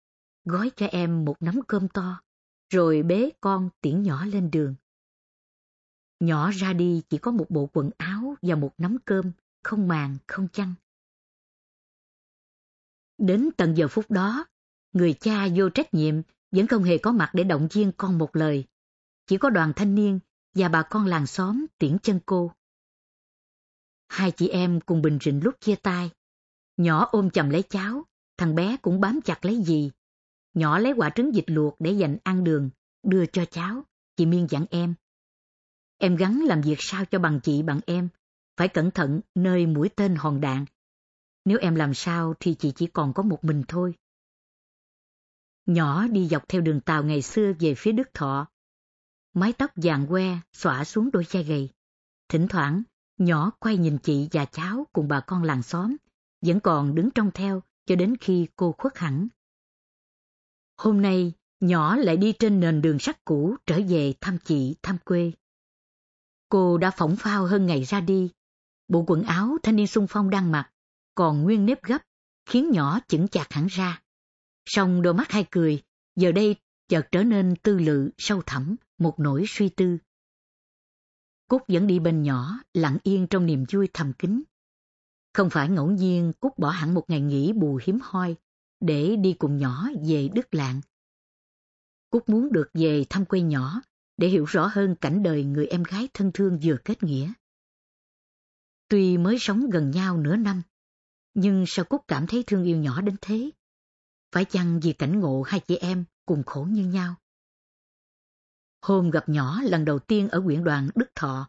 gói 0.44 0.70
cho 0.76 0.86
em 0.86 1.24
một 1.24 1.36
nắm 1.40 1.60
cơm 1.68 1.88
to, 1.88 2.22
rồi 2.70 3.02
bế 3.02 3.30
con 3.40 3.70
tiễn 3.80 4.02
nhỏ 4.02 4.24
lên 4.24 4.50
đường. 4.50 4.74
Nhỏ 6.20 6.50
ra 6.50 6.72
đi 6.72 7.02
chỉ 7.08 7.18
có 7.18 7.30
một 7.30 7.46
bộ 7.48 7.68
quần 7.72 7.90
áo 7.96 8.34
và 8.42 8.54
một 8.54 8.74
nắm 8.78 8.96
cơm, 9.04 9.32
không 9.62 9.88
màng, 9.88 10.16
không 10.26 10.48
chăn. 10.48 10.74
Đến 13.22 13.50
tận 13.56 13.74
giờ 13.76 13.88
phút 13.88 14.10
đó, 14.10 14.46
người 14.92 15.12
cha 15.12 15.48
vô 15.54 15.68
trách 15.68 15.94
nhiệm 15.94 16.14
vẫn 16.50 16.66
không 16.66 16.82
hề 16.82 16.98
có 16.98 17.12
mặt 17.12 17.30
để 17.32 17.44
động 17.44 17.68
viên 17.70 17.92
con 17.92 18.18
một 18.18 18.36
lời. 18.36 18.64
Chỉ 19.26 19.38
có 19.38 19.50
đoàn 19.50 19.72
thanh 19.76 19.94
niên 19.94 20.20
và 20.54 20.68
bà 20.68 20.82
con 20.82 21.06
làng 21.06 21.26
xóm 21.26 21.66
tiễn 21.78 21.98
chân 21.98 22.20
cô. 22.26 22.52
Hai 24.08 24.30
chị 24.30 24.48
em 24.48 24.80
cùng 24.80 25.02
bình 25.02 25.18
rình 25.24 25.44
lúc 25.44 25.54
chia 25.60 25.74
tay. 25.74 26.10
Nhỏ 26.76 27.08
ôm 27.12 27.30
chầm 27.30 27.50
lấy 27.50 27.62
cháu, 27.62 28.04
thằng 28.36 28.54
bé 28.54 28.76
cũng 28.82 29.00
bám 29.00 29.20
chặt 29.24 29.44
lấy 29.44 29.62
dì. 29.64 29.90
Nhỏ 30.54 30.78
lấy 30.78 30.92
quả 30.96 31.10
trứng 31.10 31.32
vịt 31.32 31.44
luộc 31.46 31.76
để 31.78 31.92
dành 31.92 32.16
ăn 32.22 32.44
đường, 32.44 32.70
đưa 33.02 33.26
cho 33.26 33.44
cháu, 33.44 33.84
chị 34.16 34.26
Miên 34.26 34.46
dặn 34.50 34.66
em. 34.70 34.94
Em 35.98 36.16
gắn 36.16 36.40
làm 36.40 36.60
việc 36.60 36.78
sao 36.78 37.04
cho 37.04 37.18
bằng 37.18 37.40
chị 37.42 37.62
bằng 37.62 37.80
em, 37.86 38.08
phải 38.56 38.68
cẩn 38.68 38.90
thận 38.90 39.20
nơi 39.34 39.66
mũi 39.66 39.88
tên 39.96 40.14
hòn 40.14 40.40
đạn. 40.40 40.64
Nếu 41.44 41.58
em 41.58 41.74
làm 41.74 41.94
sao 41.94 42.34
thì 42.40 42.54
chị 42.54 42.72
chỉ 42.76 42.86
còn 42.86 43.12
có 43.12 43.22
một 43.22 43.44
mình 43.44 43.62
thôi. 43.68 43.94
Nhỏ 45.66 46.06
đi 46.06 46.28
dọc 46.28 46.48
theo 46.48 46.60
đường 46.60 46.80
tàu 46.80 47.04
ngày 47.04 47.22
xưa 47.22 47.52
về 47.58 47.74
phía 47.74 47.92
Đức 47.92 48.14
Thọ. 48.14 48.48
Mái 49.34 49.52
tóc 49.52 49.70
vàng 49.76 50.06
que 50.06 50.38
xõa 50.52 50.84
xuống 50.84 51.10
đôi 51.12 51.26
vai 51.30 51.44
gầy. 51.44 51.70
Thỉnh 52.28 52.48
thoảng, 52.48 52.82
nhỏ 53.18 53.50
quay 53.58 53.76
nhìn 53.76 53.98
chị 53.98 54.28
và 54.32 54.44
cháu 54.44 54.86
cùng 54.92 55.08
bà 55.08 55.20
con 55.20 55.42
làng 55.42 55.62
xóm, 55.62 55.96
vẫn 56.40 56.60
còn 56.60 56.94
đứng 56.94 57.10
trong 57.10 57.30
theo 57.30 57.62
cho 57.86 57.96
đến 57.96 58.16
khi 58.20 58.46
cô 58.56 58.74
khuất 58.78 58.98
hẳn. 58.98 59.28
Hôm 60.76 61.02
nay, 61.02 61.32
nhỏ 61.60 61.96
lại 61.96 62.16
đi 62.16 62.32
trên 62.38 62.60
nền 62.60 62.82
đường 62.82 62.98
sắt 62.98 63.24
cũ 63.24 63.56
trở 63.66 63.80
về 63.88 64.14
thăm 64.20 64.38
chị, 64.44 64.76
thăm 64.82 64.98
quê. 65.04 65.32
Cô 66.48 66.78
đã 66.78 66.90
phỏng 66.90 67.16
phao 67.16 67.46
hơn 67.46 67.66
ngày 67.66 67.82
ra 67.82 68.00
đi. 68.00 68.30
Bộ 68.88 69.04
quần 69.06 69.22
áo 69.22 69.56
thanh 69.62 69.76
niên 69.76 69.86
sung 69.86 70.06
phong 70.08 70.30
đang 70.30 70.52
mặc, 70.52 70.70
còn 71.14 71.42
nguyên 71.42 71.66
nếp 71.66 71.82
gấp, 71.82 71.98
khiến 72.46 72.70
nhỏ 72.70 73.00
chững 73.08 73.28
chạc 73.28 73.52
hẳn 73.52 73.66
ra. 73.66 74.02
Song 74.66 75.02
đôi 75.02 75.14
mắt 75.14 75.30
hai 75.30 75.46
cười, 75.50 75.82
giờ 76.16 76.32
đây 76.32 76.56
chợt 76.88 77.08
trở 77.12 77.22
nên 77.22 77.54
tư 77.62 77.78
lự, 77.78 78.10
sâu 78.18 78.42
thẳm, 78.46 78.76
một 78.98 79.20
nỗi 79.20 79.44
suy 79.48 79.68
tư. 79.68 79.98
Cúc 81.48 81.62
vẫn 81.68 81.86
đi 81.86 81.98
bên 81.98 82.22
nhỏ, 82.22 82.58
lặng 82.74 82.98
yên 83.02 83.26
trong 83.26 83.46
niềm 83.46 83.64
vui 83.72 83.88
thầm 83.92 84.12
kín. 84.12 84.42
Không 85.32 85.50
phải 85.50 85.68
ngẫu 85.68 85.90
nhiên 85.90 86.32
Cúc 86.40 86.58
bỏ 86.58 86.70
hẳn 86.70 86.94
một 86.94 87.04
ngày 87.08 87.20
nghỉ 87.20 87.52
bù 87.52 87.80
hiếm 87.84 87.98
hoi 88.02 88.36
để 88.80 89.16
đi 89.16 89.32
cùng 89.32 89.56
nhỏ 89.56 89.88
về 90.08 90.28
Đức 90.34 90.54
Lạng. 90.54 90.80
Cúc 92.10 92.28
muốn 92.28 92.52
được 92.52 92.70
về 92.74 93.04
thăm 93.10 93.24
quê 93.24 93.40
nhỏ 93.40 93.82
để 94.16 94.28
hiểu 94.28 94.44
rõ 94.44 94.70
hơn 94.72 94.96
cảnh 95.00 95.22
đời 95.22 95.44
người 95.44 95.66
em 95.66 95.82
gái 95.82 96.08
thân 96.14 96.30
thương 96.34 96.58
vừa 96.62 96.76
kết 96.84 97.02
nghĩa. 97.02 97.32
Tuy 98.88 99.18
mới 99.18 99.36
sống 99.40 99.70
gần 99.70 99.90
nhau 99.90 100.18
nửa 100.18 100.36
năm, 100.36 100.62
nhưng 101.34 101.64
sao 101.66 101.84
Cúc 101.84 102.04
cảm 102.08 102.26
thấy 102.26 102.44
thương 102.46 102.64
yêu 102.64 102.76
nhỏ 102.76 103.00
đến 103.00 103.16
thế? 103.20 103.50
Phải 104.32 104.44
chăng 104.44 104.80
vì 104.80 104.92
cảnh 104.92 105.20
ngộ 105.20 105.42
hai 105.42 105.60
chị 105.60 105.76
em 105.76 106.04
cùng 106.26 106.42
khổ 106.46 106.66
như 106.70 106.86
nhau? 106.86 107.14
Hôm 108.82 109.10
gặp 109.10 109.28
nhỏ 109.28 109.60
lần 109.62 109.84
đầu 109.84 109.98
tiên 109.98 110.28
ở 110.28 110.42
quyển 110.44 110.64
đoàn 110.64 110.88
Đức 110.94 111.10
Thọ, 111.14 111.48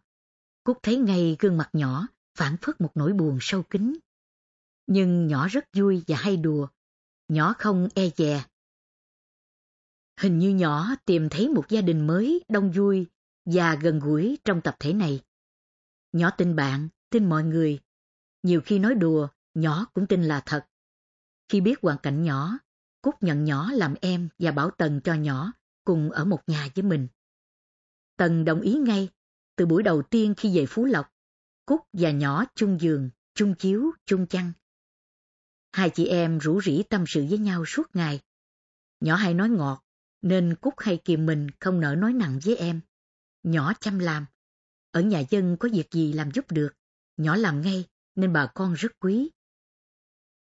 Cúc 0.63 0.78
thấy 0.84 0.98
ngay 0.98 1.38
gương 1.39 1.58
mặt 1.58 1.69
nhỏ 1.74 2.08
phản 2.36 2.58
phất 2.62 2.82
một 2.82 2.91
nỗi 2.96 3.13
buồn 3.13 3.38
sâu 3.41 3.63
kín. 3.63 3.98
Nhưng 4.88 5.28
nhỏ 5.28 5.48
rất 5.48 5.65
vui 5.74 6.04
và 6.08 6.17
hay 6.17 6.38
đùa, 6.38 6.67
nhỏ 7.28 7.54
không 7.58 7.88
e 7.96 8.10
dè. 8.17 8.46
Hình 10.19 10.39
như 10.39 10.50
nhỏ 10.50 10.96
tìm 11.06 11.30
thấy 11.30 11.50
một 11.50 11.65
gia 11.69 11.82
đình 11.82 12.08
mới 12.08 12.43
đông 12.50 12.72
vui 12.72 13.06
và 13.46 13.76
gần 13.76 14.00
gũi 14.00 14.38
trong 14.46 14.62
tập 14.62 14.76
thể 14.80 14.93
này. 14.93 15.19
Nhỏ 16.12 16.30
tin 16.38 16.56
bạn, 16.56 16.88
tin 17.10 17.30
mọi 17.30 17.43
người. 17.43 17.80
Nhiều 18.43 18.62
khi 18.62 18.80
nói 18.80 18.96
đùa, 18.96 19.28
nhỏ 19.54 19.86
cũng 19.94 20.08
tin 20.08 20.24
là 20.24 20.42
thật. 20.46 20.66
Khi 21.50 21.62
biết 21.62 21.80
hoàn 21.82 21.98
cảnh 21.98 22.24
nhỏ, 22.24 22.58
Cúc 23.02 23.24
nhận 23.24 23.44
nhỏ 23.44 23.72
làm 23.72 23.96
em 24.02 24.30
và 24.39 24.52
bảo 24.52 24.72
Tần 24.72 25.02
cho 25.04 25.13
nhỏ 25.13 25.54
cùng 25.84 26.12
ở 26.12 26.26
một 26.26 26.39
nhà 26.48 26.68
với 26.76 26.84
mình. 26.84 27.08
Tần 28.18 28.46
đồng 28.46 28.62
ý 28.62 28.74
ngay, 28.74 29.10
từ 29.56 29.66
buổi 29.66 29.84
đầu 29.84 30.02
tiên 30.02 30.34
khi 30.38 30.58
về 30.58 30.66
Phú 30.66 30.86
Lộc, 30.86 31.13
Cúc 31.66 31.82
và 31.94 32.12
nhỏ 32.12 32.46
chung 32.56 32.82
giường, 32.82 33.10
chung 33.36 33.56
chiếu, 33.56 33.92
chung 34.06 34.28
chăn. 34.28 34.52
Hai 35.72 35.89
chị 35.89 36.06
em 36.06 36.38
rủ 36.38 36.62
rỉ 36.62 36.84
tâm 36.84 37.04
sự 37.08 37.26
với 37.30 37.38
nhau 37.38 37.66
suốt 37.66 37.96
ngày. 37.96 38.20
Nhỏ 39.00 39.16
hay 39.16 39.34
nói 39.34 39.50
ngọt, 39.50 39.84
nên 40.22 40.56
Cúc 40.56 40.74
hay 40.78 40.98
kìm 41.06 41.26
mình 41.26 41.48
không 41.60 41.80
nỡ 41.80 41.96
nói 41.96 42.13
nặng 42.13 42.39
với 42.44 42.56
em. 42.56 42.82
Nhỏ 43.44 43.74
chăm 43.80 44.00
làm. 44.00 44.26
Ở 44.92 45.02
nhà 45.02 45.24
dân 45.30 45.58
có 45.60 45.70
việc 45.72 45.92
gì 45.92 46.13
làm 46.13 46.32
giúp 46.32 46.52
được, 46.52 46.70
nhỏ 47.18 47.36
làm 47.36 47.62
ngay 47.62 47.86
nên 48.16 48.34
bà 48.34 48.46
con 48.56 48.74
rất 48.74 48.92
quý. 49.00 49.30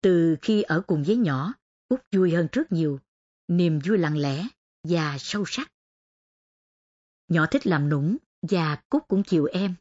Từ 0.07 0.37
khi 0.43 0.63
ở 0.63 0.83
cùng 0.87 1.03
với 1.03 1.17
nhỏ, 1.17 1.55
Út 1.89 2.01
vui 2.13 2.35
hơn 2.35 2.49
trước 2.53 2.73
nhiều, 2.73 3.01
niềm 3.49 3.79
vui 3.85 3.99
lặng 3.99 4.17
lẽ 4.17 4.49
và 4.83 5.17
sâu 5.19 5.45
sắc. 5.47 5.73
Nhỏ 7.29 7.47
thích 7.47 7.67
làm 7.67 7.89
nũng 7.89 8.17
và 8.43 8.77
Cúc 8.89 9.03
cũng 9.09 9.23
chiều 9.23 9.45
em. 9.53 9.75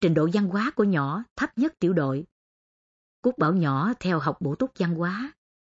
Trình 0.00 0.14
độ 0.14 0.28
văn 0.32 0.48
hóa 0.48 0.70
của 0.76 0.84
nhỏ 0.84 1.24
thấp 1.36 1.58
nhất 1.58 1.74
tiểu 1.78 1.92
đội. 1.92 2.26
Cúc 3.20 3.38
bảo 3.38 3.54
nhỏ 3.54 3.92
theo 4.00 4.18
học 4.18 4.36
bổ 4.40 4.54
túc 4.54 4.70
văn 4.78 4.94
hóa. 4.94 5.32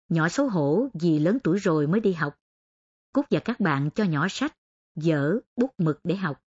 Nhỏ 0.08 0.28
xấu 0.28 0.48
hổ 0.48 0.88
vì 0.94 1.18
lớn 1.18 1.38
tuổi 1.44 1.58
rồi 1.58 1.86
mới 1.86 2.00
đi 2.00 2.12
học. 2.12 2.38
Cúc 3.12 3.26
và 3.30 3.40
các 3.40 3.60
bạn 3.60 3.90
cho 3.94 4.04
nhỏ 4.04 4.26
sách, 4.30 4.56
dở, 4.96 5.38
bút 5.56 5.74
mực 5.78 6.00
để 6.04 6.16
học. 6.16 6.42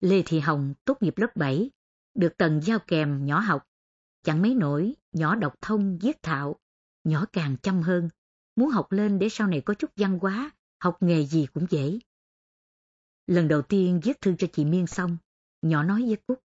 Lê 0.00 0.22
Thị 0.26 0.40
Hồng 0.40 0.74
tốt 0.84 1.02
nghiệp 1.02 1.18
lớp 1.18 1.36
7, 1.36 1.70
được 2.14 2.36
Tần 2.36 2.60
giao 2.60 2.78
kèm 2.78 3.26
nhỏ 3.26 3.38
học. 3.38 3.66
Chẳng 4.24 4.42
mấy 4.42 4.54
nổi, 4.54 4.94
nhỏ 5.12 5.36
đọc 5.36 5.54
thông, 5.60 5.98
viết 5.98 6.22
thạo. 6.22 6.56
Nhỏ 7.04 7.26
càng 7.32 7.56
chăm 7.62 7.82
hơn, 7.82 8.08
muốn 8.56 8.68
học 8.68 8.92
lên 8.92 9.18
để 9.18 9.28
sau 9.28 9.48
này 9.48 9.60
có 9.60 9.74
chút 9.74 9.90
văn 9.96 10.18
hóa, 10.18 10.50
học 10.80 10.96
nghề 11.00 11.26
gì 11.26 11.46
cũng 11.54 11.66
dễ. 11.70 11.98
Lần 13.26 13.48
đầu 13.48 13.62
tiên 13.62 14.00
viết 14.02 14.20
thư 14.20 14.34
cho 14.38 14.46
chị 14.52 14.64
Miên 14.64 14.86
xong, 14.86 15.16
nhỏ 15.62 15.82
nói 15.82 16.02
với 16.02 16.16
Cúc. 16.26 16.40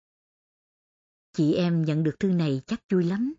Chị 1.34 1.54
em 1.54 1.86
nhận 1.86 2.04
được 2.04 2.20
thư 2.20 2.28
này 2.28 2.62
chắc 2.68 2.82
vui 2.92 3.04
lắm. 3.04 3.34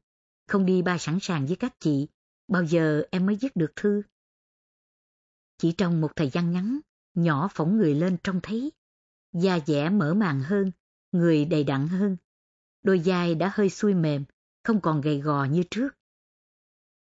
Không 0.49 0.67
đi 0.67 0.83
ba 0.83 0.99
sẵn 0.99 1.19
sàng 1.21 1.47
với 1.47 1.57
các 1.57 1.81
chị, 1.81 2.09
bao 2.49 2.65
giờ 2.65 3.03
em 3.11 3.27
mới 3.27 3.37
viết 3.41 3.57
được 3.57 3.73
thư. 3.77 4.03
Chỉ 5.59 5.73
trong 5.73 6.01
một 6.01 6.17
thời 6.17 6.31
gian 6.31 6.51
ngắn, 6.51 6.79
nhỏ 7.15 7.49
phỏng 7.55 7.77
người 7.77 7.95
lên 7.95 8.17
trông 8.25 8.41
thấy. 8.43 8.73
Da 9.33 9.59
dẻ 9.67 9.91
mở 9.91 10.15
màng 10.15 10.41
hơn, 10.41 10.73
người 11.13 11.45
đầy 11.45 11.65
đặn 11.65 11.89
hơn. 11.89 12.17
Đôi 12.89 13.03
vai 13.05 13.35
đã 13.35 13.53
hơi 13.55 13.71
xuôi 13.71 13.95
mềm, 13.95 14.25
không 14.65 14.81
còn 14.81 15.01
gầy 15.01 15.21
gò 15.21 15.45
như 15.45 15.63
trước. 15.71 15.89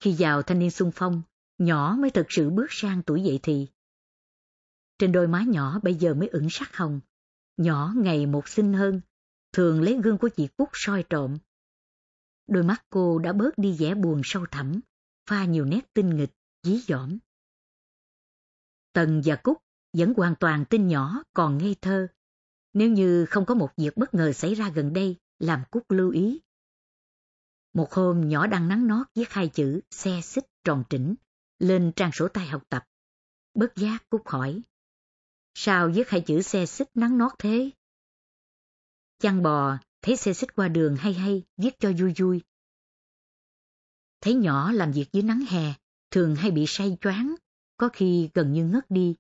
Khi 0.01 0.17
vào 0.19 0.43
thanh 0.43 0.59
niên 0.59 0.71
sung 0.71 0.91
phong, 0.95 1.23
nhỏ 1.59 1.97
mới 1.99 2.11
thực 2.11 2.27
sự 2.29 2.51
bước 2.51 2.67
sang 2.71 3.03
tuổi 3.03 3.23
dậy 3.23 3.41
thì. 3.43 3.69
Trên 4.99 5.13
đôi 5.13 5.29
má 5.29 5.43
nhỏ 5.49 5.81
bây 5.83 5.95
giờ 5.95 6.15
mới 6.15 6.29
ửng 6.29 6.51
sắc 6.51 6.77
hồng. 6.77 7.01
Nhỏ 7.57 7.93
ngày 7.97 8.27
một 8.27 8.49
xinh 8.49 8.73
hơn, 8.73 9.01
thường 9.53 9.83
lấy 9.83 10.01
gương 10.05 10.19
của 10.19 10.29
chị 10.29 10.49
Cúc 10.57 10.69
soi 10.73 11.05
trộm. 11.11 11.39
Đôi 12.47 12.63
mắt 12.63 12.87
cô 12.91 13.19
đã 13.19 13.33
bớt 13.33 13.59
đi 13.59 13.77
vẻ 13.79 13.95
buồn 13.95 14.21
sâu 14.25 14.47
thẳm, 14.51 14.81
pha 15.27 15.45
nhiều 15.45 15.65
nét 15.65 15.95
tinh 15.95 16.17
nghịch, 16.17 16.33
dí 16.63 16.81
dỏm. 16.81 17.19
Tần 18.93 19.23
và 19.25 19.37
Cúc 19.37 19.59
vẫn 19.93 20.15
hoàn 20.17 20.35
toàn 20.41 20.65
tin 20.65 20.87
nhỏ 20.87 21.23
còn 21.33 21.59
ngây 21.59 21.77
thơ. 21.81 22.09
Nếu 22.73 22.91
như 22.91 23.27
không 23.27 23.47
có 23.47 23.55
một 23.55 23.71
việc 23.77 23.97
bất 23.97 24.15
ngờ 24.15 24.33
xảy 24.33 24.55
ra 24.55 24.69
gần 24.69 24.93
đây, 24.93 25.17
làm 25.39 25.63
Cúc 25.71 25.91
lưu 25.91 26.11
ý. 26.11 26.41
Một 27.73 27.93
hôm 27.93 28.29
nhỏ 28.29 28.47
đang 28.47 28.69
nắng 28.69 28.87
nót 28.87 29.07
viết 29.15 29.31
hai 29.31 29.49
chữ 29.49 29.81
xe 29.91 30.21
xích 30.21 30.45
tròn 30.65 30.85
trĩnh 30.91 31.15
lên 31.59 31.93
trang 31.97 32.11
sổ 32.13 32.29
tay 32.29 32.47
học 32.47 32.63
tập. 32.69 32.85
Bất 33.55 33.77
giác 33.77 34.11
Cúc 34.11 34.29
hỏi. 34.29 34.63
Sao 35.55 35.91
viết 35.95 36.09
hai 36.09 36.21
chữ 36.21 36.43
xe 36.43 36.67
xích 36.67 36.89
nắng 36.95 37.19
nót 37.19 37.33
thế? 37.39 37.71
Chăn 39.19 39.43
bò, 39.43 39.79
thấy 40.03 40.17
xe 40.17 40.33
xích 40.33 40.55
qua 40.55 40.69
đường 40.69 40.97
hay 40.97 41.15
hay, 41.15 41.43
viết 41.57 41.79
cho 41.79 41.93
vui 41.99 42.15
vui. 42.17 42.43
Thấy 44.21 44.35
nhỏ 44.35 44.73
làm 44.73 44.93
việc 44.93 45.07
dưới 45.13 45.23
nắng 45.23 45.45
hè, 45.49 45.75
thường 46.11 46.37
hay 46.37 46.51
bị 46.51 46.65
say 46.69 46.97
choáng, 47.01 47.35
có 47.77 47.89
khi 47.93 48.31
gần 48.35 48.53
như 48.53 48.65
ngất 48.65 48.91
đi. 48.91 49.17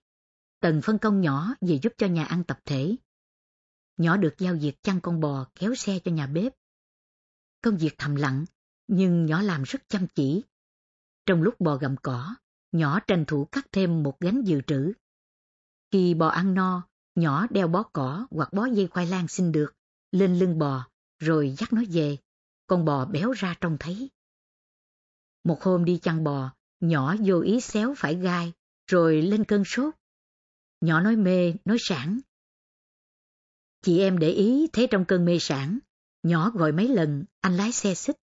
Tần 0.60 0.80
phân 0.82 0.98
công 0.98 1.20
nhỏ 1.20 1.54
về 1.60 1.78
giúp 1.82 1.92
cho 1.98 2.06
nhà 2.06 2.24
ăn 2.24 2.44
tập 2.44 2.58
thể. 2.64 2.96
Nhỏ 3.98 4.16
được 4.16 4.34
giao 4.38 4.54
việc 4.54 4.82
chăn 4.82 5.00
con 5.00 5.20
bò 5.20 5.46
kéo 5.54 5.74
xe 5.74 5.98
cho 6.04 6.10
nhà 6.10 6.26
bếp. 6.26 6.52
Công 7.62 7.76
việc 7.76 7.94
thầm 7.98 8.14
lặng, 8.14 8.44
nhưng 8.86 9.26
nhỏ 9.26 9.42
làm 9.42 9.62
rất 9.62 9.88
chăm 9.88 10.06
chỉ. 10.14 10.42
Trong 11.26 11.42
lúc 11.42 11.60
bò 11.60 11.76
gặm 11.76 11.96
cỏ, 12.02 12.34
nhỏ 12.72 13.00
tranh 13.00 13.24
thủ 13.24 13.44
cắt 13.44 13.66
thêm 13.72 14.02
một 14.02 14.20
gánh 14.20 14.42
dự 14.42 14.60
trữ. 14.66 14.92
Khi 15.90 16.14
bò 16.14 16.28
ăn 16.28 16.54
no, 16.54 16.88
nhỏ 17.14 17.46
đeo 17.50 17.68
bó 17.68 17.82
cỏ 17.82 18.26
hoặc 18.30 18.52
bó 18.52 18.66
dây 18.66 18.86
khoai 18.86 19.06
lang 19.06 19.28
xin 19.28 19.52
được, 19.52 19.74
lên 20.12 20.38
lưng 20.38 20.58
bò, 20.58 20.88
rồi 21.18 21.54
dắt 21.58 21.72
nó 21.72 21.82
về. 21.90 22.16
Con 22.66 22.84
bò 22.84 23.04
béo 23.04 23.32
ra 23.32 23.54
trông 23.60 23.76
thấy. 23.80 24.10
Một 25.44 25.62
hôm 25.62 25.84
đi 25.84 25.98
chăn 25.98 26.24
bò, 26.24 26.50
nhỏ 26.80 27.16
vô 27.24 27.40
ý 27.40 27.60
xéo 27.60 27.94
phải 27.96 28.14
gai, 28.14 28.52
rồi 28.86 29.22
lên 29.22 29.44
cơn 29.44 29.62
sốt. 29.66 29.94
Nhỏ 30.80 31.00
nói 31.00 31.16
mê, 31.16 31.54
nói 31.64 31.76
sản. 31.80 32.20
Chị 33.82 34.00
em 34.00 34.18
để 34.18 34.30
ý 34.30 34.68
thấy 34.72 34.86
trong 34.90 35.04
cơn 35.04 35.24
mê 35.24 35.38
sản, 35.40 35.78
nhỏ 36.22 36.50
gọi 36.50 36.72
mấy 36.72 36.88
lần 36.88 37.24
anh 37.40 37.56
lái 37.56 37.72
xe 37.72 37.94
xích. 37.94 38.16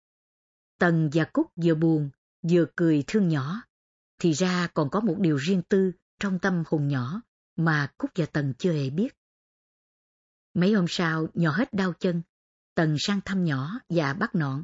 Tần 0.79 1.09
và 1.13 1.25
Cúc 1.33 1.51
vừa 1.55 1.75
buồn, 1.75 2.09
vừa 2.49 2.65
cười 2.75 3.03
thương 3.07 3.27
nhỏ. 3.27 3.61
Thì 4.19 4.31
ra 4.31 4.67
còn 4.73 4.89
có 4.89 4.99
một 4.99 5.15
điều 5.19 5.37
riêng 5.37 5.61
tư 5.69 5.91
trong 6.19 6.39
tâm 6.39 6.63
hồn 6.67 6.87
nhỏ 6.87 7.21
mà 7.55 7.91
Cúc 7.97 8.11
và 8.15 8.25
Tần 8.25 8.53
chưa 8.57 8.73
hề 8.73 8.89
biết. 8.89 9.17
Mấy 10.53 10.73
hôm 10.73 10.85
sau, 10.89 11.27
nhỏ 11.33 11.51
hết 11.51 11.73
đau 11.73 11.93
chân, 11.93 12.21
Tần 12.75 12.95
sang 12.99 13.21
thăm 13.25 13.43
nhỏ 13.43 13.79
và 13.89 14.13
bắt 14.13 14.35
nọn. 14.35 14.63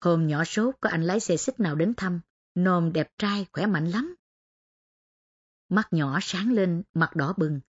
Hôm 0.00 0.26
nhỏ 0.26 0.44
sốt 0.44 0.74
có 0.80 0.90
anh 0.90 1.02
lái 1.02 1.20
xe 1.20 1.36
xích 1.36 1.60
nào 1.60 1.74
đến 1.74 1.94
thăm, 1.96 2.20
nôm 2.54 2.92
đẹp 2.92 3.10
trai, 3.18 3.46
khỏe 3.52 3.66
mạnh 3.66 3.86
lắm. 3.88 4.14
Mắt 5.68 5.88
nhỏ 5.90 6.18
sáng 6.22 6.52
lên, 6.52 6.82
mặt 6.94 7.16
đỏ 7.16 7.34
bừng. 7.36 7.60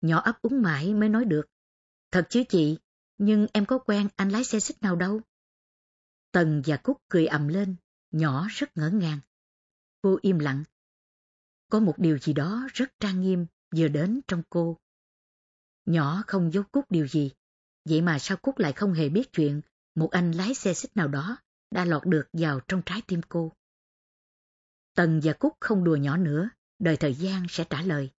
Nhỏ 0.00 0.20
ấp 0.20 0.42
úng 0.42 0.62
mãi 0.62 0.94
mới 0.94 1.08
nói 1.08 1.24
được. 1.24 1.46
Thật 2.10 2.26
chứ 2.30 2.42
chị, 2.48 2.78
nhưng 3.18 3.46
em 3.52 3.66
có 3.66 3.78
quen 3.78 4.08
anh 4.16 4.28
lái 4.28 4.44
xe 4.44 4.60
xích 4.60 4.82
nào 4.82 4.96
đâu. 4.96 5.20
Tần 6.32 6.62
và 6.66 6.76
Cúc 6.76 7.02
cười 7.08 7.26
ầm 7.26 7.48
lên, 7.48 7.76
nhỏ 8.10 8.46
rất 8.50 8.76
ngỡ 8.76 8.90
ngàng. 8.90 9.20
Cô 10.02 10.18
im 10.22 10.38
lặng. 10.38 10.64
Có 11.70 11.80
một 11.80 11.94
điều 11.98 12.18
gì 12.18 12.32
đó 12.32 12.68
rất 12.74 13.00
trang 13.00 13.20
nghiêm 13.20 13.46
vừa 13.76 13.88
đến 13.88 14.20
trong 14.28 14.42
cô. 14.50 14.78
Nhỏ 15.86 16.22
không 16.26 16.52
giấu 16.52 16.64
Cúc 16.64 16.84
điều 16.90 17.06
gì, 17.06 17.30
vậy 17.84 18.02
mà 18.02 18.18
sao 18.18 18.36
Cúc 18.36 18.58
lại 18.58 18.72
không 18.72 18.92
hề 18.92 19.08
biết 19.08 19.32
chuyện 19.32 19.60
một 19.94 20.10
anh 20.10 20.32
lái 20.32 20.54
xe 20.54 20.74
xích 20.74 20.96
nào 20.96 21.08
đó 21.08 21.38
đã 21.70 21.84
lọt 21.84 22.06
được 22.06 22.28
vào 22.32 22.60
trong 22.68 22.82
trái 22.86 23.02
tim 23.06 23.20
cô. 23.28 23.52
Tần 24.94 25.20
và 25.22 25.32
Cúc 25.32 25.56
không 25.60 25.84
đùa 25.84 25.96
nhỏ 25.96 26.16
nữa, 26.16 26.48
đời 26.78 26.96
thời 26.96 27.14
gian 27.14 27.46
sẽ 27.48 27.64
trả 27.70 27.82
lời. 27.82 28.10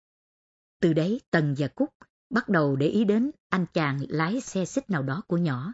Từ 0.80 0.94
đấy 0.94 1.22
Tần 1.32 1.56
và 1.58 1.68
Cúc 1.68 1.90
bắt 2.30 2.50
đầu 2.50 2.76
để 2.76 2.88
ý 2.88 3.06
đến 3.06 3.32
anh 3.50 3.66
chàng 3.74 4.00
lái 4.10 4.42
xe 4.42 4.66
xích 4.66 4.90
nào 4.90 5.04
đó 5.04 5.22
của 5.28 5.38
nhỏ. 5.38 5.74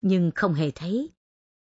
Nhưng 0.00 0.30
không 0.34 0.54
hề 0.54 0.70
thấy. 0.70 1.10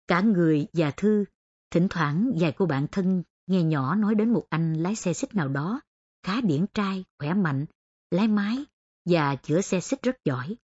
Cả 0.07 0.21
người 0.21 0.67
và 0.73 0.91
Thư, 0.91 1.25
thỉnh 1.71 1.87
thoảng 1.91 2.33
vài 2.41 2.53
cô 2.53 2.67
bạn 2.67 2.87
thân 2.93 3.23
nghe 3.47 3.63
nhỏ 3.63 3.95
nói 3.95 4.15
đến 4.15 4.33
một 4.33 4.47
anh 4.51 4.75
lái 4.75 4.95
xe 4.95 5.13
xích 5.13 5.35
nào 5.35 5.49
đó, 5.49 5.81
khá 6.23 6.41
điển 6.41 6.67
trai, 6.75 7.05
khỏe 7.19 7.35
mạnh, 7.35 7.67
lái 8.11 8.29
máy 8.29 8.65
và 9.05 9.37
chữa 9.37 9.61
xe 9.61 9.81
xích 9.81 10.03
rất 10.03 10.17
giỏi. 10.25 10.57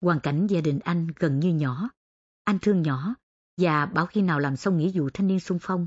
Hoàn 0.00 0.20
cảnh 0.20 0.46
gia 0.46 0.60
đình 0.60 0.78
anh 0.84 1.08
gần 1.16 1.40
như 1.40 1.54
nhỏ. 1.54 1.88
Anh 2.44 2.58
thương 2.62 2.82
nhỏ 2.82 3.14
và 3.56 3.86
bảo 3.86 4.06
khi 4.06 4.22
nào 4.22 4.40
làm 4.40 4.56
xong 4.56 4.78
nghĩa 4.78 4.90
vụ 4.94 5.10
thanh 5.14 5.26
niên 5.26 5.40
sung 5.40 5.58
phong. 5.60 5.86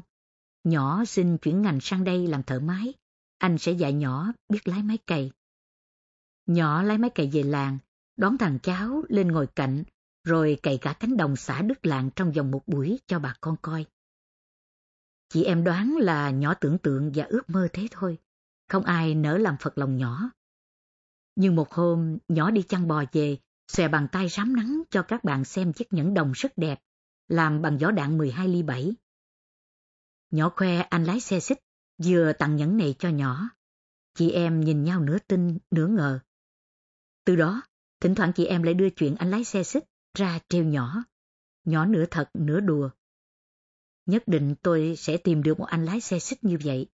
Nhỏ 0.63 1.05
xin 1.05 1.37
chuyển 1.37 1.61
ngành 1.61 1.79
sang 1.81 2.03
đây 2.03 2.27
làm 2.27 2.43
thợ 2.43 2.59
máy. 2.59 2.93
Anh 3.37 3.57
sẽ 3.57 3.71
dạy 3.71 3.93
nhỏ 3.93 4.31
biết 4.49 4.67
lái 4.67 4.83
máy 4.83 4.97
cày. 5.07 5.31
Nhỏ 6.45 6.83
lái 6.83 6.97
máy 6.97 7.09
cày 7.09 7.29
về 7.33 7.43
làng, 7.43 7.77
đón 8.17 8.37
thằng 8.37 8.59
cháu 8.63 9.03
lên 9.09 9.27
ngồi 9.27 9.47
cạnh, 9.47 9.83
rồi 10.23 10.57
cày 10.63 10.77
cả 10.77 10.93
cánh 10.99 11.17
đồng 11.17 11.35
xã 11.35 11.61
Đức 11.61 11.85
Lạng 11.85 12.09
trong 12.15 12.31
vòng 12.31 12.51
một 12.51 12.67
buổi 12.67 12.99
cho 13.07 13.19
bà 13.19 13.35
con 13.41 13.55
coi. 13.61 13.85
Chị 15.29 15.43
em 15.43 15.63
đoán 15.63 15.95
là 15.99 16.29
nhỏ 16.29 16.53
tưởng 16.53 16.77
tượng 16.77 17.11
và 17.15 17.25
ước 17.25 17.49
mơ 17.49 17.67
thế 17.73 17.87
thôi, 17.91 18.17
không 18.69 18.83
ai 18.83 19.15
nỡ 19.15 19.37
làm 19.37 19.55
phật 19.59 19.77
lòng 19.77 19.97
nhỏ. 19.97 20.29
Nhưng 21.35 21.55
một 21.55 21.73
hôm, 21.73 22.17
nhỏ 22.27 22.51
đi 22.51 22.61
chăn 22.61 22.87
bò 22.87 23.03
về, 23.11 23.37
xòe 23.67 23.87
bàn 23.87 24.07
tay 24.11 24.29
rám 24.29 24.55
nắng 24.55 24.81
cho 24.89 25.03
các 25.03 25.23
bạn 25.23 25.45
xem 25.45 25.73
chiếc 25.73 25.93
nhẫn 25.93 26.13
đồng 26.13 26.31
rất 26.31 26.57
đẹp, 26.57 26.79
làm 27.27 27.61
bằng 27.61 27.77
vỏ 27.77 27.91
đạn 27.91 28.17
12 28.17 28.47
ly 28.47 28.63
7. 28.63 28.95
Nhỏ 30.31 30.49
khoe 30.55 30.77
anh 30.81 31.03
lái 31.03 31.19
xe 31.19 31.39
xích, 31.39 31.59
vừa 32.03 32.33
tặng 32.33 32.55
nhẫn 32.55 32.77
này 32.77 32.95
cho 32.99 33.09
nhỏ. 33.09 33.49
Chị 34.13 34.31
em 34.31 34.61
nhìn 34.61 34.83
nhau 34.83 35.01
nửa 35.01 35.17
tin, 35.27 35.57
nửa 35.71 35.87
ngờ. 35.87 36.19
Từ 37.25 37.35
đó, 37.35 37.61
thỉnh 37.99 38.15
thoảng 38.15 38.31
chị 38.35 38.45
em 38.45 38.63
lại 38.63 38.73
đưa 38.73 38.89
chuyện 38.89 39.15
anh 39.15 39.31
lái 39.31 39.43
xe 39.43 39.63
xích 39.63 39.83
ra 40.13 40.39
treo 40.49 40.63
nhỏ. 40.63 41.03
Nhỏ 41.65 41.85
nửa 41.85 42.05
thật, 42.11 42.29
nửa 42.33 42.59
đùa. 42.59 42.89
Nhất 44.05 44.23
định 44.25 44.55
tôi 44.61 44.95
sẽ 44.97 45.17
tìm 45.17 45.43
được 45.43 45.59
một 45.59 45.65
anh 45.65 45.85
lái 45.85 46.01
xe 46.01 46.19
xích 46.19 46.43
như 46.43 46.57
vậy. 46.63 46.87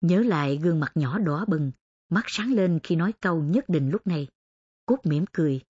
Nhớ 0.00 0.22
lại 0.22 0.56
gương 0.56 0.80
mặt 0.80 0.92
nhỏ 0.94 1.18
đỏ 1.18 1.44
bừng, 1.48 1.72
mắt 2.08 2.24
sáng 2.26 2.52
lên 2.52 2.80
khi 2.82 2.96
nói 2.96 3.12
câu 3.20 3.42
nhất 3.42 3.64
định 3.68 3.90
lúc 3.90 4.06
này. 4.06 4.28
Cúc 4.86 5.06
mỉm 5.06 5.24
cười. 5.32 5.60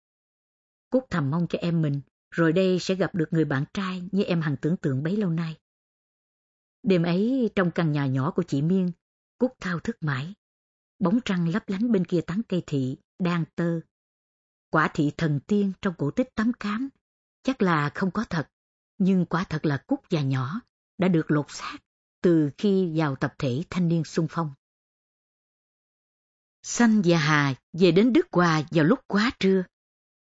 Cúc 0.91 1.07
thầm 1.11 1.31
mong 1.31 1.47
cho 1.49 1.59
em 1.59 1.83
mình, 1.83 2.01
rồi 2.31 2.53
đây 2.53 2.79
sẽ 2.79 2.95
gặp 2.95 3.15
được 3.15 3.29
người 3.31 3.45
bạn 3.45 3.65
trai 3.75 4.03
như 4.13 4.23
em 4.23 4.41
hằng 4.41 4.57
tưởng 4.57 4.77
tượng 4.77 5.03
bấy 5.03 5.17
lâu 5.17 5.31
nay. 5.31 5.57
Đêm 6.83 7.03
ấy 7.03 7.51
trong 7.57 7.71
căn 7.71 7.93
nhà 7.93 8.07
nhỏ 8.07 8.31
của 8.31 8.43
chị 8.43 8.63
Miên, 8.63 8.93
Cúc 9.39 9.53
thao 9.61 9.81
thức 9.81 9.97
mãi. 10.01 10.35
Bóng 10.99 11.19
trăng 11.25 11.49
lấp 11.49 11.69
lánh 11.69 11.93
bên 11.93 12.05
kia 12.05 12.21
tán 12.21 12.43
cây 12.49 12.63
thị, 12.67 12.97
đang 13.19 13.45
tơ. 13.55 13.81
Quả 14.71 14.91
thị 14.95 15.13
thần 15.17 15.41
tiên 15.47 15.73
trong 15.83 15.95
cổ 15.99 16.11
tích 16.11 16.35
tắm 16.35 16.53
cám, 16.53 16.89
chắc 17.43 17.63
là 17.63 17.91
không 17.95 18.11
có 18.11 18.25
thật, 18.31 18.49
nhưng 18.99 19.27
quả 19.27 19.45
thật 19.45 19.65
là 19.65 19.77
Cúc 19.87 20.11
già 20.11 20.23
nhỏ 20.23 20.61
đã 20.99 21.09
được 21.09 21.31
lột 21.31 21.47
xác 21.49 21.79
từ 22.23 22.51
khi 22.59 22.93
vào 22.95 23.17
tập 23.17 23.35
thể 23.39 23.63
thanh 23.71 23.89
niên 23.89 24.05
sung 24.05 24.27
phong. 24.31 24.55
Xanh 26.63 27.03
và 27.05 27.19
Hà 27.19 27.55
về 27.73 27.93
đến 27.93 28.13
Đức 28.13 28.27
Hòa 28.33 28.63
vào 28.71 28.85
lúc 28.85 28.99
quá 29.07 29.31
trưa. 29.39 29.65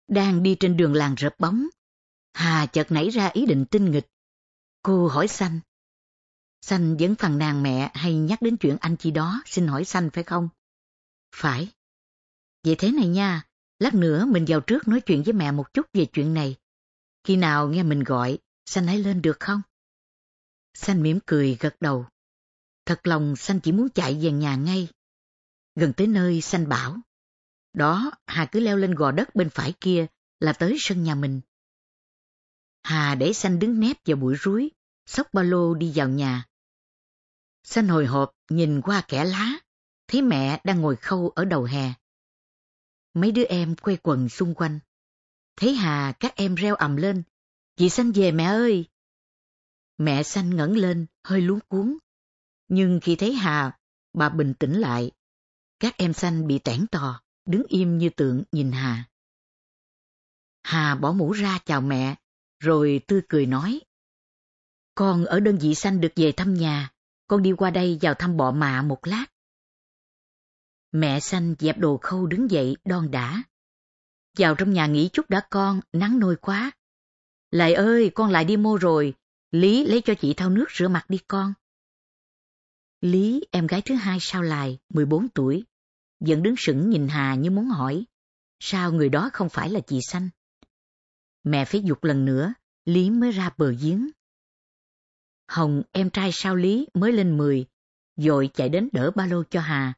Đang 0.08 0.43
đi 0.43 0.56
trên 0.60 0.78
đường 0.78 0.93
làng 0.93 1.16
rợp 1.16 1.36
bóng, 1.39 1.68
Hà 2.34 2.66
chợt 2.66 2.91
nảy 2.91 3.10
ra 3.10 3.28
ý 3.28 3.45
định 3.45 3.66
tinh 3.72 3.91
nghịch. 3.91 4.08
Cô 4.82 5.08
hỏi 5.08 5.28
Xanh. 5.28 5.60
Xanh 6.62 6.97
vẫn 6.99 7.16
phàn 7.16 7.38
nàn 7.38 7.64
mẹ 7.64 7.91
hay 7.93 8.16
nhắc 8.16 8.41
đến 8.41 8.58
chuyện 8.58 8.78
anh 8.80 8.97
chị 8.97 9.12
đó 9.12 9.41
xin 9.45 9.68
hỏi 9.68 9.86
Xanh 9.86 10.10
phải 10.10 10.24
không? 10.24 10.49
Phải. 11.36 11.72
Vậy 12.64 12.76
thế 12.76 12.91
này 12.91 13.08
nha, 13.08 13.43
lát 13.80 13.93
nữa 13.93 14.26
mình 14.26 14.45
vào 14.47 14.60
trước 14.60 14.88
nói 14.88 15.01
chuyện 15.01 15.24
với 15.24 15.34
mẹ 15.34 15.51
một 15.51 15.74
chút 15.74 15.86
về 15.93 16.05
chuyện 16.05 16.34
này. 16.34 16.55
Khi 17.24 17.36
nào 17.36 17.68
nghe 17.68 17.84
mình 17.84 18.03
gọi, 18.03 18.38
Xanh 18.66 18.88
hãy 18.88 18.99
lên 18.99 19.22
được 19.22 19.39
không? 19.39 19.62
Xanh 20.74 21.03
mỉm 21.03 21.20
cười 21.26 21.58
gật 21.60 21.76
đầu. 21.80 22.05
Thật 22.86 23.08
lòng 23.08 23.36
Xanh 23.36 23.60
chỉ 23.60 23.72
muốn 23.72 23.89
chạy 23.89 24.18
về 24.22 24.32
nhà 24.32 24.55
ngay. 24.55 24.88
Gần 25.76 25.93
tới 25.93 26.08
nơi 26.08 26.41
Xanh 26.41 26.70
bảo. 26.70 26.97
Đó, 27.74 28.12
Hà 28.28 28.45
cứ 28.45 28.60
leo 28.60 28.78
lên 28.78 28.95
gò 28.95 29.12
đất 29.12 29.36
bên 29.36 29.49
phải 29.49 29.74
kia 29.82 30.08
là 30.39 30.53
tới 30.53 30.78
sân 30.80 31.03
nhà 31.03 31.16
mình. 31.16 31.41
Hà 32.84 33.16
để 33.16 33.34
Xanh 33.34 33.60
đứng 33.60 33.80
nép 33.80 33.97
vào 34.05 34.18
bụi 34.18 34.36
rúi, 34.43 34.72
xốc 35.08 35.34
ba 35.34 35.43
lô 35.43 35.74
đi 35.74 35.91
vào 35.95 36.10
nhà. 36.10 36.45
Xanh 37.64 37.88
hồi 37.88 38.05
hộp 38.05 38.32
nhìn 38.49 38.82
qua 38.82 39.03
kẻ 39.08 39.26
lá, 39.26 39.60
thấy 40.08 40.22
mẹ 40.22 40.62
đang 40.64 40.82
ngồi 40.82 40.95
khâu 40.95 41.30
ở 41.30 41.45
đầu 41.45 41.64
hè. 41.64 41.93
Mấy 43.14 43.32
đứa 43.32 43.43
em 43.43 43.76
quay 43.76 43.97
quần 44.03 44.30
xung 44.30 44.53
quanh. 44.53 44.80
Thấy 45.55 45.76
Hà 45.76 46.14
các 46.20 46.36
em 46.36 46.55
reo 46.55 46.76
ầm 46.76 46.95
lên. 46.95 47.24
Chị 47.76 47.89
Xanh 47.89 48.12
về 48.12 48.32
mẹ 48.32 48.43
ơi! 48.43 48.86
Mẹ 49.97 50.24
Xanh 50.24 50.55
ngẩng 50.55 50.78
lên, 50.78 51.05
hơi 51.24 51.41
luống 51.41 51.60
cuốn. 51.68 51.97
Nhưng 52.68 52.99
khi 53.03 53.16
thấy 53.16 53.34
Hà, 53.34 53.78
bà 54.14 54.30
bình 54.30 54.53
tĩnh 54.60 54.74
lại. 54.74 55.12
Các 55.80 55.97
em 55.97 56.14
Xanh 56.14 56.47
bị 56.47 56.60
tẻn 56.60 56.88
tò, 56.88 57.22
đứng 57.45 57.64
im 57.70 57.97
như 57.97 58.10
tượng 58.10 58.43
nhìn 58.51 58.72
Hà. 58.72 59.03
Hà 60.64 60.95
bỏ 60.95 61.12
mũ 61.12 61.32
ra 61.32 61.60
chào 61.66 61.82
mẹ, 61.82 62.16
rồi 62.60 63.01
tươi 63.08 63.22
cười 63.30 63.45
nói. 63.45 63.82
Con 64.98 65.26
ở 65.26 65.39
đơn 65.39 65.58
vị 65.58 65.76
xanh 65.76 66.02
được 66.02 66.12
về 66.16 66.32
thăm 66.32 66.54
nhà, 66.54 66.89
con 67.28 67.43
đi 67.43 67.54
qua 67.58 67.70
đây 67.70 67.98
vào 68.02 68.14
thăm 68.14 68.38
bọ 68.38 68.52
mạ 68.52 68.82
một 68.82 69.08
lát. 69.08 69.26
Mẹ 70.91 71.20
xanh 71.20 71.56
dẹp 71.60 71.78
đồ 71.78 71.98
khâu 71.98 72.28
đứng 72.28 72.52
dậy 72.52 72.78
đon 72.86 73.12
đã. 73.12 73.43
Vào 74.38 74.56
trong 74.56 74.74
nhà 74.74 74.88
nghỉ 74.88 75.10
chút 75.14 75.30
đã 75.30 75.48
con, 75.50 75.82
nắng 75.93 76.20
nôi 76.20 76.36
quá. 76.36 76.72
Lại 77.52 77.74
ơi, 77.74 78.12
con 78.16 78.32
lại 78.32 78.45
đi 78.45 78.58
mua 78.58 78.78
rồi, 78.78 79.14
Lý 79.52 79.86
lấy 79.86 80.02
cho 80.02 80.14
chị 80.22 80.34
thao 80.34 80.50
nước 80.50 80.66
rửa 80.78 80.88
mặt 80.88 81.06
đi 81.10 81.20
con. 81.28 81.54
Lý, 83.02 83.41
em 83.52 83.68
gái 83.68 83.82
thứ 83.82 83.95
hai 83.95 84.18
sao 84.22 84.41
lại, 84.41 84.80
14 84.89 85.30
tuổi, 85.30 85.64
vẫn 86.20 86.43
đứng 86.43 86.56
sững 86.58 86.89
nhìn 86.89 87.08
Hà 87.08 87.36
như 87.36 87.52
muốn 87.52 87.66
hỏi, 87.68 88.06
sao 88.60 88.91
người 88.91 89.10
đó 89.10 89.30
không 89.34 89.50
phải 89.50 89.70
là 89.70 89.80
chị 89.80 90.00
xanh? 90.02 90.30
Mẹ 91.43 91.66
phải 91.66 91.82
dục 91.84 92.04
lần 92.04 92.26
nữa, 92.26 92.54
Lý 92.86 93.10
mới 93.10 93.32
ra 93.32 93.50
bờ 93.58 93.72
giếng. 93.72 94.10
Hồng, 95.48 95.84
em 95.91 96.10
trai 96.10 96.30
sao 96.34 96.56
Lý 96.56 96.88
mới 96.93 97.12
lên 97.12 97.38
10, 97.38 97.66
dội 98.16 98.50
chạy 98.54 98.70
đến 98.70 98.89
đỡ 98.91 99.12
ba 99.16 99.26
lô 99.26 99.43
cho 99.43 99.62
Hà, 99.62 99.93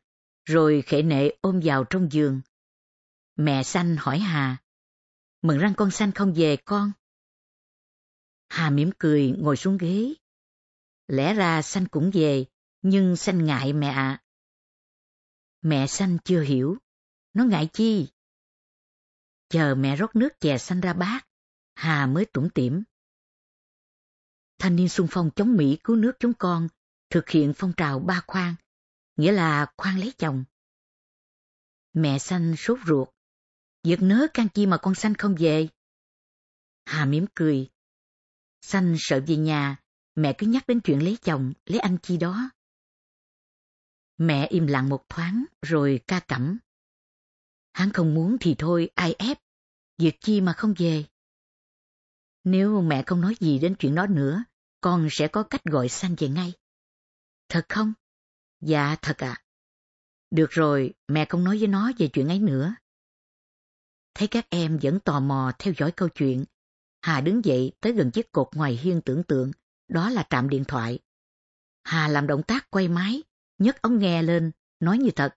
rồi 0.46 0.84
khệ 0.86 1.02
nệ 1.02 1.30
ôm 1.42 1.60
vào 1.64 1.84
trong 1.84 2.12
giường. 2.12 2.42
Mẹ 3.36 3.64
xanh 3.64 3.96
hỏi 3.98 4.20
Hà, 4.20 4.58
mừng 5.42 5.58
răng 5.58 5.74
con 5.78 5.92
xanh 5.92 6.12
không 6.12 6.34
về 6.34 6.58
con. 6.58 6.92
Hà 8.50 8.70
mỉm 8.70 8.90
cười 9.00 9.34
ngồi 9.38 9.58
xuống 9.58 9.78
ghế. 9.78 10.14
Lẽ 11.08 11.34
ra 11.34 11.62
xanh 11.62 11.88
cũng 11.88 12.12
về, 12.14 12.46
nhưng 12.82 13.16
xanh 13.16 13.46
ngại 13.46 13.74
mẹ 13.74 13.88
ạ. 13.88 14.24
Mẹ 15.62 15.88
xanh 15.88 16.18
chưa 16.26 16.42
hiểu, 16.42 16.78
nó 17.34 17.44
ngại 17.44 17.70
chi? 17.74 18.08
Chờ 19.50 19.76
mẹ 19.76 19.96
rót 19.96 20.16
nước 20.16 20.40
chè 20.40 20.58
xanh 20.58 20.82
ra 20.82 20.94
bát, 20.94 21.28
Hà 21.76 22.06
mới 22.06 22.26
tủm 22.26 22.50
tỉm. 22.50 22.84
Thanh 24.60 24.76
niên 24.76 24.90
xung 24.90 25.08
phong 25.12 25.30
chống 25.36 25.58
Mỹ 25.58 25.78
cứu 25.84 25.96
nước 25.96 26.12
chúng 26.20 26.34
con, 26.34 26.68
thực 27.10 27.30
hiện 27.30 27.54
phong 27.56 27.74
trào 27.78 28.00
ba 28.00 28.22
khoan, 28.28 28.56
nghĩa 29.16 29.32
là 29.32 29.72
khoan 29.78 30.00
lấy 30.00 30.14
chồng. 30.18 30.44
Mẹ 31.94 32.20
xanh 32.20 32.56
sốt 32.58 32.80
ruột. 32.88 33.10
giật 33.84 34.02
nớ 34.02 34.28
can 34.34 34.48
chi 34.54 34.66
mà 34.66 34.78
con 34.78 34.96
xanh 34.96 35.16
không 35.16 35.36
về? 35.36 35.68
Hà 36.86 37.06
mỉm 37.06 37.26
cười. 37.36 37.70
Xanh 38.62 38.96
sợ 39.00 39.24
về 39.28 39.36
nhà, 39.36 39.78
mẹ 40.16 40.34
cứ 40.38 40.48
nhắc 40.48 40.68
đến 40.68 40.80
chuyện 40.82 41.04
lấy 41.04 41.18
chồng, 41.22 41.54
lấy 41.66 41.80
anh 41.80 41.98
chi 41.98 42.18
đó. 42.18 42.50
Mẹ 44.18 44.48
im 44.48 44.68
lặng 44.68 44.90
một 44.90 45.10
thoáng, 45.10 45.46
rồi 45.62 46.02
ca 46.08 46.20
cẩm. 46.20 46.58
Hắn 47.74 47.92
không 47.94 48.14
muốn 48.14 48.38
thì 48.40 48.56
thôi, 48.58 48.90
ai 48.96 49.14
ép. 49.14 49.40
Việc 49.98 50.22
chi 50.22 50.42
mà 50.42 50.54
không 50.54 50.74
về. 50.78 51.06
Nếu 52.44 52.82
mẹ 52.82 53.04
không 53.06 53.22
nói 53.22 53.36
gì 53.40 53.60
đến 53.60 53.76
chuyện 53.80 53.96
đó 53.96 54.08
nữa, 54.08 54.44
con 54.82 55.08
sẽ 55.12 55.28
có 55.28 55.44
cách 55.44 55.64
gọi 55.64 55.90
sanh 55.90 56.16
về 56.18 56.30
ngay. 56.30 56.54
Thật 57.50 57.66
không? 57.70 57.94
Dạ, 58.62 58.96
thật 59.02 59.18
ạ. 59.18 59.44
Được 60.32 60.52
rồi, 60.52 60.94
mẹ 61.08 61.26
không 61.26 61.44
nói 61.44 61.58
với 61.58 61.68
nó 61.68 61.92
về 61.98 62.08
chuyện 62.08 62.28
ấy 62.28 62.40
nữa. 62.40 62.76
Thấy 64.14 64.28
các 64.28 64.46
em 64.50 64.80
vẫn 64.82 65.00
tò 65.00 65.20
mò 65.20 65.52
theo 65.60 65.74
dõi 65.78 65.92
câu 65.92 66.10
chuyện, 66.10 66.46
Hà 67.02 67.22
đứng 67.22 67.46
dậy 67.46 67.72
tới 67.82 67.94
gần 67.94 68.12
chiếc 68.12 68.32
cột 68.32 68.48
ngoài 68.56 68.74
hiên 68.74 69.02
tưởng 69.02 69.24
tượng, 69.24 69.52
đó 69.88 70.10
là 70.10 70.28
trạm 70.30 70.50
điện 70.50 70.64
thoại. 70.68 71.00
Hà 71.84 72.08
làm 72.08 72.28
động 72.28 72.44
tác 72.44 72.72
quay 72.72 72.88
máy, 72.88 73.24
nhấc 73.58 73.82
ống 73.82 74.00
nghe 74.00 74.24
lên, 74.24 74.52
nói 74.80 74.98
như 74.98 75.12
thật. 75.12 75.36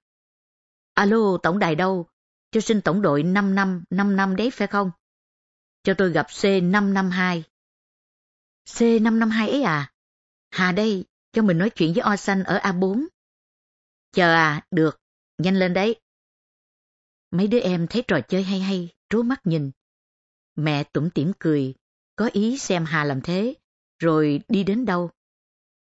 Alo, 0.94 1.38
tổng 1.42 1.58
đài 1.58 1.74
đâu? 1.74 2.06
Cho 2.50 2.60
xin 2.60 2.80
tổng 2.80 3.02
đội 3.02 3.22
5 3.22 3.54
năm, 3.54 3.84
5 3.90 4.16
năm 4.16 4.36
đấy 4.36 4.50
phải 4.50 4.66
không? 4.66 4.90
Cho 5.82 5.94
tôi 5.94 6.12
gặp 6.12 6.26
C552. 6.26 7.42
C552 8.66 9.50
ấy 9.50 9.62
à? 9.62 9.92
Hà 10.50 10.72
đây, 10.72 11.04
cho 11.32 11.42
mình 11.42 11.58
nói 11.58 11.70
chuyện 11.70 11.92
với 11.92 12.02
O 12.02 12.16
Xanh 12.16 12.44
ở 12.44 12.58
A4. 12.58 13.06
Chờ 14.12 14.32
à, 14.32 14.66
được, 14.70 15.00
nhanh 15.38 15.56
lên 15.56 15.74
đấy. 15.74 16.00
Mấy 17.30 17.46
đứa 17.46 17.60
em 17.60 17.86
thấy 17.86 18.02
trò 18.08 18.20
chơi 18.28 18.42
hay 18.42 18.60
hay, 18.60 18.88
trố 19.08 19.22
mắt 19.22 19.46
nhìn. 19.46 19.70
Mẹ 20.56 20.84
tủm 20.84 21.10
tỉm 21.10 21.32
cười, 21.38 21.74
có 22.16 22.30
ý 22.32 22.58
xem 22.58 22.84
Hà 22.84 23.04
làm 23.04 23.20
thế, 23.20 23.54
rồi 23.98 24.40
đi 24.48 24.64
đến 24.64 24.84
đâu. 24.84 25.10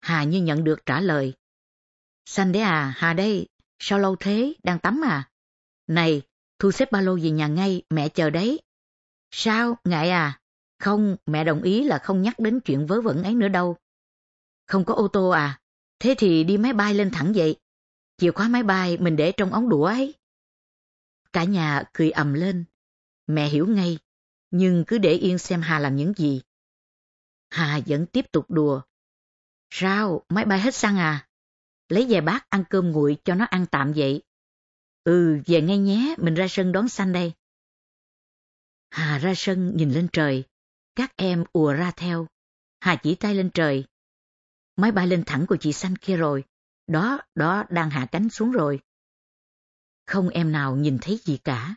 Hà 0.00 0.24
như 0.24 0.42
nhận 0.42 0.64
được 0.64 0.86
trả 0.86 1.00
lời. 1.00 1.34
Xanh 2.24 2.52
đấy 2.52 2.62
à, 2.62 2.94
Hà 2.96 3.12
đây, 3.12 3.48
sao 3.78 3.98
lâu 3.98 4.16
thế, 4.20 4.54
đang 4.62 4.78
tắm 4.78 5.00
à? 5.04 5.30
Này, 5.86 6.22
thu 6.58 6.72
xếp 6.72 6.92
ba 6.92 7.00
lô 7.00 7.16
về 7.22 7.30
nhà 7.30 7.46
ngay, 7.46 7.82
mẹ 7.90 8.08
chờ 8.08 8.30
đấy. 8.30 8.60
Sao, 9.30 9.78
ngại 9.84 10.10
à? 10.10 10.40
Không, 10.78 11.16
mẹ 11.26 11.44
đồng 11.44 11.62
ý 11.62 11.84
là 11.84 11.98
không 11.98 12.22
nhắc 12.22 12.38
đến 12.38 12.60
chuyện 12.60 12.86
vớ 12.86 13.00
vẩn 13.00 13.22
ấy 13.22 13.34
nữa 13.34 13.48
đâu. 13.48 13.76
Không 14.66 14.84
có 14.84 14.94
ô 14.94 15.08
tô 15.08 15.28
à? 15.28 15.60
Thế 15.98 16.14
thì 16.18 16.44
đi 16.44 16.58
máy 16.58 16.72
bay 16.72 16.94
lên 16.94 17.10
thẳng 17.10 17.32
vậy. 17.36 17.56
Chìa 18.16 18.30
khóa 18.30 18.48
máy 18.48 18.62
bay 18.62 18.98
mình 18.98 19.16
để 19.16 19.32
trong 19.36 19.52
ống 19.52 19.68
đũa 19.68 19.84
ấy. 19.84 20.14
Cả 21.32 21.44
nhà 21.44 21.82
cười 21.92 22.10
ầm 22.10 22.32
lên. 22.32 22.64
Mẹ 23.26 23.48
hiểu 23.48 23.66
ngay. 23.66 23.98
nhưng 24.50 24.84
cứ 24.86 24.98
để 24.98 25.12
yên 25.12 25.38
xem 25.38 25.62
Hà 25.62 25.78
làm 25.78 25.96
những 25.96 26.12
gì. 26.16 26.42
Hà 27.50 27.80
vẫn 27.86 28.06
tiếp 28.06 28.32
tục 28.32 28.50
đùa. 28.50 28.80
Sao, 29.70 30.24
máy 30.28 30.44
bay 30.44 30.60
hết 30.60 30.74
xăng 30.74 30.96
à? 30.96 31.28
Lấy 31.88 32.06
về 32.08 32.20
bát 32.20 32.50
ăn 32.50 32.64
cơm 32.70 32.90
nguội 32.90 33.16
cho 33.24 33.34
nó 33.34 33.44
ăn 33.44 33.66
tạm 33.66 33.92
vậy. 33.96 34.22
Ừ, 35.04 35.38
về 35.46 35.62
ngay 35.62 35.78
nhé, 35.78 36.14
mình 36.18 36.34
ra 36.34 36.46
sân 36.48 36.72
đón 36.72 36.88
xanh 36.88 37.12
đây. 37.12 37.32
Hà 38.90 39.18
ra 39.18 39.32
sân 39.36 39.76
nhìn 39.76 39.90
lên 39.90 40.08
trời, 40.12 40.44
các 40.96 41.16
em 41.16 41.44
ùa 41.52 41.72
ra 41.72 41.90
theo. 41.96 42.26
Hà 42.80 42.96
chỉ 42.96 43.14
tay 43.14 43.34
lên 43.34 43.50
trời. 43.54 43.84
Máy 44.76 44.92
bay 44.92 45.06
lên 45.06 45.22
thẳng 45.26 45.46
của 45.48 45.56
chị 45.56 45.72
xanh 45.72 45.96
kia 45.96 46.16
rồi, 46.16 46.44
đó, 46.86 47.20
đó 47.34 47.64
đang 47.70 47.90
hạ 47.90 48.06
cánh 48.12 48.30
xuống 48.30 48.52
rồi. 48.52 48.80
Không 50.06 50.28
em 50.28 50.52
nào 50.52 50.76
nhìn 50.76 50.98
thấy 51.00 51.20
gì 51.24 51.36
cả, 51.36 51.74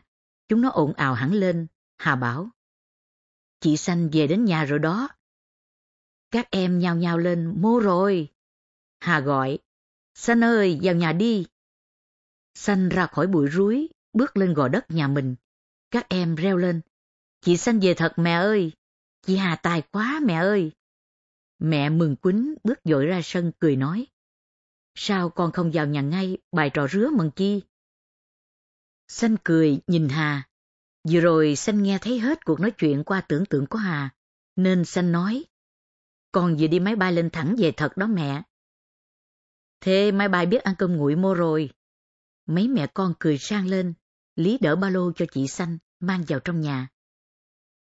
chúng 0.48 0.60
nó 0.60 0.68
ồn 0.68 0.92
ào 0.92 1.14
hẳn 1.14 1.32
lên, 1.32 1.66
Hà 1.98 2.16
bảo. 2.16 2.50
Chị 3.60 3.76
xanh 3.76 4.10
về 4.12 4.26
đến 4.26 4.44
nhà 4.44 4.64
rồi 4.64 4.78
đó. 4.78 5.08
Các 6.30 6.50
em 6.50 6.78
nhao 6.78 6.96
nhao 6.96 7.18
lên, 7.18 7.62
mô 7.62 7.80
rồi. 7.80 8.28
Hà 9.00 9.20
gọi, 9.20 9.58
Xanh 10.14 10.44
ơi, 10.44 10.78
vào 10.82 10.94
nhà 10.94 11.12
đi. 11.12 11.46
Xanh 12.54 12.88
ra 12.88 13.06
khỏi 13.06 13.26
bụi 13.26 13.50
rúi, 13.50 13.88
bước 14.12 14.36
lên 14.36 14.54
gò 14.54 14.68
đất 14.68 14.90
nhà 14.90 15.08
mình. 15.08 15.36
Các 15.90 16.08
em 16.08 16.34
reo 16.34 16.56
lên. 16.56 16.80
Chị 17.40 17.56
Xanh 17.56 17.80
về 17.80 17.94
thật 17.94 18.12
mẹ 18.16 18.32
ơi. 18.32 18.72
Chị 19.22 19.36
Hà 19.36 19.56
tài 19.56 19.82
quá 19.82 20.20
mẹ 20.24 20.34
ơi. 20.34 20.72
Mẹ 21.58 21.90
mừng 21.90 22.16
quýnh 22.16 22.54
bước 22.64 22.78
dội 22.84 23.06
ra 23.06 23.20
sân 23.24 23.52
cười 23.58 23.76
nói. 23.76 24.06
Sao 24.94 25.30
con 25.30 25.52
không 25.52 25.70
vào 25.74 25.86
nhà 25.86 26.00
ngay 26.00 26.38
bài 26.52 26.70
trò 26.74 26.88
rứa 26.88 27.10
mừng 27.10 27.30
chi? 27.36 27.62
Xanh 29.08 29.36
cười 29.44 29.80
nhìn 29.86 30.08
Hà. 30.08 30.48
Vừa 31.10 31.20
rồi 31.20 31.56
Xanh 31.56 31.82
nghe 31.82 31.98
thấy 31.98 32.18
hết 32.20 32.44
cuộc 32.44 32.60
nói 32.60 32.70
chuyện 32.70 33.04
qua 33.04 33.20
tưởng 33.20 33.46
tượng 33.46 33.66
của 33.66 33.78
Hà, 33.78 34.14
nên 34.56 34.84
Xanh 34.84 35.12
nói. 35.12 35.44
Con 36.32 36.56
vừa 36.58 36.66
đi 36.66 36.80
máy 36.80 36.96
bay 36.96 37.12
lên 37.12 37.30
thẳng 37.30 37.56
về 37.58 37.72
thật 37.72 37.96
đó 37.96 38.06
mẹ. 38.06 38.42
Thế 39.80 40.12
máy 40.12 40.28
bay 40.28 40.46
biết 40.46 40.62
ăn 40.62 40.74
cơm 40.78 40.96
nguội 40.96 41.16
mô 41.16 41.34
rồi. 41.34 41.70
Mấy 42.46 42.68
mẹ 42.68 42.86
con 42.94 43.14
cười 43.18 43.38
sang 43.38 43.66
lên, 43.66 43.94
Lý 44.36 44.58
đỡ 44.58 44.76
ba 44.76 44.90
lô 44.90 45.12
cho 45.12 45.26
chị 45.32 45.46
Xanh, 45.48 45.78
mang 46.00 46.24
vào 46.28 46.40
trong 46.40 46.60
nhà. 46.60 46.88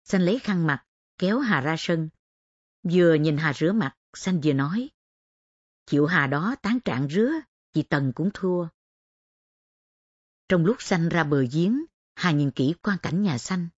Xanh 0.03 0.21
lấy 0.21 0.39
khăn 0.39 0.67
mặt, 0.67 0.85
kéo 1.21 1.39
Hà 1.39 1.61
ra 1.61 1.75
sân. 1.77 2.09
Vừa 2.83 3.13
nhìn 3.13 3.37
Hà 3.37 3.53
rửa 3.53 3.71
mặt, 3.71 3.95
Xanh 4.13 4.41
vừa 4.43 4.53
nói. 4.53 4.89
Chịu 5.85 6.05
Hà 6.05 6.27
đó 6.27 6.55
tán 6.61 6.79
trạng 6.85 7.07
rứa, 7.07 7.31
chị 7.73 7.83
Tần 7.83 8.11
cũng 8.15 8.29
thua. 8.33 8.67
Trong 10.49 10.65
lúc 10.65 10.77
Xanh 10.79 11.09
ra 11.09 11.23
bờ 11.23 11.45
giếng, 11.51 11.85
Hà 12.15 12.31
nhìn 12.31 12.51
kỹ 12.51 12.73
quan 12.81 12.97
cảnh 13.01 13.21
nhà 13.21 13.37
Xanh. 13.37 13.69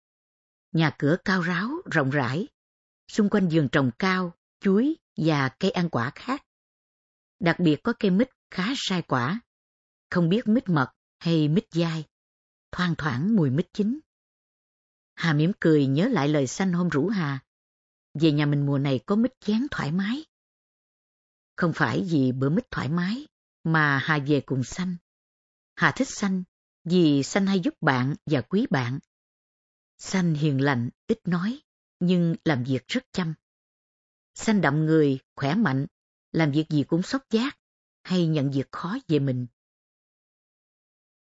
Nhà 0.71 0.95
cửa 0.97 1.17
cao 1.25 1.41
ráo, 1.41 1.69
rộng 1.91 2.09
rãi. 2.09 2.47
Xung 3.07 3.29
quanh 3.29 3.49
vườn 3.51 3.69
trồng 3.71 3.91
cao, 3.99 4.33
chuối 4.59 4.95
và 5.17 5.49
cây 5.49 5.71
ăn 5.71 5.89
quả 5.89 6.11
khác. 6.15 6.45
Đặc 7.39 7.55
biệt 7.59 7.83
có 7.83 7.93
cây 7.99 8.11
mít 8.11 8.29
khá 8.51 8.73
sai 8.75 9.01
quả. 9.01 9.41
Không 10.09 10.29
biết 10.29 10.47
mít 10.47 10.69
mật 10.69 10.91
hay 11.19 11.47
mít 11.47 11.65
dai. 11.71 12.05
Thoang 12.71 12.95
thoảng 12.97 13.35
mùi 13.35 13.49
mít 13.49 13.67
chín. 13.73 13.99
Hà 15.15 15.33
mỉm 15.33 15.51
cười 15.59 15.85
nhớ 15.85 16.07
lại 16.07 16.27
lời 16.27 16.47
xanh 16.47 16.73
hôm 16.73 16.89
rủ 16.89 17.07
Hà. 17.07 17.39
Về 18.13 18.31
nhà 18.31 18.45
mình 18.45 18.65
mùa 18.65 18.77
này 18.77 18.99
có 19.05 19.15
mít 19.15 19.31
chén 19.39 19.67
thoải 19.71 19.91
mái. 19.91 20.25
Không 21.55 21.73
phải 21.75 22.05
vì 22.09 22.31
bữa 22.31 22.49
mít 22.49 22.71
thoải 22.71 22.89
mái, 22.89 23.27
mà 23.63 23.97
Hà 23.97 24.19
về 24.27 24.41
cùng 24.41 24.63
xanh. 24.63 24.95
Hà 25.75 25.91
thích 25.91 26.07
xanh, 26.09 26.43
vì 26.83 27.23
xanh 27.23 27.47
hay 27.47 27.59
giúp 27.59 27.73
bạn 27.81 28.15
và 28.25 28.41
quý 28.41 28.67
bạn. 28.69 28.99
Xanh 29.97 30.33
hiền 30.33 30.61
lành, 30.61 30.89
ít 31.07 31.19
nói, 31.27 31.61
nhưng 31.99 32.35
làm 32.45 32.63
việc 32.63 32.87
rất 32.87 33.03
chăm. 33.11 33.33
Xanh 34.33 34.61
đậm 34.61 34.85
người, 34.85 35.19
khỏe 35.35 35.55
mạnh, 35.55 35.85
làm 36.31 36.51
việc 36.51 36.65
gì 36.69 36.83
cũng 36.83 37.03
sốc 37.03 37.21
giác, 37.29 37.57
hay 38.03 38.27
nhận 38.27 38.51
việc 38.51 38.71
khó 38.71 38.97
về 39.07 39.19
mình. 39.19 39.47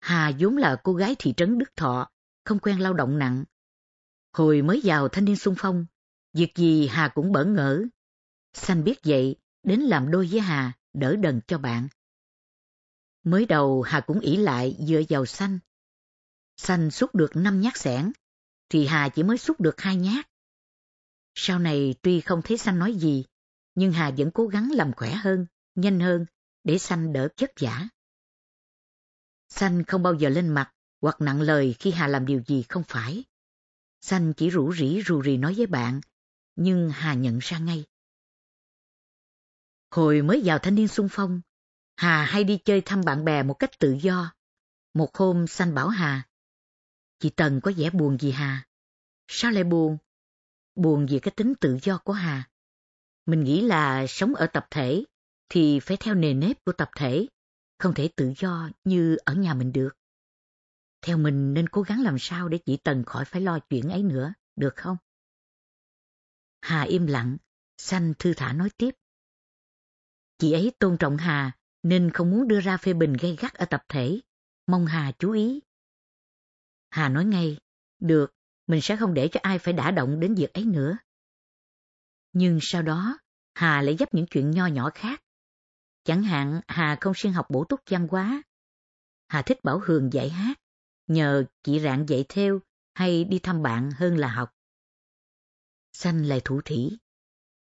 Hà 0.00 0.32
vốn 0.38 0.56
là 0.56 0.80
cô 0.84 0.94
gái 0.94 1.16
thị 1.18 1.34
trấn 1.36 1.58
Đức 1.58 1.76
Thọ, 1.76 2.10
không 2.44 2.58
quen 2.58 2.80
lao 2.80 2.94
động 2.94 3.18
nặng. 3.18 3.44
Hồi 4.32 4.62
mới 4.62 4.80
vào 4.84 5.08
thanh 5.08 5.24
niên 5.24 5.36
sung 5.36 5.54
phong, 5.58 5.86
việc 6.32 6.54
gì 6.56 6.86
Hà 6.86 7.08
cũng 7.08 7.32
bỡ 7.32 7.44
ngỡ. 7.44 7.82
Xanh 8.52 8.84
biết 8.84 8.98
vậy, 9.04 9.36
đến 9.62 9.80
làm 9.80 10.10
đôi 10.10 10.28
với 10.30 10.40
Hà, 10.40 10.72
đỡ 10.92 11.16
đần 11.16 11.40
cho 11.46 11.58
bạn. 11.58 11.88
Mới 13.24 13.46
đầu 13.46 13.82
Hà 13.82 14.00
cũng 14.00 14.20
ỷ 14.20 14.36
lại 14.36 14.76
dựa 14.80 15.02
vào 15.08 15.26
xanh. 15.26 15.58
Xanh 16.56 16.90
xúc 16.90 17.14
được 17.14 17.36
năm 17.36 17.60
nhát 17.60 17.76
sẻn, 17.76 18.12
thì 18.68 18.86
Hà 18.86 19.08
chỉ 19.08 19.22
mới 19.22 19.38
xúc 19.38 19.60
được 19.60 19.80
hai 19.80 19.96
nhát. 19.96 20.28
Sau 21.34 21.58
này 21.58 21.94
tuy 22.02 22.20
không 22.20 22.42
thấy 22.42 22.58
xanh 22.58 22.78
nói 22.78 22.94
gì, 22.94 23.24
nhưng 23.74 23.92
Hà 23.92 24.10
vẫn 24.18 24.30
cố 24.30 24.46
gắng 24.46 24.70
làm 24.70 24.92
khỏe 24.92 25.14
hơn, 25.14 25.46
nhanh 25.74 26.00
hơn, 26.00 26.26
để 26.64 26.78
xanh 26.78 27.12
đỡ 27.12 27.28
chất 27.36 27.52
giả. 27.60 27.88
Xanh 29.48 29.84
không 29.84 30.02
bao 30.02 30.14
giờ 30.14 30.28
lên 30.28 30.48
mặt 30.48 30.72
hoặc 31.00 31.20
nặng 31.20 31.40
lời 31.40 31.74
khi 31.78 31.90
Hà 31.90 32.06
làm 32.06 32.26
điều 32.26 32.42
gì 32.46 32.62
không 32.68 32.82
phải. 32.88 33.24
Xanh 34.00 34.32
chỉ 34.36 34.50
rủ 34.50 34.72
rỉ 34.72 35.02
rù 35.06 35.20
rì 35.20 35.36
nói 35.36 35.54
với 35.56 35.66
bạn, 35.66 36.00
nhưng 36.56 36.90
Hà 36.90 37.14
nhận 37.14 37.38
ra 37.42 37.58
ngay. 37.58 37.84
Hồi 39.90 40.22
mới 40.22 40.42
vào 40.44 40.58
thanh 40.58 40.74
niên 40.74 40.88
sung 40.88 41.08
phong, 41.10 41.40
Hà 41.96 42.24
hay 42.24 42.44
đi 42.44 42.58
chơi 42.64 42.80
thăm 42.80 43.00
bạn 43.04 43.24
bè 43.24 43.42
một 43.42 43.54
cách 43.54 43.78
tự 43.78 43.96
do. 44.00 44.34
Một 44.94 45.16
hôm 45.16 45.46
Xanh 45.46 45.74
bảo 45.74 45.88
Hà, 45.88 46.28
Chị 47.20 47.30
Tần 47.30 47.60
có 47.60 47.72
vẻ 47.76 47.90
buồn 47.90 48.18
gì 48.18 48.30
Hà? 48.30 48.66
Sao 49.28 49.50
lại 49.50 49.64
buồn? 49.64 49.98
Buồn 50.74 51.06
vì 51.06 51.18
cái 51.20 51.32
tính 51.36 51.54
tự 51.60 51.78
do 51.82 51.98
của 51.98 52.12
Hà. 52.12 52.50
Mình 53.26 53.44
nghĩ 53.44 53.60
là 53.60 54.06
sống 54.08 54.34
ở 54.34 54.46
tập 54.46 54.66
thể 54.70 55.04
thì 55.48 55.80
phải 55.80 55.96
theo 55.96 56.14
nề 56.14 56.34
nếp 56.34 56.64
của 56.64 56.72
tập 56.72 56.90
thể, 56.96 57.26
không 57.78 57.94
thể 57.94 58.08
tự 58.16 58.32
do 58.36 58.70
như 58.84 59.16
ở 59.24 59.34
nhà 59.34 59.54
mình 59.54 59.72
được. 59.72 59.97
Theo 61.02 61.18
mình 61.18 61.54
nên 61.54 61.68
cố 61.68 61.82
gắng 61.82 62.02
làm 62.02 62.16
sao 62.18 62.48
để 62.48 62.58
chị 62.58 62.76
Tần 62.76 63.04
khỏi 63.04 63.24
phải 63.24 63.40
lo 63.40 63.58
chuyện 63.58 63.88
ấy 63.88 64.02
nữa, 64.02 64.32
được 64.56 64.76
không? 64.76 64.96
Hà 66.60 66.82
im 66.82 67.06
lặng, 67.06 67.36
xanh 67.76 68.12
thư 68.18 68.34
thả 68.34 68.52
nói 68.52 68.70
tiếp. 68.76 68.94
Chị 70.38 70.52
ấy 70.52 70.72
tôn 70.78 70.96
trọng 70.98 71.16
Hà 71.16 71.52
nên 71.82 72.10
không 72.10 72.30
muốn 72.30 72.48
đưa 72.48 72.60
ra 72.60 72.76
phê 72.76 72.92
bình 72.92 73.12
gay 73.12 73.36
gắt 73.40 73.54
ở 73.54 73.66
tập 73.66 73.84
thể, 73.88 74.20
mong 74.66 74.86
Hà 74.86 75.12
chú 75.18 75.32
ý. 75.32 75.60
Hà 76.90 77.08
nói 77.08 77.24
ngay, 77.24 77.58
được, 78.00 78.34
mình 78.66 78.80
sẽ 78.80 78.96
không 78.96 79.14
để 79.14 79.28
cho 79.32 79.40
ai 79.42 79.58
phải 79.58 79.74
đả 79.74 79.90
động 79.90 80.20
đến 80.20 80.34
việc 80.34 80.52
ấy 80.52 80.64
nữa. 80.64 80.98
Nhưng 82.32 82.58
sau 82.62 82.82
đó, 82.82 83.18
Hà 83.54 83.82
lại 83.82 83.96
dấp 83.98 84.14
những 84.14 84.26
chuyện 84.30 84.50
nho 84.50 84.66
nhỏ 84.66 84.90
khác. 84.94 85.22
Chẳng 86.04 86.22
hạn 86.22 86.60
Hà 86.68 86.96
không 87.00 87.14
xuyên 87.16 87.32
học 87.32 87.46
bổ 87.50 87.64
túc 87.64 87.80
văn 87.90 88.08
hóa. 88.10 88.42
Hà 89.28 89.42
thích 89.42 89.64
Bảo 89.64 89.80
Hường 89.84 90.12
dạy 90.12 90.28
hát, 90.28 90.60
nhờ 91.08 91.44
chị 91.62 91.80
Rạng 91.80 92.08
dạy 92.08 92.24
theo 92.28 92.60
hay 92.94 93.24
đi 93.24 93.38
thăm 93.38 93.62
bạn 93.62 93.90
hơn 93.90 94.16
là 94.16 94.28
học. 94.28 94.54
Xanh 95.92 96.24
lại 96.24 96.40
thủ 96.44 96.60
thỉ. 96.64 96.98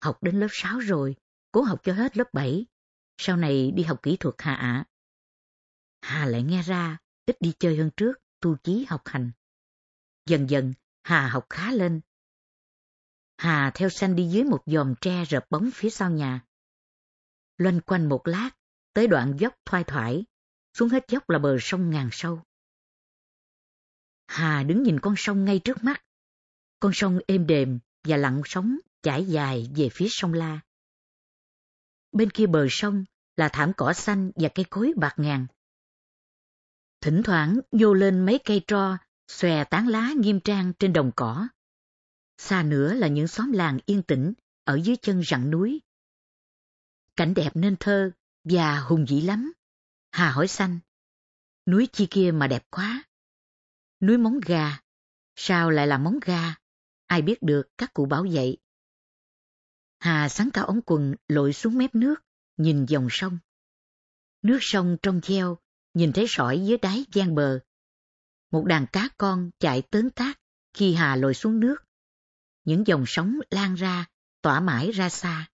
Học 0.01 0.23
đến 0.23 0.41
lớp 0.41 0.49
6 0.51 0.79
rồi, 0.79 1.17
cố 1.53 1.63
học 1.63 1.81
cho 1.85 1.93
hết 1.93 2.17
lớp 2.17 2.33
7. 2.33 2.67
Sau 3.19 3.37
này 3.37 3.71
đi 3.71 3.83
học 3.83 4.03
kỹ 4.03 4.17
thuật 4.17 4.35
Hà 4.39 4.55
ạ. 4.55 4.85
Hà 6.03 6.27
lại 6.27 6.43
nghe 6.43 6.63
ra, 6.63 6.99
ít 7.27 7.37
đi 7.41 7.53
chơi 7.59 7.77
hơn 7.77 7.91
trước, 7.97 8.13
tu 8.41 8.57
chí 8.57 8.87
học 8.89 9.03
hành. 9.05 9.31
Dần 10.27 10.51
dần, 10.51 10.75
Hà 11.03 11.29
học 11.29 11.47
khá 11.51 11.73
lên, 11.73 12.01
Hà 13.43 13.71
theo 13.75 13.89
xanh 13.89 14.17
đi 14.17 14.29
dưới 14.29 14.45
một 14.45 14.63
dòm 14.67 14.95
tre 15.01 15.25
rợp 15.25 15.47
bóng 15.51 15.71
phía 15.75 15.91
sau 15.91 16.11
nhà. 16.11 16.45
Loanh 17.59 17.81
quanh 17.81 18.09
một 18.09 18.27
lát, 18.27 18.51
tới 18.95 19.07
đoạn 19.07 19.37
dốc 19.39 19.55
thoai 19.65 19.85
thoải, 19.85 20.25
xuống 20.75 20.89
hết 20.89 21.05
dốc 21.09 21.31
là 21.31 21.39
bờ 21.39 21.57
sông 21.61 21.91
ngàn 21.91 22.09
sâu. 22.13 22.43
Hà 24.33 24.63
đứng 24.63 24.83
nhìn 24.83 25.01
con 25.01 25.15
sông 25.17 25.45
ngay 25.45 25.59
trước 25.59 25.85
mắt. 25.85 26.05
Con 26.81 26.93
sông 26.95 27.19
êm 27.27 27.47
đềm 27.47 27.79
và 28.05 28.17
lặng 28.17 28.43
sóng 28.45 28.79
chảy 29.03 29.25
dài 29.25 29.71
về 29.77 29.89
phía 29.89 30.07
sông 30.11 30.35
La. 30.35 30.61
Bên 32.13 32.31
kia 32.31 32.47
bờ 32.47 32.67
sông 32.71 33.05
là 33.37 33.49
thảm 33.49 33.73
cỏ 33.77 33.93
xanh 33.93 34.31
và 34.35 34.49
cây 34.55 34.65
cối 34.71 34.93
bạc 34.97 35.15
ngàn. 35.17 35.47
Thỉnh 37.01 37.23
thoảng 37.23 37.61
nhô 37.73 37.95
lên 37.95 38.27
mấy 38.27 38.39
cây 38.45 38.65
tro, 38.67 38.99
xòe 39.29 39.65
tán 39.65 39.89
lá 39.89 40.13
nghiêm 40.17 40.41
trang 40.41 40.73
trên 40.79 40.93
đồng 40.93 41.13
cỏ. 41.17 41.49
Xa 42.39 42.63
nữa 42.63 42.95
là 42.95 43.09
những 43.09 43.29
xóm 43.29 43.53
làng 43.53 43.79
yên 43.87 44.03
tĩnh 44.03 44.33
ở 44.65 44.81
dưới 44.85 44.97
chân 45.03 45.23
rặng 45.25 45.51
núi. 45.51 45.81
Cảnh 47.17 47.35
đẹp 47.35 47.51
nên 47.55 47.77
thơ 47.81 48.11
và 48.45 48.81
hùng 48.81 49.07
vĩ 49.09 49.21
lắm. 49.21 49.53
Hà 50.11 50.31
hỏi 50.31 50.49
xanh. 50.49 50.79
Núi 51.67 51.89
chi 51.93 52.07
kia 52.11 52.31
mà 52.31 52.47
đẹp 52.47 52.67
quá. 52.71 53.05
Núi 54.03 54.19
móng 54.19 54.41
gà. 54.47 54.81
Sao 55.37 55.71
lại 55.71 55.87
là 55.87 55.99
móng 55.99 56.19
gà? 56.25 56.55
Ai 57.07 57.23
biết 57.23 57.43
được 57.43 57.63
các 57.79 57.95
cụ 57.95 58.07
bảo 58.07 58.27
vậy. 58.33 58.59
Hà 59.99 60.29
sáng 60.29 60.51
cao 60.53 60.67
ống 60.67 60.81
quần 60.87 61.15
lội 61.29 61.53
xuống 61.53 61.79
mép 61.79 61.95
nước, 61.95 62.15
nhìn 62.57 62.87
dòng 62.87 63.09
sông. 63.11 63.39
Nước 64.43 64.59
sông 64.61 64.97
trong 65.03 65.21
treo, 65.21 65.59
nhìn 65.95 66.13
thấy 66.13 66.25
sỏi 66.29 66.61
dưới 66.67 66.79
đáy 66.79 67.05
gian 67.13 67.35
bờ. 67.35 67.61
Một 68.51 68.65
đàn 68.65 68.87
cá 68.93 69.09
con 69.19 69.51
chạy 69.59 69.83
tớn 69.83 70.11
tác 70.11 70.41
khi 70.75 70.95
Hà 70.95 71.17
lội 71.17 71.35
xuống 71.35 71.61
nước, 71.61 71.77
những 72.65 72.87
dòng 72.87 73.05
sóng 73.07 73.39
lan 73.51 73.75
ra, 73.75 74.07
tỏa 74.41 74.61
mãi 74.61 74.91
ra 74.91 75.09
xa. 75.09 75.49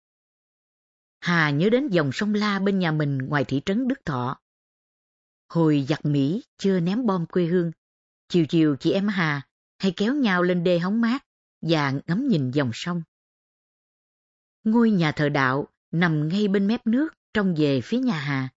Hà 1.19 1.49
nhớ 1.49 1.69
đến 1.69 1.87
dòng 1.87 2.09
sông 2.13 2.33
La 2.33 2.59
bên 2.59 2.79
nhà 2.79 2.91
mình 2.91 3.17
ngoài 3.17 3.45
thị 3.47 3.61
trấn 3.65 3.87
Đức 3.87 4.05
Thọ. 4.05 4.39
Hồi 5.49 5.85
giặc 5.89 6.05
Mỹ 6.05 6.43
chưa 6.57 6.79
ném 6.79 7.05
bom 7.05 7.25
quê 7.25 7.45
hương, 7.45 7.71
chiều 8.29 8.45
chiều 8.45 8.75
chị 8.79 8.91
em 8.91 9.07
Hà 9.07 9.41
hay 9.77 9.93
kéo 9.97 10.15
nhau 10.15 10.43
lên 10.43 10.63
đê 10.63 10.79
hóng 10.79 11.01
mát 11.01 11.25
và 11.61 11.93
ngắm 12.07 12.27
nhìn 12.27 12.51
dòng 12.51 12.71
sông. 12.73 13.03
Ngôi 14.63 14.91
nhà 14.91 15.11
thờ 15.11 15.29
đạo 15.29 15.67
nằm 15.91 16.27
ngay 16.27 16.47
bên 16.47 16.67
mép 16.67 16.87
nước 16.87 17.13
trông 17.33 17.55
về 17.57 17.81
phía 17.81 17.99
nhà 17.99 18.19
Hà. 18.19 18.49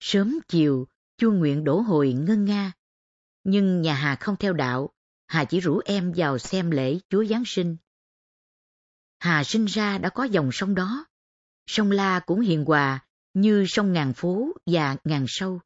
Sớm 0.00 0.38
chiều, 0.48 0.88
chuông 1.18 1.38
nguyện 1.38 1.64
đổ 1.64 1.80
hồi 1.80 2.12
ngân 2.12 2.44
nga. 2.44 2.72
Nhưng 3.44 3.82
nhà 3.82 3.94
Hà 3.94 4.16
không 4.16 4.36
theo 4.36 4.52
đạo, 4.52 4.90
Hà 5.26 5.44
chỉ 5.44 5.60
rủ 5.60 5.80
em 5.84 6.12
vào 6.16 6.38
xem 6.38 6.70
lễ 6.70 6.98
Chúa 7.08 7.24
Giáng 7.24 7.42
sinh. 7.46 7.76
Hà 9.18 9.44
sinh 9.44 9.64
ra 9.64 9.98
đã 9.98 10.08
có 10.08 10.24
dòng 10.24 10.50
sông 10.52 10.74
đó. 10.74 11.06
Sông 11.66 11.90
La 11.90 12.20
cũng 12.20 12.40
hiền 12.40 12.64
hòa 12.64 13.06
như 13.34 13.64
sông 13.68 13.92
ngàn 13.92 14.12
phố 14.14 14.52
và 14.66 14.96
ngàn 15.04 15.24
sâu. 15.28 15.60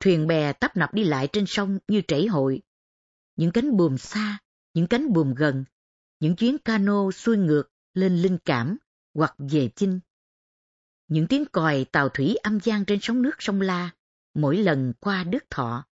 Thuyền 0.00 0.26
bè 0.26 0.52
tấp 0.52 0.76
nập 0.76 0.94
đi 0.94 1.04
lại 1.04 1.28
trên 1.32 1.44
sông 1.46 1.78
như 1.88 2.02
trễ 2.08 2.26
hội. 2.26 2.62
Những 3.36 3.52
cánh 3.52 3.76
buồm 3.76 3.98
xa, 3.98 4.38
những 4.74 4.86
cánh 4.86 5.12
buồm 5.12 5.34
gần, 5.34 5.64
những 6.20 6.36
chuyến 6.36 6.58
cano 6.58 7.10
xuôi 7.10 7.36
ngược 7.36 7.70
lên 7.94 8.22
linh 8.22 8.38
cảm 8.44 8.76
hoặc 9.14 9.34
về 9.38 9.70
chinh. 9.76 10.00
Những 11.08 11.26
tiếng 11.26 11.44
còi 11.52 11.86
tàu 11.92 12.08
thủy 12.08 12.36
âm 12.42 12.60
gian 12.60 12.84
trên 12.84 12.98
sóng 13.02 13.22
nước 13.22 13.36
sông 13.38 13.60
La, 13.60 13.90
mỗi 14.34 14.56
lần 14.56 14.92
qua 15.00 15.24
Đức 15.24 15.44
Thọ. 15.50 15.86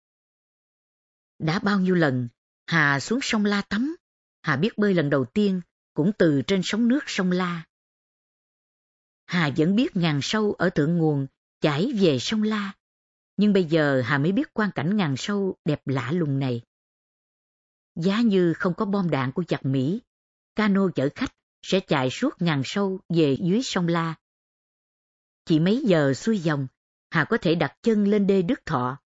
Đã 1.39 1.59
bao 1.59 1.79
nhiêu 1.79 1.95
lần, 1.95 2.27
Hà 2.65 2.99
xuống 2.99 3.19
sông 3.21 3.45
La 3.45 3.61
tắm, 3.61 3.95
Hà 4.41 4.55
biết 4.55 4.77
bơi 4.77 4.93
lần 4.93 5.09
đầu 5.09 5.25
tiên 5.25 5.61
cũng 5.93 6.11
từ 6.17 6.41
trên 6.47 6.61
sóng 6.63 6.87
nước 6.87 7.03
sông 7.07 7.31
La. 7.31 7.63
Hà 9.25 9.51
vẫn 9.57 9.75
biết 9.75 9.95
ngàn 9.95 10.19
sâu 10.21 10.53
ở 10.53 10.69
thượng 10.69 10.97
nguồn 10.97 11.27
chảy 11.61 11.91
về 11.99 12.19
sông 12.19 12.43
La, 12.43 12.73
nhưng 13.37 13.53
bây 13.53 13.63
giờ 13.63 14.01
Hà 14.05 14.17
mới 14.17 14.31
biết 14.31 14.53
quan 14.53 14.69
cảnh 14.75 14.97
ngàn 14.97 15.15
sâu 15.17 15.55
đẹp 15.65 15.81
lạ 15.85 16.11
lùng 16.11 16.39
này. 16.39 16.61
Giá 17.95 18.21
như 18.21 18.53
không 18.53 18.73
có 18.73 18.85
bom 18.85 19.09
đạn 19.09 19.31
của 19.31 19.43
giặc 19.47 19.65
Mỹ, 19.65 20.01
cano 20.55 20.89
chở 20.95 21.09
khách 21.15 21.35
sẽ 21.61 21.79
chạy 21.79 22.09
suốt 22.09 22.41
ngàn 22.41 22.61
sâu 22.65 22.99
về 23.09 23.37
dưới 23.41 23.61
sông 23.63 23.87
La. 23.87 24.15
Chỉ 25.45 25.59
mấy 25.59 25.83
giờ 25.85 26.13
xuôi 26.13 26.39
dòng, 26.39 26.67
Hà 27.09 27.25
có 27.25 27.37
thể 27.37 27.55
đặt 27.55 27.77
chân 27.81 28.07
lên 28.07 28.27
đê 28.27 28.41
Đức 28.41 28.65
Thọ. 28.65 28.99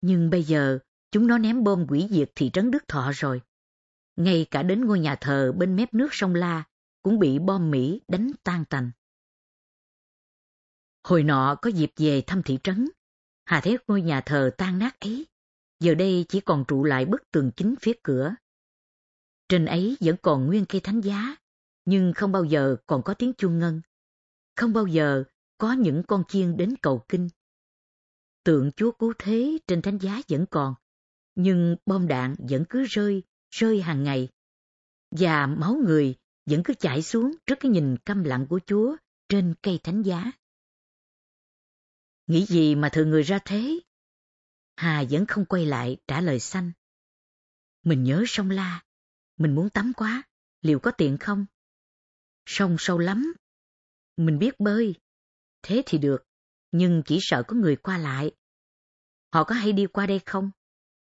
Nhưng 0.00 0.30
bây 0.30 0.42
giờ, 0.42 0.78
chúng 1.10 1.26
nó 1.26 1.38
ném 1.38 1.64
bom 1.64 1.86
quỷ 1.88 2.06
diệt 2.10 2.32
thị 2.34 2.50
trấn 2.52 2.70
Đức 2.70 2.88
Thọ 2.88 3.12
rồi. 3.14 3.40
Ngay 4.16 4.46
cả 4.50 4.62
đến 4.62 4.84
ngôi 4.84 5.00
nhà 5.00 5.16
thờ 5.20 5.52
bên 5.56 5.76
mép 5.76 5.94
nước 5.94 6.08
sông 6.12 6.34
La 6.34 6.64
cũng 7.02 7.18
bị 7.18 7.38
bom 7.38 7.70
Mỹ 7.70 8.00
đánh 8.08 8.30
tan 8.44 8.64
tành. 8.64 8.90
Hồi 11.04 11.22
nọ 11.22 11.54
có 11.62 11.70
dịp 11.70 11.92
về 11.96 12.22
thăm 12.26 12.42
thị 12.42 12.58
trấn, 12.62 12.88
Hà 13.48 13.60
thấy 13.60 13.78
ngôi 13.86 14.02
nhà 14.02 14.20
thờ 14.20 14.50
tan 14.58 14.78
nát 14.78 15.00
ấy. 15.00 15.26
Giờ 15.80 15.94
đây 15.94 16.24
chỉ 16.28 16.40
còn 16.40 16.64
trụ 16.68 16.84
lại 16.84 17.04
bức 17.04 17.30
tường 17.30 17.50
chính 17.56 17.74
phía 17.80 17.92
cửa. 18.02 18.34
Trên 19.48 19.64
ấy 19.64 19.96
vẫn 20.00 20.16
còn 20.22 20.46
nguyên 20.46 20.64
cây 20.66 20.80
thánh 20.80 21.00
giá, 21.00 21.36
nhưng 21.84 22.12
không 22.12 22.32
bao 22.32 22.44
giờ 22.44 22.76
còn 22.86 23.02
có 23.02 23.14
tiếng 23.14 23.32
chuông 23.32 23.58
ngân. 23.58 23.80
Không 24.56 24.72
bao 24.72 24.86
giờ 24.86 25.24
có 25.58 25.72
những 25.72 26.02
con 26.08 26.24
chiên 26.28 26.56
đến 26.56 26.74
cầu 26.82 27.04
kinh. 27.08 27.28
Tượng 28.44 28.70
Chúa 28.76 28.90
Cứu 28.90 29.12
Thế 29.18 29.58
trên 29.66 29.82
thánh 29.82 29.98
giá 29.98 30.20
vẫn 30.28 30.46
còn, 30.50 30.74
nhưng 31.34 31.76
bom 31.86 32.08
đạn 32.08 32.34
vẫn 32.38 32.64
cứ 32.68 32.84
rơi, 32.84 33.22
rơi 33.50 33.82
hàng 33.82 34.04
ngày. 34.04 34.28
Và 35.10 35.46
máu 35.46 35.74
người 35.86 36.14
vẫn 36.46 36.62
cứ 36.64 36.74
chảy 36.74 37.02
xuống 37.02 37.34
trước 37.46 37.60
cái 37.60 37.70
nhìn 37.70 37.96
câm 37.96 38.24
lặng 38.24 38.46
của 38.48 38.60
Chúa 38.66 38.96
trên 39.28 39.54
cây 39.62 39.80
thánh 39.82 40.02
giá. 40.02 40.32
Nghĩ 42.28 42.46
gì 42.46 42.74
mà 42.74 42.88
thừa 42.92 43.04
người 43.04 43.22
ra 43.22 43.38
thế? 43.44 43.80
Hà 44.76 45.04
vẫn 45.10 45.26
không 45.26 45.44
quay 45.44 45.66
lại 45.66 45.96
trả 46.06 46.20
lời 46.20 46.40
xanh. 46.40 46.72
Mình 47.82 48.04
nhớ 48.04 48.24
sông 48.26 48.50
La, 48.50 48.84
mình 49.36 49.54
muốn 49.54 49.70
tắm 49.70 49.92
quá, 49.96 50.22
liệu 50.60 50.80
có 50.80 50.90
tiện 50.90 51.18
không? 51.18 51.46
Sông 52.46 52.76
sâu 52.78 52.98
lắm. 52.98 53.32
Mình 54.16 54.38
biết 54.38 54.60
bơi. 54.60 54.94
Thế 55.62 55.82
thì 55.86 55.98
được, 55.98 56.24
nhưng 56.72 57.02
chỉ 57.06 57.18
sợ 57.20 57.42
có 57.48 57.56
người 57.56 57.76
qua 57.76 57.98
lại. 57.98 58.32
Họ 59.32 59.44
có 59.44 59.54
hay 59.54 59.72
đi 59.72 59.86
qua 59.86 60.06
đây 60.06 60.20
không? 60.26 60.50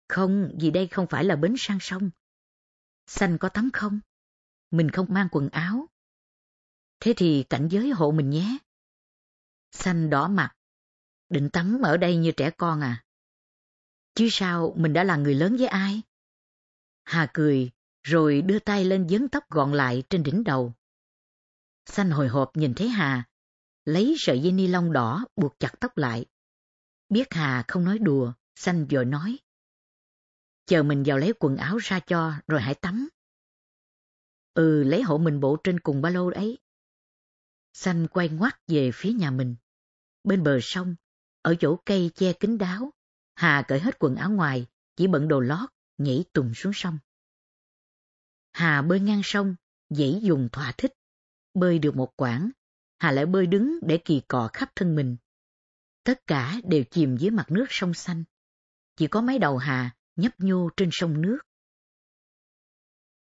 Không, 0.07 0.51
vì 0.59 0.71
đây 0.71 0.87
không 0.87 1.07
phải 1.09 1.23
là 1.23 1.35
bến 1.35 1.55
sang 1.57 1.77
sông. 1.81 2.09
Xanh 3.05 3.37
có 3.37 3.49
tắm 3.49 3.69
không? 3.73 3.99
Mình 4.71 4.91
không 4.91 5.05
mang 5.09 5.27
quần 5.31 5.49
áo. 5.49 5.87
Thế 6.99 7.13
thì 7.17 7.45
cảnh 7.49 7.67
giới 7.71 7.89
hộ 7.89 8.11
mình 8.11 8.29
nhé. 8.29 8.57
Xanh 9.71 10.09
đỏ 10.09 10.27
mặt. 10.27 10.55
Định 11.31 11.49
tắm 11.49 11.81
ở 11.83 11.97
đây 11.97 12.15
như 12.15 12.31
trẻ 12.31 12.51
con 12.57 12.81
à? 12.81 13.03
Chứ 14.15 14.27
sao 14.31 14.73
mình 14.77 14.93
đã 14.93 15.03
là 15.03 15.15
người 15.15 15.35
lớn 15.35 15.57
với 15.57 15.67
ai? 15.67 16.01
Hà 17.03 17.31
cười, 17.33 17.71
rồi 18.03 18.41
đưa 18.41 18.59
tay 18.59 18.85
lên 18.85 19.07
vấn 19.09 19.29
tóc 19.29 19.43
gọn 19.49 19.73
lại 19.73 20.03
trên 20.09 20.23
đỉnh 20.23 20.43
đầu. 20.43 20.73
Xanh 21.85 22.11
hồi 22.11 22.27
hộp 22.27 22.57
nhìn 22.57 22.73
thấy 22.73 22.87
Hà, 22.87 23.23
lấy 23.85 24.15
sợi 24.17 24.39
dây 24.39 24.51
ni 24.51 24.67
lông 24.67 24.93
đỏ 24.93 25.25
buộc 25.35 25.59
chặt 25.59 25.73
tóc 25.79 25.97
lại. 25.97 26.25
Biết 27.09 27.27
Hà 27.33 27.63
không 27.67 27.83
nói 27.83 27.99
đùa, 27.99 28.33
Xanh 28.55 28.87
vội 28.89 29.05
nói. 29.05 29.39
Chờ 30.65 30.83
mình 30.83 31.03
vào 31.05 31.17
lấy 31.17 31.33
quần 31.39 31.57
áo 31.57 31.77
ra 31.77 31.99
cho 31.99 32.33
rồi 32.47 32.61
hãy 32.61 32.75
tắm. 32.75 33.09
Ừ, 34.53 34.83
lấy 34.83 35.01
hộ 35.01 35.17
mình 35.17 35.39
bộ 35.39 35.57
trên 35.63 35.79
cùng 35.79 36.01
ba 36.01 36.09
lô 36.09 36.27
ấy. 36.27 36.57
Xanh 37.73 38.07
quay 38.07 38.29
ngoắt 38.29 38.61
về 38.67 38.91
phía 38.93 39.13
nhà 39.13 39.31
mình. 39.31 39.55
Bên 40.23 40.43
bờ 40.43 40.59
sông, 40.61 40.95
ở 41.41 41.55
chỗ 41.59 41.75
cây 41.85 42.11
che 42.15 42.33
kính 42.33 42.57
đáo, 42.57 42.93
Hà 43.35 43.63
cởi 43.67 43.79
hết 43.79 43.99
quần 43.99 44.15
áo 44.15 44.31
ngoài, 44.31 44.67
chỉ 44.95 45.07
bận 45.07 45.27
đồ 45.27 45.39
lót, 45.39 45.69
nhảy 45.97 46.25
tùng 46.33 46.53
xuống 46.53 46.73
sông. 46.75 46.97
Hà 48.51 48.81
bơi 48.81 48.99
ngang 48.99 49.21
sông, 49.23 49.55
dãy 49.89 50.19
dùng 50.23 50.49
thỏa 50.51 50.71
thích. 50.77 50.93
Bơi 51.53 51.79
được 51.79 51.95
một 51.95 52.13
quãng, 52.15 52.49
Hà 52.99 53.11
lại 53.11 53.25
bơi 53.25 53.47
đứng 53.47 53.79
để 53.81 53.97
kỳ 54.05 54.21
cọ 54.27 54.49
khắp 54.53 54.71
thân 54.75 54.95
mình. 54.95 55.17
Tất 56.03 56.27
cả 56.27 56.61
đều 56.63 56.83
chìm 56.91 57.17
dưới 57.17 57.31
mặt 57.31 57.51
nước 57.51 57.65
sông 57.69 57.93
xanh. 57.93 58.23
Chỉ 58.95 59.07
có 59.07 59.21
mấy 59.21 59.39
đầu 59.39 59.57
Hà 59.57 59.95
nhấp 60.15 60.39
nhô 60.39 60.69
trên 60.77 60.89
sông 60.91 61.21
nước. 61.21 61.39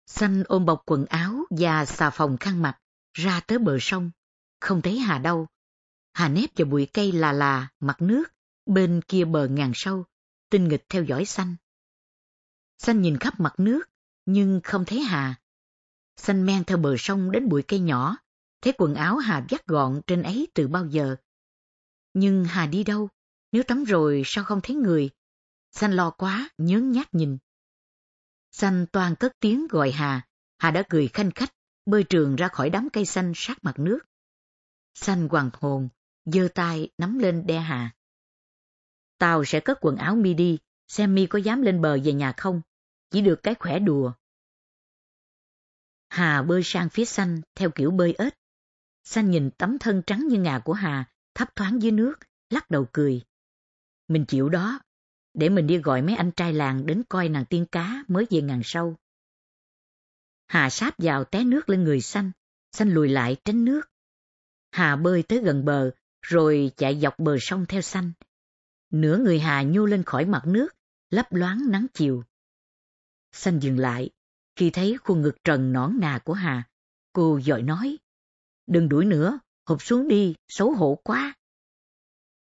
Xanh 0.07 0.45
ôm 0.49 0.67
bọc 0.67 0.83
quần 0.87 1.07
áo 1.07 1.45
và 1.51 1.85
xà 1.85 2.11
phòng 2.11 2.37
khăn 2.41 2.63
mặt, 2.63 2.81
ra 3.15 3.41
tới 3.41 3.59
bờ 3.59 3.79
sông. 3.81 4.11
Không 4.61 4.83
thấy 4.83 4.99
Hà 4.99 5.19
đâu. 5.19 5.47
Hà 6.13 6.29
nép 6.29 6.51
vào 6.57 6.67
bụi 6.67 6.89
cây 6.93 7.13
là 7.13 7.33
là, 7.33 7.69
mặt 7.81 8.03
nước, 8.03 8.25
bên 8.67 9.01
kia 9.09 9.25
bờ 9.25 9.49
ngàn 9.49 9.73
sâu, 9.75 10.05
tinh 10.51 10.69
nghịch 10.69 10.85
theo 10.89 11.05
dõi 11.05 11.25
xanh. 11.25 11.57
Xanh 12.79 13.03
nhìn 13.03 13.19
khắp 13.19 13.41
mặt 13.41 13.55
nước, 13.59 13.83
nhưng 14.27 14.61
không 14.65 14.85
thấy 14.85 15.01
Hà. 15.01 15.35
Xanh 16.17 16.47
men 16.47 16.65
theo 16.65 16.79
bờ 16.79 16.97
sông 16.99 17.31
đến 17.31 17.49
bụi 17.49 17.63
cây 17.63 17.81
nhỏ, 17.81 18.17
thấy 18.63 18.73
quần 18.79 18.95
áo 18.95 19.17
Hà 19.17 19.47
vắt 19.51 19.67
gọn 19.67 20.01
trên 20.07 20.23
ấy 20.23 20.49
từ 20.55 20.69
bao 20.69 20.87
giờ. 20.87 21.17
Nhưng 22.15 22.45
Hà 22.45 22.67
đi 22.67 22.85
đâu? 22.85 23.09
Nếu 23.53 23.63
tắm 23.63 23.85
rồi 23.85 24.23
sao 24.27 24.45
không 24.45 24.61
thấy 24.63 24.77
người? 24.77 25.11
Xanh 25.71 25.93
lo 25.93 26.11
quá, 26.11 26.49
nhớn 26.59 26.93
nhát 26.93 27.15
nhìn. 27.15 27.39
Xanh 28.51 28.87
toàn 28.93 29.17
cất 29.17 29.33
tiếng 29.41 29.67
gọi 29.67 29.91
Hà, 29.91 30.27
Hà 30.59 30.71
đã 30.71 30.83
cười 30.91 31.09
khanh 31.09 31.31
khách, 31.31 31.55
bơi 31.87 32.05
trường 32.05 32.37
ra 32.37 32.49
khỏi 32.49 32.71
đám 32.71 32.89
cây 32.93 33.07
xanh 33.07 33.33
sát 33.35 33.65
mặt 33.65 33.79
nước. 33.79 33.99
Xanh 34.95 35.29
hoàng 35.29 35.51
hồn, 35.53 35.89
giơ 36.33 36.49
tay 36.55 36.89
nắm 36.99 37.19
lên 37.19 37.47
đe 37.47 37.59
Hà. 37.59 37.91
Tao 39.19 39.45
sẽ 39.45 39.61
cất 39.61 39.79
quần 39.81 39.97
áo 39.97 40.17
mi 40.17 40.35
đi, 40.35 40.59
xem 40.89 41.15
mi 41.15 41.27
có 41.27 41.39
dám 41.39 41.63
lên 41.63 41.81
bờ 41.81 41.99
về 42.05 42.13
nhà 42.13 42.33
không, 42.37 42.63
chỉ 43.11 43.21
được 43.21 43.43
cái 43.43 43.55
khỏe 43.55 43.79
đùa. 43.79 44.13
Hà 46.09 46.43
bơi 46.43 46.63
sang 46.65 46.89
phía 46.89 47.05
xanh 47.05 47.41
theo 47.55 47.71
kiểu 47.71 47.91
bơi 47.91 48.15
ếch. 48.19 48.35
Xanh 49.05 49.31
nhìn 49.31 49.51
tấm 49.59 49.79
thân 49.79 50.03
trắng 50.07 50.29
như 50.29 50.41
ngà 50.41 50.59
của 50.65 50.73
Hà, 50.73 51.05
thấp 51.35 51.57
thoáng 51.57 51.83
dưới 51.83 51.93
nước, 51.93 52.15
lắc 52.51 52.71
đầu 52.71 52.87
cười. 52.93 53.23
Mình 54.09 54.25
chịu 54.29 54.49
đó, 54.49 54.81
để 55.35 55.49
mình 55.49 55.67
đi 55.67 55.79
gọi 55.79 56.03
mấy 56.03 56.15
anh 56.15 56.31
trai 56.31 56.53
làng 56.53 56.87
đến 56.87 57.03
coi 57.09 57.29
nàng 57.29 57.45
tiên 57.45 57.67
cá 57.73 58.05
mới 58.09 58.27
về 58.31 58.43
ngàn 58.43 58.61
sâu. 58.65 58.97
Hà 60.47 60.71
sáp 60.71 60.95
vào 60.99 61.25
té 61.25 61.45
nước 61.45 61.69
lên 61.69 61.85
người 61.85 62.01
xanh, 62.01 62.31
xanh 62.73 62.91
lùi 62.91 63.09
lại 63.09 63.37
tránh 63.45 63.65
nước. 63.65 63.81
Hà 64.71 64.97
bơi 64.97 65.23
tới 65.23 65.39
gần 65.39 65.65
bờ, 65.65 65.91
rồi 66.23 66.71
chạy 66.77 67.01
dọc 67.01 67.19
bờ 67.19 67.37
sông 67.41 67.67
theo 67.67 67.81
xanh. 67.81 68.13
Nửa 68.91 69.19
người 69.19 69.41
Hà 69.41 69.63
nhô 69.63 69.87
lên 69.87 70.03
khỏi 70.03 70.25
mặt 70.25 70.43
nước, 70.47 70.69
lấp 71.11 71.33
loáng 71.33 71.71
nắng 71.71 71.87
chiều. 71.95 72.25
Xanh 73.33 73.59
dừng 73.59 73.79
lại, 73.79 74.11
khi 74.57 74.71
thấy 74.71 74.99
khuôn 75.05 75.23
ngực 75.23 75.45
trần 75.45 75.73
nõn 75.73 75.97
nà 76.01 76.19
của 76.25 76.33
Hà, 76.33 76.69
cô 77.13 77.41
dội 77.41 77.63
nói, 77.63 77.99
đừng 78.67 78.89
đuổi 78.89 79.05
nữa, 79.05 79.39
hụp 79.67 79.83
xuống 79.83 80.09
đi, 80.09 80.35
xấu 80.49 80.73
hổ 80.73 81.01
quá. 81.05 81.35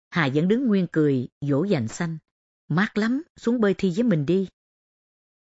Hà 0.10 0.30
vẫn 0.34 0.48
đứng 0.48 0.68
nguyên 0.68 0.88
cười, 0.92 1.28
dỗ 1.42 1.64
dành 1.64 1.88
xanh. 1.88 2.18
Mát 2.68 2.98
lắm, 2.98 3.24
xuống 3.36 3.62
bơi 3.62 3.74
thi 3.74 3.94
với 3.96 4.04
mình 4.04 4.26
đi. 4.26 4.48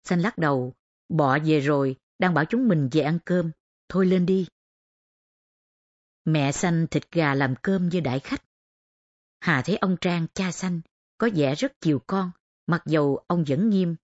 Xanh 0.04 0.20
lắc 0.20 0.38
đầu, 0.38 0.74
bỏ 1.08 1.38
về 1.38 1.60
rồi, 1.60 1.96
đang 2.18 2.34
bảo 2.34 2.44
chúng 2.44 2.68
mình 2.68 2.88
về 2.92 3.00
ăn 3.00 3.18
cơm, 3.24 3.50
thôi 3.88 4.06
lên 4.06 4.26
đi. 4.26 4.46
Mẹ 6.24 6.52
xanh 6.52 6.86
thịt 6.90 7.12
gà 7.12 7.34
làm 7.34 7.54
cơm 7.62 7.88
như 7.88 8.00
đại 8.00 8.20
khách. 8.20 8.44
Hà 9.40 9.62
thấy 9.62 9.76
ông 9.76 9.96
Trang 10.00 10.26
cha 10.34 10.52
xanh, 10.52 10.80
có 11.18 11.28
vẻ 11.34 11.54
rất 11.54 11.72
chiều 11.80 12.00
con, 12.06 12.30
mặc 12.66 12.82
dầu 12.86 13.24
ông 13.26 13.44
vẫn 13.48 13.70
nghiêm. 13.70 13.96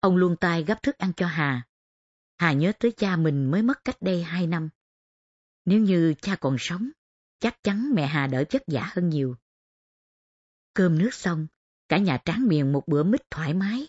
Ông 0.00 0.16
luôn 0.16 0.36
tay 0.40 0.64
gấp 0.64 0.82
thức 0.82 0.98
ăn 0.98 1.12
cho 1.16 1.26
Hà. 1.26 1.62
Hà 2.38 2.52
nhớ 2.52 2.72
tới 2.78 2.92
cha 2.92 3.16
mình 3.16 3.50
mới 3.50 3.62
mất 3.62 3.84
cách 3.84 3.96
đây 4.02 4.22
hai 4.22 4.46
năm. 4.46 4.68
Nếu 5.64 5.80
như 5.80 6.14
cha 6.22 6.36
còn 6.36 6.56
sống, 6.58 6.90
chắc 7.38 7.62
chắn 7.62 7.90
mẹ 7.94 8.06
Hà 8.06 8.26
đỡ 8.26 8.44
chất 8.44 8.62
giả 8.66 8.90
hơn 8.92 9.08
nhiều. 9.08 9.36
Cơm 10.74 10.98
nước 10.98 11.14
xong, 11.14 11.46
cả 11.88 11.98
nhà 11.98 12.18
tráng 12.24 12.48
miệng 12.48 12.72
một 12.72 12.88
bữa 12.88 13.02
mít 13.02 13.30
thoải 13.30 13.54
mái. 13.54 13.88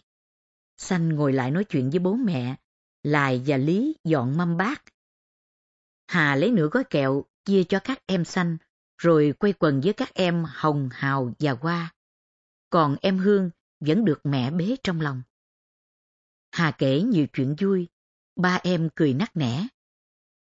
Xanh 0.78 1.10
ngồi 1.10 1.34
lại 1.34 1.52
nói 1.52 1.64
chuyện 1.64 1.90
với 1.90 2.00
bố 2.00 2.14
mẹ, 2.14 2.56
Lài 3.04 3.44
và 3.46 3.58
Lý 3.58 3.96
dọn 4.04 4.38
mâm 4.38 4.58
bát. 4.58 4.84
Hà 6.08 6.36
lấy 6.36 6.52
nửa 6.52 6.68
gói 6.68 6.84
kẹo 6.84 7.26
chia 7.46 7.64
cho 7.64 7.80
các 7.84 8.04
em 8.06 8.26
xanh, 8.26 8.58
rồi 8.98 9.34
quay 9.40 9.54
quần 9.54 9.82
với 9.82 9.94
các 9.94 10.14
em 10.14 10.46
Hồng, 10.48 10.90
Hào 10.92 11.34
và 11.40 11.52
Hoa. 11.52 11.94
Còn 12.70 12.96
em 13.02 13.18
Hương 13.18 13.50
vẫn 13.80 14.06
được 14.06 14.20
mẹ 14.24 14.52
bế 14.52 14.76
trong 14.84 15.02
lòng. 15.02 15.22
Hà 16.52 16.72
kể 16.72 17.02
nhiều 17.02 17.28
chuyện 17.34 17.56
vui, 17.60 17.88
ba 18.36 18.60
em 18.64 18.90
cười 18.96 19.14
nắc 19.14 19.38
nẻ. 19.38 19.68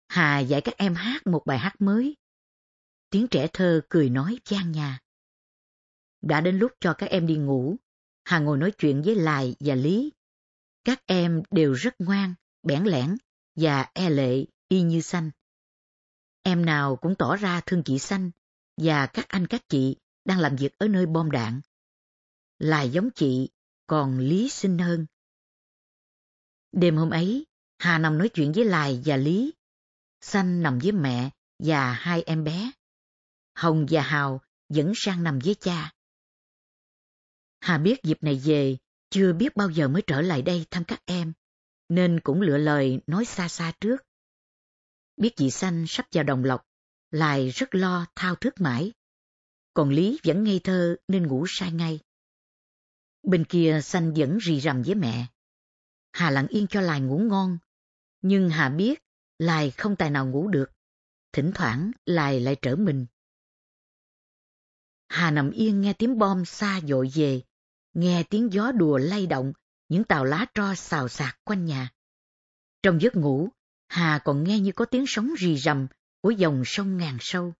Hà 0.09 0.39
dạy 0.39 0.61
các 0.61 0.77
em 0.77 0.95
hát 0.95 1.27
một 1.27 1.43
bài 1.47 1.59
hát 1.59 1.81
mới. 1.81 2.17
Tiếng 3.11 3.29
trẻ 3.29 3.49
thơ 3.53 3.81
cười 3.89 4.11
nói 4.11 4.39
chan 4.45 4.73
nhà. 4.73 5.01
Đã 6.23 6.41
đến 6.41 6.59
lúc 6.59 6.73
cho 6.81 6.95
các 6.95 7.11
em 7.11 7.27
đi 7.27 7.37
ngủ, 7.37 7.77
Hà 8.25 8.39
ngồi 8.39 8.59
nói 8.59 8.73
chuyện 8.79 9.03
với 9.03 9.15
Lài 9.15 9.57
và 9.61 9.75
Lý. 9.75 10.13
Các 10.85 11.03
em 11.07 11.43
đều 11.51 11.73
rất 11.73 11.95
ngoan, 11.99 12.35
bẽn 12.63 12.85
lẽn 12.85 13.17
và 13.55 13.91
e 13.95 14.11
lệ 14.11 14.45
y 14.69 14.83
như 14.83 15.01
xanh. 15.01 15.31
Em 16.47 16.67
nào 16.67 16.97
cũng 16.97 17.15
tỏ 17.15 17.37
ra 17.37 17.61
thương 17.67 17.83
chị 17.83 17.99
xanh 17.99 18.31
và 18.77 19.07
các 19.07 19.29
anh 19.29 19.47
các 19.47 19.69
chị 19.69 19.97
đang 20.25 20.39
làm 20.39 20.57
việc 20.57 20.79
ở 20.79 20.89
nơi 20.89 21.07
bom 21.07 21.31
đạn. 21.31 21.61
Lài 22.59 22.91
giống 22.91 23.11
chị, 23.15 23.49
còn 23.87 24.19
Lý 24.19 24.49
xinh 24.49 24.79
hơn. 24.79 25.07
Đêm 26.73 26.97
hôm 26.97 27.11
ấy, 27.11 27.47
Hà 27.79 27.99
nằm 27.99 28.19
nói 28.19 28.29
chuyện 28.29 28.53
với 28.53 28.65
Lài 28.65 29.03
và 29.05 29.17
Lý. 29.17 29.55
Xanh 30.21 30.63
nằm 30.63 30.79
với 30.79 30.93
mẹ 30.93 31.31
và 31.59 31.93
hai 31.93 32.23
em 32.23 32.45
bé. 32.45 32.71
Hồng 33.55 33.87
và 33.91 34.03
Hào 34.03 34.41
vẫn 34.69 34.93
sang 34.97 35.23
nằm 35.23 35.39
với 35.39 35.55
cha. 35.55 35.93
Hà 37.61 37.79
biết 37.79 38.03
dịp 38.03 38.23
này 38.23 38.41
về, 38.45 38.77
chưa 39.11 39.33
biết 39.33 39.57
bao 39.57 39.71
giờ 39.71 39.89
mới 39.89 40.03
trở 40.07 40.21
lại 40.21 40.43
đây 40.43 40.67
thăm 40.71 40.85
các 40.85 41.03
em, 41.07 41.33
nên 41.89 42.21
cũng 42.21 42.41
lựa 42.41 42.59
lời 42.59 43.01
nói 43.07 43.25
xa 43.25 43.49
xa 43.49 43.73
trước. 43.81 44.06
Biết 45.17 45.37
chị 45.37 45.51
Xanh 45.51 45.85
sắp 45.89 46.07
vào 46.13 46.25
đồng 46.25 46.45
lộc, 46.45 46.67
lại 47.11 47.49
rất 47.49 47.75
lo 47.75 48.07
thao 48.15 48.35
thức 48.35 48.61
mãi. 48.61 48.93
Còn 49.75 49.91
Lý 49.91 50.19
vẫn 50.25 50.45
ngây 50.45 50.61
thơ 50.65 50.97
nên 51.09 51.27
ngủ 51.27 51.45
sai 51.49 51.73
ngay. 51.73 52.01
Bên 53.23 53.45
kia 53.45 53.81
Xanh 53.83 54.15
vẫn 54.17 54.39
rì 54.39 54.61
rầm 54.61 54.83
với 54.83 54.95
mẹ. 54.95 55.27
Hà 56.13 56.31
lặng 56.31 56.47
yên 56.49 56.67
cho 56.67 56.81
Lài 56.81 57.01
ngủ 57.01 57.19
ngon, 57.19 57.59
nhưng 58.23 58.51
Hà 58.51 58.69
biết 58.69 59.03
Lài 59.39 59.71
không 59.71 59.97
tài 59.97 60.11
nào 60.11 60.27
ngủ 60.27 60.49
được. 60.49 60.71
Thỉnh 61.33 61.53
thoảng 61.55 61.91
Lài 62.07 62.41
lại 62.41 62.57
trở 62.63 62.77
mình. 62.77 63.07
Hà 65.09 65.31
nằm 65.31 65.51
yên 65.51 65.81
nghe 65.81 65.93
tiếng 65.93 66.19
bom 66.19 66.45
xa 66.45 66.81
dội 66.89 67.11
về, 67.15 67.43
nghe 67.95 68.23
tiếng 68.23 68.53
gió 68.53 68.73
đùa 68.73 68.99
lay 68.99 69.27
động, 69.27 69.53
những 69.89 70.05
tàu 70.05 70.25
lá 70.25 70.47
tro 70.55 70.75
xào 70.75 71.09
xạc 71.09 71.39
quanh 71.45 71.65
nhà. 71.65 71.91
Trong 72.83 73.01
giấc 73.01 73.17
ngủ, 73.17 73.49
Hà 73.89 74.21
còn 74.25 74.45
nghe 74.45 74.61
như 74.61 74.73
có 74.73 74.85
tiếng 74.85 75.05
sóng 75.09 75.35
rì 75.39 75.59
rầm 75.59 75.87
của 76.21 76.31
dòng 76.31 76.63
sông 76.67 76.97
ngàn 76.97 77.17
sâu. 77.21 77.55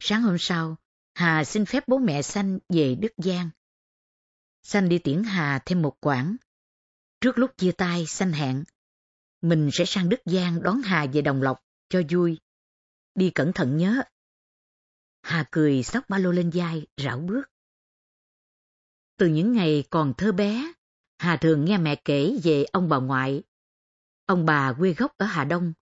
Sáng 0.00 0.22
hôm 0.22 0.36
sau, 0.38 0.76
Hà 1.14 1.44
xin 1.44 1.64
phép 1.64 1.88
bố 1.88 1.98
mẹ 1.98 2.22
Xanh 2.22 2.58
về 2.68 2.94
Đức 2.94 3.12
Giang. 3.16 3.50
Xanh 4.62 4.88
đi 4.88 4.98
tiễn 4.98 5.22
Hà 5.24 5.58
thêm 5.66 5.82
một 5.82 5.96
quãng. 6.00 6.36
Trước 7.20 7.38
lúc 7.38 7.56
chia 7.56 7.72
tay, 7.72 8.06
Xanh 8.06 8.32
hẹn, 8.32 8.64
mình 9.40 9.70
sẽ 9.72 9.84
sang 9.84 10.08
Đức 10.08 10.20
Giang 10.24 10.62
đón 10.62 10.82
Hà 10.82 11.06
về 11.12 11.22
Đồng 11.22 11.42
Lộc, 11.42 11.58
cho 11.88 12.02
vui. 12.10 12.38
Đi 13.14 13.30
cẩn 13.30 13.52
thận 13.52 13.76
nhớ. 13.76 14.02
Hà 15.22 15.48
cười 15.52 15.82
xóc 15.82 16.04
ba 16.08 16.18
lô 16.18 16.32
lên 16.32 16.50
vai, 16.54 16.86
rảo 16.96 17.18
bước. 17.18 17.42
Từ 19.16 19.26
những 19.26 19.52
ngày 19.52 19.84
còn 19.90 20.14
thơ 20.18 20.32
bé, 20.32 20.72
Hà 21.18 21.36
thường 21.36 21.64
nghe 21.64 21.78
mẹ 21.78 21.96
kể 21.96 22.38
về 22.42 22.64
ông 22.64 22.88
bà 22.88 22.96
ngoại. 22.96 23.42
Ông 24.26 24.46
bà 24.46 24.72
quê 24.72 24.92
gốc 24.92 25.12
ở 25.16 25.26
Hà 25.26 25.44
Đông, 25.44 25.72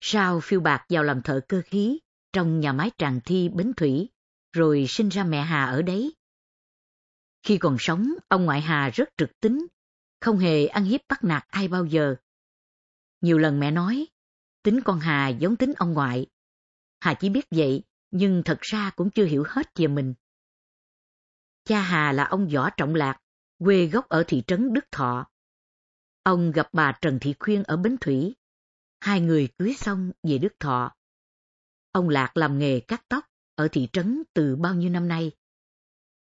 sau 0.00 0.40
phiêu 0.40 0.60
bạc 0.60 0.86
vào 0.88 1.02
làm 1.02 1.22
thợ 1.22 1.40
cơ 1.48 1.62
khí 1.66 2.00
trong 2.32 2.60
nhà 2.60 2.72
máy 2.72 2.90
tràng 2.98 3.20
thi 3.24 3.48
Bến 3.48 3.72
Thủy, 3.76 4.08
rồi 4.52 4.86
sinh 4.88 5.08
ra 5.08 5.24
mẹ 5.24 5.42
Hà 5.42 5.64
ở 5.64 5.82
đấy. 5.82 6.14
Khi 7.42 7.58
còn 7.58 7.76
sống, 7.78 8.14
ông 8.28 8.44
ngoại 8.44 8.60
Hà 8.60 8.90
rất 8.90 9.08
trực 9.16 9.40
tính, 9.40 9.66
không 10.20 10.38
hề 10.38 10.66
ăn 10.66 10.84
hiếp 10.84 11.00
bắt 11.08 11.24
nạt 11.24 11.44
ai 11.48 11.68
bao 11.68 11.84
giờ. 11.84 12.16
Nhiều 13.20 13.38
lần 13.38 13.60
mẹ 13.60 13.70
nói, 13.70 14.06
tính 14.62 14.80
con 14.84 15.00
Hà 15.00 15.28
giống 15.28 15.56
tính 15.56 15.72
ông 15.76 15.92
ngoại. 15.92 16.26
Hà 17.00 17.14
chỉ 17.14 17.28
biết 17.28 17.46
vậy, 17.50 17.82
nhưng 18.10 18.42
thật 18.44 18.58
ra 18.60 18.90
cũng 18.90 19.10
chưa 19.10 19.24
hiểu 19.24 19.44
hết 19.48 19.66
về 19.74 19.86
mình. 19.86 20.14
Cha 21.64 21.80
Hà 21.80 22.12
là 22.12 22.24
ông 22.24 22.48
Võ 22.48 22.70
Trọng 22.70 22.94
Lạc, 22.94 23.20
quê 23.58 23.86
gốc 23.86 24.08
ở 24.08 24.24
thị 24.26 24.42
trấn 24.46 24.72
Đức 24.72 24.84
Thọ. 24.92 25.26
Ông 26.24 26.52
gặp 26.52 26.68
bà 26.72 26.92
Trần 27.00 27.18
Thị 27.20 27.34
Khuyên 27.38 27.62
ở 27.62 27.76
Bến 27.76 27.96
Thủy. 28.00 28.34
Hai 29.00 29.20
người 29.20 29.48
cưới 29.58 29.74
xong 29.78 30.12
về 30.22 30.38
Đức 30.38 30.52
Thọ. 30.60 30.94
Ông 31.92 32.08
Lạc 32.08 32.36
làm 32.36 32.58
nghề 32.58 32.80
cắt 32.80 33.04
tóc 33.08 33.24
ở 33.54 33.68
thị 33.72 33.88
trấn 33.92 34.22
từ 34.34 34.56
bao 34.56 34.74
nhiêu 34.74 34.90
năm 34.90 35.08
nay. 35.08 35.32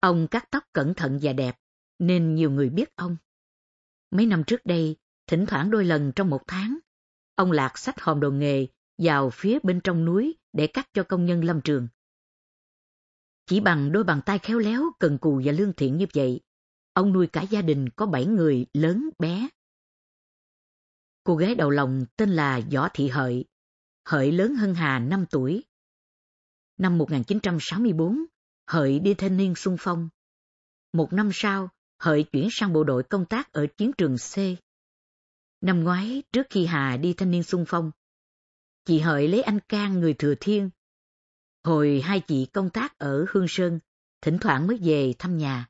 Ông 0.00 0.28
cắt 0.28 0.50
tóc 0.50 0.64
cẩn 0.72 0.94
thận 0.94 1.18
và 1.22 1.32
đẹp, 1.32 1.56
nên 1.98 2.34
nhiều 2.34 2.50
người 2.50 2.70
biết 2.70 2.96
ông. 2.96 3.16
Mấy 4.10 4.26
năm 4.26 4.44
trước 4.46 4.66
đây, 4.66 4.96
thỉnh 5.26 5.46
thoảng 5.46 5.70
đôi 5.70 5.84
lần 5.84 6.12
trong 6.16 6.30
một 6.30 6.42
tháng, 6.46 6.78
ông 7.34 7.52
Lạc 7.52 7.78
xách 7.78 8.00
hòm 8.00 8.20
đồ 8.20 8.30
nghề 8.30 8.66
vào 8.98 9.30
phía 9.30 9.58
bên 9.62 9.80
trong 9.84 10.04
núi 10.04 10.36
để 10.52 10.66
cắt 10.66 10.88
cho 10.92 11.02
công 11.02 11.26
nhân 11.26 11.44
lâm 11.44 11.60
trường. 11.60 11.88
Chỉ 13.46 13.60
bằng 13.60 13.92
đôi 13.92 14.04
bàn 14.04 14.20
tay 14.26 14.38
khéo 14.38 14.58
léo, 14.58 14.82
cần 14.98 15.18
cù 15.18 15.42
và 15.44 15.52
lương 15.52 15.72
thiện 15.72 15.96
như 15.96 16.06
vậy, 16.14 16.40
ông 16.92 17.12
nuôi 17.12 17.26
cả 17.26 17.42
gia 17.42 17.62
đình 17.62 17.88
có 17.96 18.06
bảy 18.06 18.26
người 18.26 18.66
lớn 18.72 19.10
bé. 19.18 19.48
Cô 21.24 21.36
gái 21.36 21.54
đầu 21.54 21.70
lòng 21.70 22.04
tên 22.16 22.30
là 22.30 22.60
Võ 22.72 22.88
Thị 22.94 23.08
Hợi, 23.08 23.44
Hợi 24.04 24.32
lớn 24.32 24.54
hơn 24.54 24.74
Hà 24.74 24.98
5 24.98 25.24
tuổi. 25.30 25.64
Năm 26.78 26.98
1964, 26.98 28.24
Hợi 28.66 28.98
đi 28.98 29.14
thanh 29.14 29.36
niên 29.36 29.54
xung 29.54 29.76
phong. 29.80 30.08
Một 30.92 31.12
năm 31.12 31.30
sau, 31.32 31.68
Hợi 31.98 32.22
chuyển 32.22 32.48
sang 32.50 32.72
bộ 32.72 32.84
đội 32.84 33.02
công 33.02 33.24
tác 33.24 33.52
ở 33.52 33.66
chiến 33.76 33.92
trường 33.98 34.16
C. 34.16 34.36
Năm 35.60 35.84
ngoái, 35.84 36.22
trước 36.32 36.46
khi 36.50 36.66
Hà 36.66 36.96
đi 36.96 37.12
thanh 37.12 37.30
niên 37.30 37.42
xung 37.42 37.64
phong, 37.68 37.90
chị 38.84 38.98
Hợi 38.98 39.28
lấy 39.28 39.42
anh 39.42 39.58
Cang 39.68 40.00
người 40.00 40.14
Thừa 40.14 40.34
Thiên 40.40 40.70
Hồi 41.64 42.00
hai 42.04 42.20
chị 42.20 42.46
công 42.46 42.70
tác 42.70 42.98
ở 42.98 43.26
Hương 43.30 43.46
Sơn, 43.48 43.80
thỉnh 44.22 44.38
thoảng 44.40 44.66
mới 44.66 44.78
về 44.82 45.14
thăm 45.18 45.38
nhà. 45.38 45.68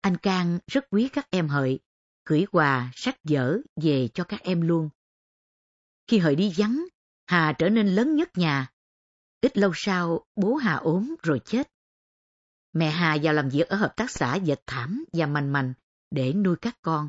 Anh 0.00 0.16
Cang 0.16 0.58
rất 0.66 0.84
quý 0.90 1.08
các 1.12 1.30
em 1.30 1.48
hợi, 1.48 1.78
gửi 2.26 2.46
quà, 2.52 2.90
sách 2.94 3.16
vở 3.24 3.58
về 3.76 4.08
cho 4.14 4.24
các 4.24 4.42
em 4.42 4.60
luôn. 4.60 4.90
Khi 6.06 6.18
hợi 6.18 6.36
đi 6.36 6.52
vắng, 6.56 6.84
Hà 7.26 7.52
trở 7.58 7.68
nên 7.68 7.88
lớn 7.88 8.16
nhất 8.16 8.38
nhà. 8.38 8.70
Ít 9.40 9.58
lâu 9.58 9.72
sau, 9.74 10.24
bố 10.36 10.54
Hà 10.54 10.74
ốm 10.74 11.14
rồi 11.22 11.40
chết. 11.44 11.70
Mẹ 12.72 12.90
Hà 12.90 13.16
vào 13.22 13.34
làm 13.34 13.48
việc 13.48 13.68
ở 13.68 13.76
hợp 13.76 13.92
tác 13.96 14.10
xã 14.10 14.34
dệt 14.34 14.60
thảm 14.66 15.04
và 15.12 15.26
mành 15.26 15.52
mành 15.52 15.74
để 16.10 16.32
nuôi 16.32 16.56
các 16.60 16.78
con. 16.82 17.08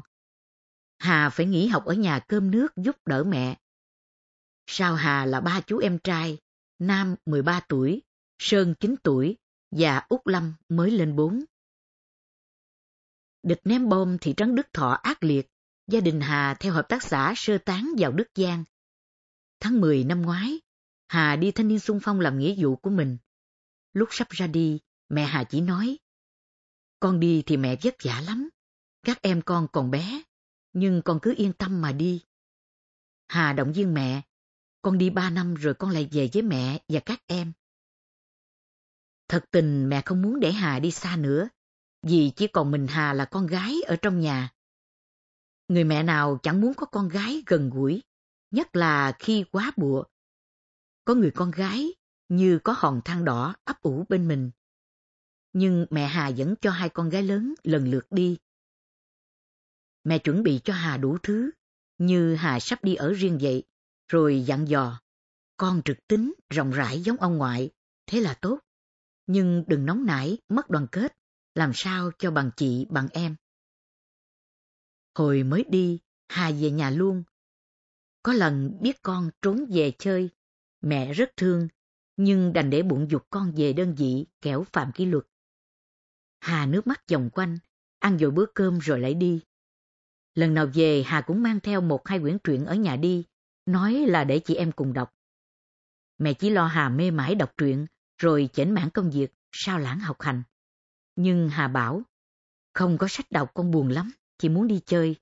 Hà 0.99 1.29
phải 1.29 1.45
nghỉ 1.45 1.67
học 1.67 1.85
ở 1.85 1.93
nhà 1.93 2.19
cơm 2.19 2.51
nước 2.51 2.75
giúp 2.75 2.95
đỡ 3.05 3.23
mẹ. 3.23 3.57
Sau 4.67 4.95
Hà 4.95 5.25
là 5.25 5.39
ba 5.39 5.61
chú 5.61 5.77
em 5.77 5.99
trai, 5.99 6.37
Nam 6.79 7.15
13 7.25 7.59
tuổi, 7.59 8.01
Sơn 8.39 8.73
9 8.79 8.95
tuổi 9.03 9.37
và 9.71 10.05
Úc 10.09 10.27
Lâm 10.27 10.53
mới 10.69 10.91
lên 10.91 11.15
4. 11.15 11.43
Địch 13.43 13.61
ném 13.63 13.89
bom 13.89 14.17
thị 14.21 14.33
trấn 14.37 14.55
Đức 14.55 14.67
Thọ 14.73 14.89
ác 14.89 15.23
liệt, 15.23 15.49
gia 15.87 15.99
đình 15.99 16.21
Hà 16.21 16.53
theo 16.53 16.73
hợp 16.73 16.85
tác 16.89 17.03
xã 17.03 17.33
sơ 17.37 17.57
tán 17.57 17.89
vào 17.97 18.11
Đức 18.11 18.27
Giang. 18.35 18.63
Tháng 19.59 19.81
10 19.81 20.03
năm 20.03 20.21
ngoái, 20.21 20.59
Hà 21.07 21.35
đi 21.35 21.51
thanh 21.51 21.67
niên 21.67 21.79
xung 21.79 21.99
phong 22.03 22.19
làm 22.19 22.39
nghĩa 22.39 22.55
vụ 22.57 22.75
của 22.75 22.89
mình. 22.89 23.17
Lúc 23.93 24.09
sắp 24.11 24.29
ra 24.29 24.47
đi, 24.47 24.79
mẹ 25.09 25.25
Hà 25.25 25.43
chỉ 25.43 25.61
nói, 25.61 25.97
con 26.99 27.19
đi 27.19 27.43
thì 27.45 27.57
mẹ 27.57 27.75
vất 27.83 27.95
vả 28.03 28.21
lắm, 28.21 28.49
các 29.03 29.21
em 29.21 29.41
con 29.41 29.67
còn 29.71 29.91
bé, 29.91 30.21
nhưng 30.73 31.01
con 31.05 31.19
cứ 31.21 31.33
yên 31.37 31.53
tâm 31.53 31.81
mà 31.81 31.91
đi. 31.91 32.21
Hà 33.27 33.53
động 33.53 33.73
viên 33.73 33.93
mẹ 33.93 34.21
con 34.81 34.97
đi 34.97 35.09
ba 35.09 35.29
năm 35.29 35.55
rồi 35.55 35.73
con 35.73 35.89
lại 35.89 36.09
về 36.11 36.29
với 36.33 36.41
mẹ 36.41 36.81
và 36.87 36.99
các 36.99 37.19
em. 37.27 37.53
Thật 39.27 39.45
tình 39.51 39.89
mẹ 39.89 40.01
không 40.05 40.21
muốn 40.21 40.39
để 40.39 40.51
Hà 40.51 40.79
đi 40.79 40.91
xa 40.91 41.15
nữa, 41.15 41.49
vì 42.01 42.31
chỉ 42.35 42.47
còn 42.47 42.71
mình 42.71 42.87
Hà 42.87 43.13
là 43.13 43.25
con 43.25 43.47
gái 43.47 43.75
ở 43.87 43.95
trong 43.95 44.19
nhà. 44.19 44.53
Người 45.67 45.83
mẹ 45.83 46.03
nào 46.03 46.39
chẳng 46.43 46.61
muốn 46.61 46.73
có 46.73 46.85
con 46.85 47.09
gái 47.09 47.43
gần 47.45 47.69
gũi, 47.69 48.03
nhất 48.51 48.75
là 48.75 49.15
khi 49.19 49.45
quá 49.51 49.71
bụa. 49.77 50.03
Có 51.05 51.13
người 51.13 51.31
con 51.31 51.51
gái 51.51 51.93
như 52.29 52.59
có 52.63 52.75
hòn 52.77 53.01
than 53.05 53.25
đỏ 53.25 53.55
ấp 53.63 53.81
ủ 53.81 54.05
bên 54.09 54.27
mình. 54.27 54.51
Nhưng 55.53 55.85
mẹ 55.89 56.07
Hà 56.07 56.31
vẫn 56.37 56.55
cho 56.61 56.71
hai 56.71 56.89
con 56.89 57.09
gái 57.09 57.23
lớn 57.23 57.53
lần 57.63 57.91
lượt 57.91 58.07
đi. 58.11 58.37
Mẹ 60.03 60.19
chuẩn 60.19 60.43
bị 60.43 60.61
cho 60.63 60.73
Hà 60.73 60.97
đủ 60.97 61.17
thứ, 61.23 61.51
như 61.97 62.35
Hà 62.35 62.59
sắp 62.59 62.83
đi 62.83 62.95
ở 62.95 63.13
riêng 63.13 63.37
vậy, 63.41 63.63
rồi 64.07 64.43
dặn 64.45 64.67
dò. 64.67 64.99
Con 65.57 65.81
trực 65.85 66.07
tính, 66.07 66.33
rộng 66.49 66.71
rãi 66.71 67.01
giống 67.01 67.17
ông 67.17 67.37
ngoại, 67.37 67.71
thế 68.05 68.21
là 68.21 68.33
tốt. 68.33 68.59
Nhưng 69.27 69.63
đừng 69.67 69.85
nóng 69.85 70.05
nảy, 70.05 70.37
mất 70.49 70.69
đoàn 70.69 70.87
kết, 70.91 71.17
làm 71.57 71.71
sao 71.73 72.11
cho 72.19 72.31
bằng 72.31 72.51
chị, 72.57 72.87
bằng 72.89 73.07
em. 73.11 73.35
Hồi 75.15 75.43
mới 75.43 75.65
đi, 75.69 75.99
Hà 76.27 76.51
về 76.51 76.71
nhà 76.71 76.89
luôn. 76.89 77.23
Có 78.23 78.33
lần 78.33 78.77
biết 78.81 79.01
con 79.01 79.29
trốn 79.41 79.65
về 79.69 79.91
chơi, 79.99 80.29
mẹ 80.81 81.13
rất 81.13 81.29
thương, 81.37 81.67
nhưng 82.17 82.53
đành 82.53 82.69
để 82.69 82.83
bụng 82.83 83.11
dục 83.11 83.27
con 83.29 83.51
về 83.55 83.73
đơn 83.73 83.95
vị 83.95 84.25
kẻo 84.41 84.65
phạm 84.73 84.91
kỷ 84.91 85.05
luật. 85.05 85.23
Hà 86.39 86.65
nước 86.65 86.87
mắt 86.87 87.01
vòng 87.11 87.29
quanh, 87.33 87.57
ăn 87.99 88.17
dội 88.19 88.31
bữa 88.31 88.45
cơm 88.55 88.79
rồi 88.79 88.99
lại 88.99 89.13
đi. 89.13 89.41
Lần 90.35 90.53
nào 90.53 90.67
về 90.73 91.03
Hà 91.05 91.21
cũng 91.21 91.43
mang 91.43 91.59
theo 91.59 91.81
một 91.81 92.07
hai 92.07 92.19
quyển 92.19 92.37
truyện 92.43 92.65
ở 92.65 92.75
nhà 92.75 92.95
đi, 92.95 93.23
nói 93.65 93.93
là 93.93 94.23
để 94.23 94.39
chị 94.39 94.55
em 94.55 94.71
cùng 94.71 94.93
đọc. 94.93 95.13
Mẹ 96.17 96.33
chỉ 96.33 96.49
lo 96.49 96.67
Hà 96.67 96.89
mê 96.89 97.11
mải 97.11 97.35
đọc 97.35 97.53
truyện, 97.57 97.85
rồi 98.17 98.49
chỉnh 98.53 98.73
mãn 98.73 98.89
công 98.89 99.11
việc, 99.11 99.33
sao 99.51 99.79
lãng 99.79 99.99
học 99.99 100.21
hành. 100.21 100.43
Nhưng 101.17 101.49
Hà 101.49 101.67
bảo, 101.67 102.01
không 102.73 102.97
có 102.97 103.07
sách 103.09 103.31
đọc 103.31 103.51
con 103.53 103.71
buồn 103.71 103.89
lắm, 103.89 104.11
chỉ 104.37 104.49
muốn 104.49 104.67
đi 104.67 104.81
chơi. 104.85 105.15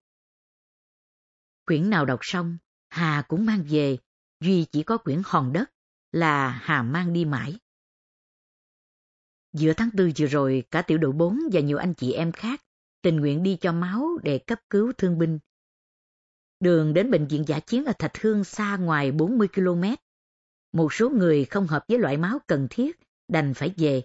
Quyển 1.66 1.90
nào 1.90 2.06
đọc 2.06 2.20
xong, 2.22 2.58
Hà 2.90 3.22
cũng 3.28 3.46
mang 3.46 3.64
về, 3.70 3.98
duy 4.40 4.66
chỉ 4.72 4.84
có 4.84 4.98
quyển 4.98 5.22
hòn 5.26 5.54
đất 5.54 5.72
là 6.12 6.50
Hà 6.50 6.84
mang 6.84 7.14
đi 7.14 7.26
mãi. 7.26 7.60
Giữa 9.54 9.74
tháng 9.74 9.90
tư 9.98 10.12
vừa 10.18 10.26
rồi, 10.26 10.64
cả 10.72 10.82
tiểu 10.82 10.98
đội 10.98 11.12
4 11.12 11.40
và 11.52 11.60
nhiều 11.60 11.78
anh 11.78 11.94
chị 11.94 12.12
em 12.12 12.32
khác 12.32 12.62
tình 13.02 13.16
nguyện 13.16 13.44
đi 13.44 13.58
cho 13.62 13.72
máu 13.72 14.18
để 14.24 14.38
cấp 14.38 14.60
cứu 14.70 14.92
thương 14.98 15.18
binh. 15.18 15.40
Đường 16.60 16.94
đến 16.94 17.12
bệnh 17.12 17.28
viện 17.28 17.44
giả 17.48 17.60
chiến 17.60 17.86
ở 17.86 17.94
Thạch 18.00 18.22
Hương 18.22 18.44
xa 18.44 18.78
ngoài 18.78 19.12
40 19.12 19.48
km. 19.48 19.84
Một 20.72 20.94
số 20.94 21.10
người 21.10 21.46
không 21.46 21.68
hợp 21.68 21.86
với 21.88 22.00
loại 22.00 22.18
máu 22.18 22.40
cần 22.48 22.68
thiết, 22.70 23.00
đành 23.28 23.54
phải 23.54 23.74
về. 23.78 24.02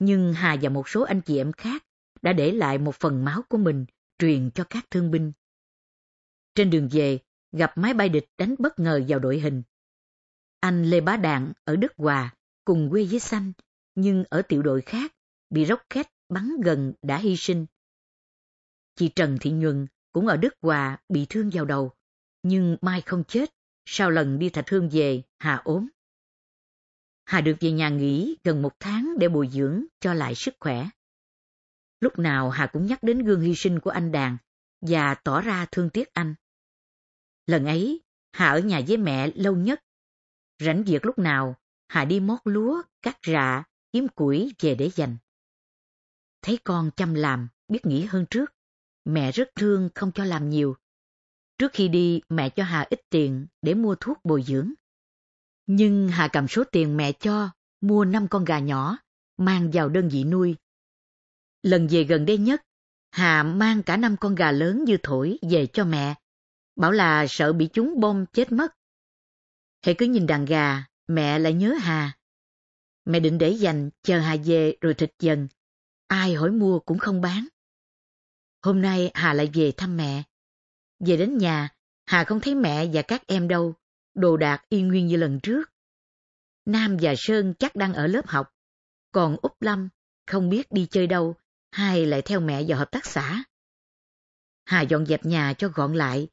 Nhưng 0.00 0.32
Hà 0.32 0.56
và 0.62 0.68
một 0.68 0.88
số 0.88 1.02
anh 1.02 1.20
chị 1.20 1.36
em 1.38 1.52
khác 1.52 1.84
đã 2.22 2.32
để 2.32 2.52
lại 2.52 2.78
một 2.78 2.94
phần 2.94 3.24
máu 3.24 3.42
của 3.48 3.58
mình 3.58 3.84
truyền 4.18 4.50
cho 4.50 4.64
các 4.64 4.90
thương 4.90 5.10
binh. 5.10 5.32
Trên 6.54 6.70
đường 6.70 6.88
về, 6.92 7.18
gặp 7.52 7.78
máy 7.78 7.94
bay 7.94 8.08
địch 8.08 8.26
đánh 8.38 8.54
bất 8.58 8.78
ngờ 8.78 9.02
vào 9.08 9.18
đội 9.18 9.40
hình. 9.40 9.62
Anh 10.60 10.84
Lê 10.84 11.00
Bá 11.00 11.16
Đạn 11.16 11.52
ở 11.64 11.76
Đức 11.76 11.92
Hòa 11.96 12.34
cùng 12.64 12.90
quê 12.90 13.04
với 13.04 13.20
Xanh, 13.20 13.52
nhưng 13.94 14.24
ở 14.30 14.42
tiểu 14.42 14.62
đội 14.62 14.80
khác, 14.80 15.12
bị 15.50 15.66
rocket 15.66 16.06
bắn 16.28 16.60
gần 16.64 16.92
đã 17.02 17.18
hy 17.18 17.36
sinh. 17.36 17.66
Chị 18.96 19.08
Trần 19.08 19.38
Thị 19.40 19.50
Nhuận 19.50 19.86
cũng 20.12 20.26
ở 20.26 20.36
Đức 20.36 20.54
Hòa 20.62 20.98
bị 21.08 21.26
thương 21.28 21.50
vào 21.52 21.64
đầu, 21.64 21.92
nhưng 22.42 22.76
mai 22.80 23.00
không 23.00 23.24
chết, 23.28 23.54
sau 23.86 24.10
lần 24.10 24.38
đi 24.38 24.48
Thạch 24.48 24.70
Hương 24.70 24.88
về, 24.88 25.22
Hà 25.38 25.56
ốm. 25.56 25.88
Hà 27.30 27.40
được 27.40 27.56
về 27.60 27.72
nhà 27.72 27.88
nghỉ 27.88 28.36
gần 28.44 28.62
một 28.62 28.80
tháng 28.80 29.14
để 29.18 29.28
bồi 29.28 29.48
dưỡng 29.52 29.84
cho 30.00 30.14
lại 30.14 30.34
sức 30.34 30.54
khỏe. 30.60 30.88
Lúc 32.00 32.18
nào 32.18 32.50
Hà 32.50 32.66
cũng 32.66 32.86
nhắc 32.86 33.02
đến 33.02 33.18
gương 33.18 33.40
hy 33.40 33.54
sinh 33.54 33.80
của 33.80 33.90
anh 33.90 34.12
Đàn 34.12 34.36
và 34.80 35.14
tỏ 35.14 35.40
ra 35.40 35.66
thương 35.72 35.90
tiếc 35.90 36.14
anh. 36.14 36.34
Lần 37.46 37.64
ấy, 37.64 38.00
Hà 38.32 38.50
ở 38.50 38.58
nhà 38.58 38.80
với 38.88 38.96
mẹ 38.96 39.30
lâu 39.34 39.56
nhất. 39.56 39.82
Rảnh 40.58 40.84
việc 40.84 41.06
lúc 41.06 41.18
nào, 41.18 41.56
Hà 41.88 42.04
đi 42.04 42.20
mót 42.20 42.38
lúa, 42.44 42.82
cắt 43.02 43.18
rạ, 43.26 43.64
kiếm 43.92 44.08
củi 44.08 44.54
về 44.60 44.74
để 44.74 44.90
dành. 44.94 45.16
Thấy 46.42 46.58
con 46.64 46.90
chăm 46.96 47.14
làm, 47.14 47.48
biết 47.68 47.86
nghĩ 47.86 48.04
hơn 48.04 48.26
trước. 48.30 48.54
Mẹ 49.04 49.32
rất 49.32 49.48
thương 49.54 49.88
không 49.94 50.12
cho 50.12 50.24
làm 50.24 50.50
nhiều. 50.50 50.76
Trước 51.58 51.72
khi 51.72 51.88
đi, 51.88 52.20
mẹ 52.28 52.50
cho 52.50 52.64
Hà 52.64 52.86
ít 52.90 53.00
tiền 53.10 53.46
để 53.62 53.74
mua 53.74 53.94
thuốc 53.94 54.18
bồi 54.24 54.42
dưỡng. 54.42 54.72
Nhưng 55.72 56.08
Hà 56.08 56.28
cầm 56.28 56.48
số 56.48 56.64
tiền 56.64 56.96
mẹ 56.96 57.12
cho, 57.12 57.50
mua 57.80 58.04
năm 58.04 58.28
con 58.28 58.44
gà 58.44 58.58
nhỏ, 58.58 58.98
mang 59.36 59.70
vào 59.72 59.88
đơn 59.88 60.08
vị 60.08 60.24
nuôi. 60.24 60.56
Lần 61.62 61.88
về 61.90 62.04
gần 62.04 62.26
đây 62.26 62.38
nhất, 62.38 62.62
Hà 63.10 63.42
mang 63.42 63.82
cả 63.82 63.96
năm 63.96 64.16
con 64.20 64.34
gà 64.34 64.52
lớn 64.52 64.84
như 64.84 64.96
thổi 65.02 65.38
về 65.50 65.66
cho 65.66 65.84
mẹ, 65.84 66.14
bảo 66.76 66.92
là 66.92 67.26
sợ 67.28 67.52
bị 67.52 67.68
chúng 67.72 68.00
bom 68.00 68.26
chết 68.32 68.52
mất. 68.52 68.74
Hãy 69.82 69.94
cứ 69.98 70.06
nhìn 70.06 70.26
đàn 70.26 70.44
gà, 70.44 70.84
mẹ 71.06 71.38
lại 71.38 71.52
nhớ 71.52 71.74
Hà. 71.80 72.12
Mẹ 73.04 73.20
định 73.20 73.38
để 73.38 73.50
dành, 73.50 73.90
chờ 74.02 74.20
Hà 74.20 74.36
về 74.44 74.76
rồi 74.80 74.94
thịt 74.94 75.12
dần. 75.18 75.48
Ai 76.06 76.34
hỏi 76.34 76.50
mua 76.50 76.78
cũng 76.78 76.98
không 76.98 77.20
bán. 77.20 77.46
Hôm 78.62 78.82
nay 78.82 79.10
Hà 79.14 79.32
lại 79.34 79.50
về 79.54 79.72
thăm 79.76 79.96
mẹ. 79.96 80.22
Về 81.00 81.16
đến 81.16 81.38
nhà, 81.38 81.68
Hà 82.06 82.24
không 82.24 82.40
thấy 82.40 82.54
mẹ 82.54 82.86
và 82.92 83.02
các 83.02 83.26
em 83.26 83.48
đâu, 83.48 83.74
đồ 84.14 84.36
đạc 84.36 84.62
y 84.68 84.82
nguyên 84.82 85.06
như 85.06 85.16
lần 85.16 85.40
trước. 85.40 85.70
Nam 86.64 86.96
và 87.00 87.14
Sơn 87.18 87.54
chắc 87.58 87.76
đang 87.76 87.94
ở 87.94 88.06
lớp 88.06 88.26
học, 88.26 88.52
còn 89.12 89.36
Úc 89.42 89.62
Lâm 89.62 89.88
không 90.26 90.50
biết 90.50 90.72
đi 90.72 90.86
chơi 90.90 91.06
đâu, 91.06 91.34
hay 91.70 92.06
lại 92.06 92.22
theo 92.22 92.40
mẹ 92.40 92.64
vào 92.68 92.78
hợp 92.78 92.90
tác 92.90 93.06
xã. 93.06 93.44
Hà 94.64 94.82
dọn 94.82 95.06
dẹp 95.06 95.24
nhà 95.24 95.54
cho 95.58 95.68
gọn 95.68 95.94
lại, 95.94 96.28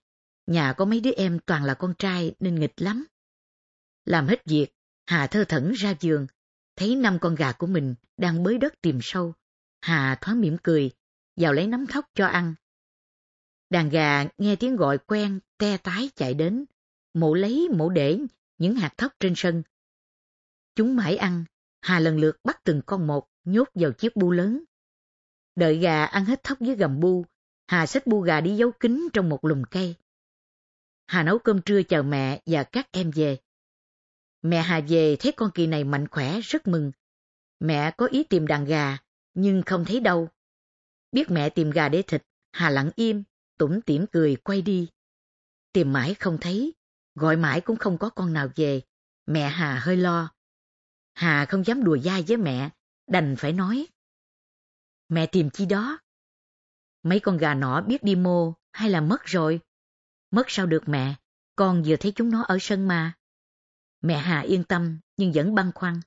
nhà 0.47 0.73
có 0.73 0.86
mấy 0.86 1.01
đứa 1.01 1.11
em 1.11 1.39
toàn 1.45 1.63
là 1.63 1.73
con 1.73 1.93
trai 1.99 2.36
nên 2.39 2.59
nghịch 2.59 2.82
lắm. 2.82 3.05
Làm 4.05 4.28
hết 4.28 4.45
việc, 4.45 4.67
Hà 5.05 5.28
thơ 5.28 5.43
thẩn 5.43 5.71
ra 5.71 5.93
giường, 5.99 6.28
thấy 6.75 6.95
năm 6.95 7.17
con 7.21 7.36
gà 7.36 7.51
của 7.51 7.67
mình 7.67 7.95
đang 8.17 8.43
bới 8.43 8.57
đất 8.57 8.73
tìm 8.82 8.99
sâu. 9.01 9.34
Hà 9.82 10.17
thoáng 10.21 10.41
mỉm 10.41 10.57
cười, 10.63 10.91
vào 11.36 11.53
lấy 11.53 11.67
nắm 11.67 11.88
thóc 11.88 12.05
cho 12.15 12.28
ăn. 12.28 12.55
Đàn 13.69 13.89
gà 13.89 14.25
nghe 14.38 14.55
tiếng 14.55 14.75
gọi 14.75 14.97
quen, 14.97 15.39
te 15.57 15.78
tái 15.78 16.09
chạy 16.15 16.34
đến, 16.34 16.65
mổ 17.20 17.34
lấy 17.34 17.70
mổ 17.74 17.89
để 17.89 18.20
những 18.57 18.76
hạt 18.76 18.93
thóc 18.97 19.13
trên 19.20 19.34
sân. 19.36 19.63
Chúng 20.76 20.95
mãi 20.95 21.18
ăn, 21.18 21.45
Hà 21.82 21.99
lần 21.99 22.18
lượt 22.18 22.38
bắt 22.43 22.63
từng 22.63 22.82
con 22.86 23.07
một, 23.07 23.28
nhốt 23.43 23.70
vào 23.74 23.91
chiếc 23.91 24.15
bu 24.15 24.32
lớn. 24.32 24.63
Đợi 25.55 25.78
gà 25.78 26.05
ăn 26.05 26.26
hết 26.26 26.43
thóc 26.43 26.61
dưới 26.61 26.76
gầm 26.76 26.99
bu, 26.99 27.26
Hà 27.68 27.86
xách 27.86 28.07
bu 28.07 28.22
gà 28.22 28.41
đi 28.41 28.55
giấu 28.55 28.72
kín 28.72 29.07
trong 29.13 29.30
một 29.30 29.45
lùm 29.45 29.63
cây. 29.72 29.95
Hà 31.05 31.24
nấu 31.24 31.39
cơm 31.39 31.61
trưa 31.61 31.84
chờ 31.84 32.03
mẹ 32.03 32.41
và 32.45 32.63
các 32.63 32.91
em 32.91 33.11
về. 33.11 33.38
Mẹ 34.41 34.61
Hà 34.61 34.80
về 34.88 35.15
thấy 35.20 35.32
con 35.32 35.51
kỳ 35.53 35.68
này 35.68 35.84
mạnh 35.84 36.07
khỏe 36.07 36.39
rất 36.41 36.68
mừng. 36.68 36.91
Mẹ 37.59 37.91
có 37.97 38.05
ý 38.05 38.24
tìm 38.24 38.47
đàn 38.47 38.65
gà, 38.65 38.97
nhưng 39.34 39.61
không 39.65 39.86
thấy 39.86 39.99
đâu. 39.99 40.30
Biết 41.11 41.32
mẹ 41.32 41.49
tìm 41.49 41.72
gà 41.72 41.89
để 41.89 42.01
thịt, 42.01 42.24
Hà 42.51 42.70
lặng 42.70 42.91
im, 42.95 43.24
tủm 43.57 43.82
tỉm 43.82 44.05
cười 44.11 44.36
quay 44.36 44.61
đi. 44.61 44.88
Tìm 45.74 45.93
mãi 45.93 46.13
không 46.13 46.38
thấy, 46.41 46.74
gọi 47.18 47.38
mãi 47.38 47.61
cũng 47.61 47.78
không 47.78 47.97
có 47.97 48.09
con 48.09 48.34
nào 48.34 48.49
về. 48.55 48.82
Mẹ 49.26 49.49
Hà 49.49 49.80
hơi 49.80 49.97
lo. 49.97 50.34
Hà 51.13 51.45
không 51.45 51.63
dám 51.63 51.84
đùa 51.84 51.97
dai 51.97 52.24
với 52.28 52.38
mẹ, 52.38 52.70
đành 53.07 53.36
phải 53.38 53.53
nói. 53.53 53.88
Mẹ 55.09 55.26
tìm 55.26 55.49
chi 55.49 55.65
đó? 55.65 55.99
Mấy 57.03 57.20
con 57.20 57.38
gà 57.38 57.53
nọ 57.53 57.82
biết 57.82 58.03
đi 58.03 58.15
mô 58.15 58.53
hay 58.72 58.89
là 58.89 59.01
mất 59.01 59.24
rồi? 59.24 59.59
Mất 60.32 60.43
sao 60.47 60.65
được 60.65 60.84
mẹ, 60.86 61.15
con 61.55 61.84
vừa 61.86 61.95
thấy 61.95 62.11
chúng 62.15 62.32
nó 62.32 62.43
ở 62.43 62.57
sân 62.61 62.88
mà. 62.88 63.13
Mẹ 64.01 64.18
Hà 64.18 64.39
yên 64.39 64.63
tâm 64.63 64.99
nhưng 65.18 65.32
vẫn 65.32 65.55
băn 65.55 65.72
khoăn. 65.76 65.99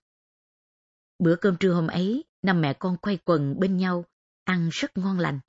Bữa 1.19 1.37
cơm 1.37 1.57
trưa 1.57 1.73
hôm 1.73 1.87
ấy, 1.87 2.25
năm 2.43 2.61
mẹ 2.61 2.73
con 2.73 2.97
quay 2.97 3.19
quần 3.25 3.61
bên 3.61 3.77
nhau, 3.77 4.05
ăn 4.45 4.69
rất 4.73 4.99
ngon 4.99 5.19
lành. 5.19 5.41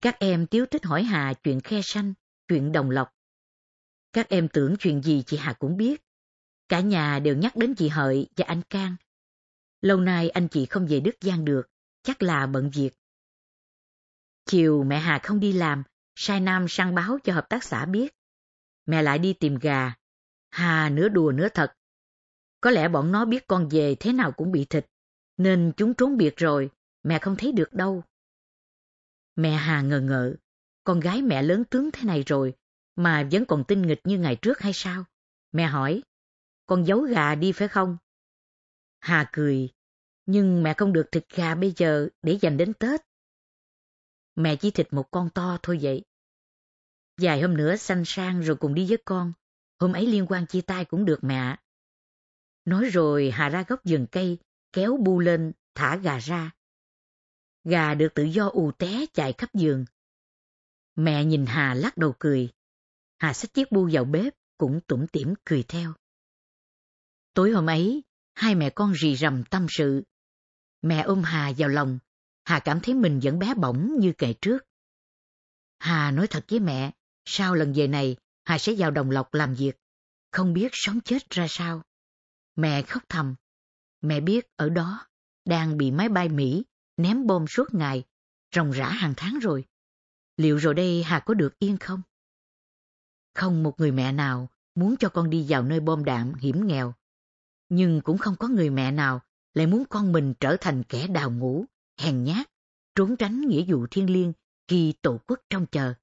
Các 0.00 0.18
em 0.18 0.46
tiếu 0.46 0.66
thích 0.66 0.84
hỏi 0.84 1.02
Hà 1.02 1.34
chuyện 1.42 1.60
khe 1.60 1.80
xanh, 1.82 2.14
chuyện 2.48 2.72
đồng 2.72 2.90
lộc. 2.90 3.19
Các 4.12 4.28
em 4.28 4.48
tưởng 4.48 4.76
chuyện 4.78 5.02
gì 5.02 5.22
chị 5.26 5.36
Hà 5.36 5.52
cũng 5.52 5.76
biết. 5.76 6.02
Cả 6.68 6.80
nhà 6.80 7.18
đều 7.18 7.36
nhắc 7.36 7.56
đến 7.56 7.74
chị 7.74 7.88
Hợi 7.88 8.28
và 8.36 8.44
anh 8.48 8.62
Cang. 8.70 8.96
Lâu 9.80 10.00
nay 10.00 10.30
anh 10.30 10.48
chị 10.48 10.66
không 10.66 10.86
về 10.86 11.00
Đức 11.00 11.16
Giang 11.20 11.44
được, 11.44 11.70
chắc 12.02 12.22
là 12.22 12.46
bận 12.46 12.70
việc. 12.70 12.90
Chiều 14.44 14.84
mẹ 14.84 14.98
Hà 14.98 15.18
không 15.18 15.40
đi 15.40 15.52
làm, 15.52 15.82
sai 16.14 16.40
Nam 16.40 16.66
sang 16.68 16.94
báo 16.94 17.18
cho 17.24 17.32
hợp 17.32 17.48
tác 17.48 17.64
xã 17.64 17.84
biết. 17.84 18.14
Mẹ 18.86 19.02
lại 19.02 19.18
đi 19.18 19.32
tìm 19.32 19.58
gà. 19.58 19.94
Hà 20.50 20.88
nửa 20.88 21.08
đùa 21.08 21.32
nửa 21.32 21.48
thật. 21.48 21.74
Có 22.60 22.70
lẽ 22.70 22.88
bọn 22.88 23.12
nó 23.12 23.24
biết 23.24 23.46
con 23.46 23.68
về 23.68 23.94
thế 24.00 24.12
nào 24.12 24.32
cũng 24.32 24.52
bị 24.52 24.64
thịt, 24.64 24.86
nên 25.36 25.72
chúng 25.76 25.94
trốn 25.94 26.16
biệt 26.16 26.36
rồi, 26.36 26.70
mẹ 27.02 27.18
không 27.18 27.36
thấy 27.36 27.52
được 27.52 27.72
đâu. 27.72 28.04
Mẹ 29.36 29.50
Hà 29.50 29.80
ngờ 29.80 30.00
ngợ, 30.00 30.34
con 30.84 31.00
gái 31.00 31.22
mẹ 31.22 31.42
lớn 31.42 31.64
tướng 31.64 31.90
thế 31.90 32.04
này 32.04 32.22
rồi, 32.26 32.54
mà 32.96 33.28
vẫn 33.32 33.44
còn 33.44 33.64
tinh 33.68 33.82
nghịch 33.82 34.00
như 34.04 34.18
ngày 34.18 34.36
trước 34.36 34.60
hay 34.60 34.72
sao? 34.72 35.04
Mẹ 35.52 35.66
hỏi, 35.66 36.02
con 36.66 36.86
giấu 36.86 37.00
gà 37.00 37.34
đi 37.34 37.52
phải 37.52 37.68
không? 37.68 37.96
Hà 39.00 39.28
cười, 39.32 39.70
nhưng 40.26 40.62
mẹ 40.62 40.74
không 40.74 40.92
được 40.92 41.12
thịt 41.12 41.24
gà 41.34 41.54
bây 41.54 41.72
giờ 41.76 42.08
để 42.22 42.38
dành 42.40 42.56
đến 42.56 42.72
Tết. 42.74 43.00
Mẹ 44.36 44.56
chỉ 44.56 44.70
thịt 44.70 44.92
một 44.92 45.10
con 45.10 45.30
to 45.30 45.58
thôi 45.62 45.78
vậy. 45.82 46.02
Vài 47.16 47.40
hôm 47.40 47.56
nữa 47.56 47.76
sanh 47.76 48.02
sang 48.06 48.40
rồi 48.40 48.56
cùng 48.56 48.74
đi 48.74 48.86
với 48.88 48.98
con. 49.04 49.32
Hôm 49.78 49.92
ấy 49.92 50.06
liên 50.06 50.26
quan 50.28 50.46
chia 50.46 50.60
tay 50.60 50.84
cũng 50.84 51.04
được 51.04 51.18
mẹ. 51.24 51.56
Nói 52.64 52.84
rồi 52.84 53.30
Hà 53.30 53.48
ra 53.48 53.64
góc 53.68 53.80
vườn 53.84 54.06
cây, 54.12 54.38
kéo 54.72 54.96
bu 54.96 55.20
lên, 55.20 55.52
thả 55.74 55.96
gà 55.96 56.18
ra. 56.18 56.50
Gà 57.64 57.94
được 57.94 58.08
tự 58.14 58.24
do 58.24 58.48
ù 58.48 58.72
té 58.72 59.06
chạy 59.12 59.32
khắp 59.32 59.54
giường. 59.54 59.84
Mẹ 60.96 61.24
nhìn 61.24 61.46
Hà 61.46 61.74
lắc 61.74 61.96
đầu 61.96 62.14
cười. 62.18 62.50
Hà 63.20 63.32
xách 63.32 63.54
chiếc 63.54 63.72
bu 63.72 63.88
vào 63.92 64.04
bếp, 64.04 64.34
cũng 64.58 64.80
tủm 64.86 65.06
tỉm 65.06 65.34
cười 65.44 65.62
theo. 65.62 65.94
Tối 67.34 67.50
hôm 67.50 67.66
ấy, 67.66 68.02
hai 68.34 68.54
mẹ 68.54 68.70
con 68.70 68.92
rì 68.92 69.16
rầm 69.16 69.44
tâm 69.44 69.66
sự. 69.70 70.02
Mẹ 70.82 71.02
ôm 71.02 71.22
Hà 71.22 71.52
vào 71.58 71.68
lòng, 71.68 71.98
Hà 72.44 72.60
cảm 72.60 72.80
thấy 72.80 72.94
mình 72.94 73.20
vẫn 73.22 73.38
bé 73.38 73.54
bỏng 73.54 73.90
như 73.98 74.12
kể 74.18 74.34
trước. 74.40 74.58
Hà 75.78 76.10
nói 76.10 76.26
thật 76.26 76.44
với 76.48 76.60
mẹ, 76.60 76.92
sau 77.24 77.54
lần 77.54 77.72
về 77.72 77.86
này, 77.86 78.16
Hà 78.44 78.58
sẽ 78.58 78.74
vào 78.78 78.90
đồng 78.90 79.10
lộc 79.10 79.34
làm 79.34 79.54
việc, 79.54 79.76
không 80.30 80.52
biết 80.52 80.68
sống 80.72 81.00
chết 81.00 81.30
ra 81.30 81.46
sao. 81.48 81.82
Mẹ 82.56 82.82
khóc 82.82 83.02
thầm. 83.08 83.34
Mẹ 84.00 84.20
biết 84.20 84.46
ở 84.56 84.68
đó, 84.68 85.08
đang 85.44 85.76
bị 85.76 85.90
máy 85.90 86.08
bay 86.08 86.28
Mỹ 86.28 86.64
ném 86.96 87.26
bom 87.26 87.46
suốt 87.46 87.74
ngày, 87.74 88.04
ròng 88.54 88.70
rã 88.70 88.88
hàng 88.88 89.14
tháng 89.16 89.38
rồi. 89.38 89.64
Liệu 90.36 90.56
rồi 90.56 90.74
đây 90.74 91.02
Hà 91.02 91.20
có 91.20 91.34
được 91.34 91.58
yên 91.58 91.78
không? 91.78 92.02
Không 93.34 93.62
một 93.62 93.80
người 93.80 93.92
mẹ 93.92 94.12
nào 94.12 94.48
muốn 94.74 94.96
cho 94.96 95.08
con 95.08 95.30
đi 95.30 95.46
vào 95.48 95.62
nơi 95.62 95.80
bom 95.80 96.04
đạn 96.04 96.34
hiểm 96.34 96.66
nghèo. 96.66 96.94
Nhưng 97.68 98.00
cũng 98.00 98.18
không 98.18 98.36
có 98.36 98.48
người 98.48 98.70
mẹ 98.70 98.90
nào 98.90 99.20
lại 99.54 99.66
muốn 99.66 99.84
con 99.90 100.12
mình 100.12 100.34
trở 100.40 100.56
thành 100.60 100.82
kẻ 100.82 101.06
đào 101.06 101.30
ngũ, 101.30 101.64
hèn 101.98 102.24
nhát, 102.24 102.50
trốn 102.94 103.16
tránh 103.16 103.40
nghĩa 103.40 103.64
vụ 103.66 103.86
thiên 103.90 104.12
liêng 104.12 104.32
khi 104.68 104.94
tổ 105.02 105.20
quốc 105.26 105.40
trong 105.50 105.66
chờ. 105.66 105.94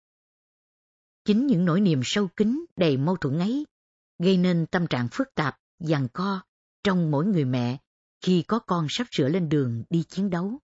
Chính 1.26 1.48
những 1.48 1.66
nỗi 1.66 1.82
niềm 1.82 2.02
sâu 2.04 2.28
kín 2.28 2.66
đầy 2.76 2.98
mâu 2.98 3.18
thuẫn 3.18 3.40
ấy 3.40 3.66
gây 4.20 4.38
nên 4.38 4.66
tâm 4.66 4.88
trạng 4.88 5.08
phức 5.12 5.36
tạp, 5.36 5.60
giằng 5.80 6.08
co 6.14 6.42
trong 6.84 7.12
mỗi 7.12 7.26
người 7.26 7.46
mẹ 7.46 7.78
khi 8.22 8.44
có 8.48 8.60
con 8.60 8.88
sắp 8.90 9.08
sửa 9.12 9.30
lên 9.30 9.50
đường 9.50 9.84
đi 9.90 10.04
chiến 10.04 10.30
đấu. 10.30 10.60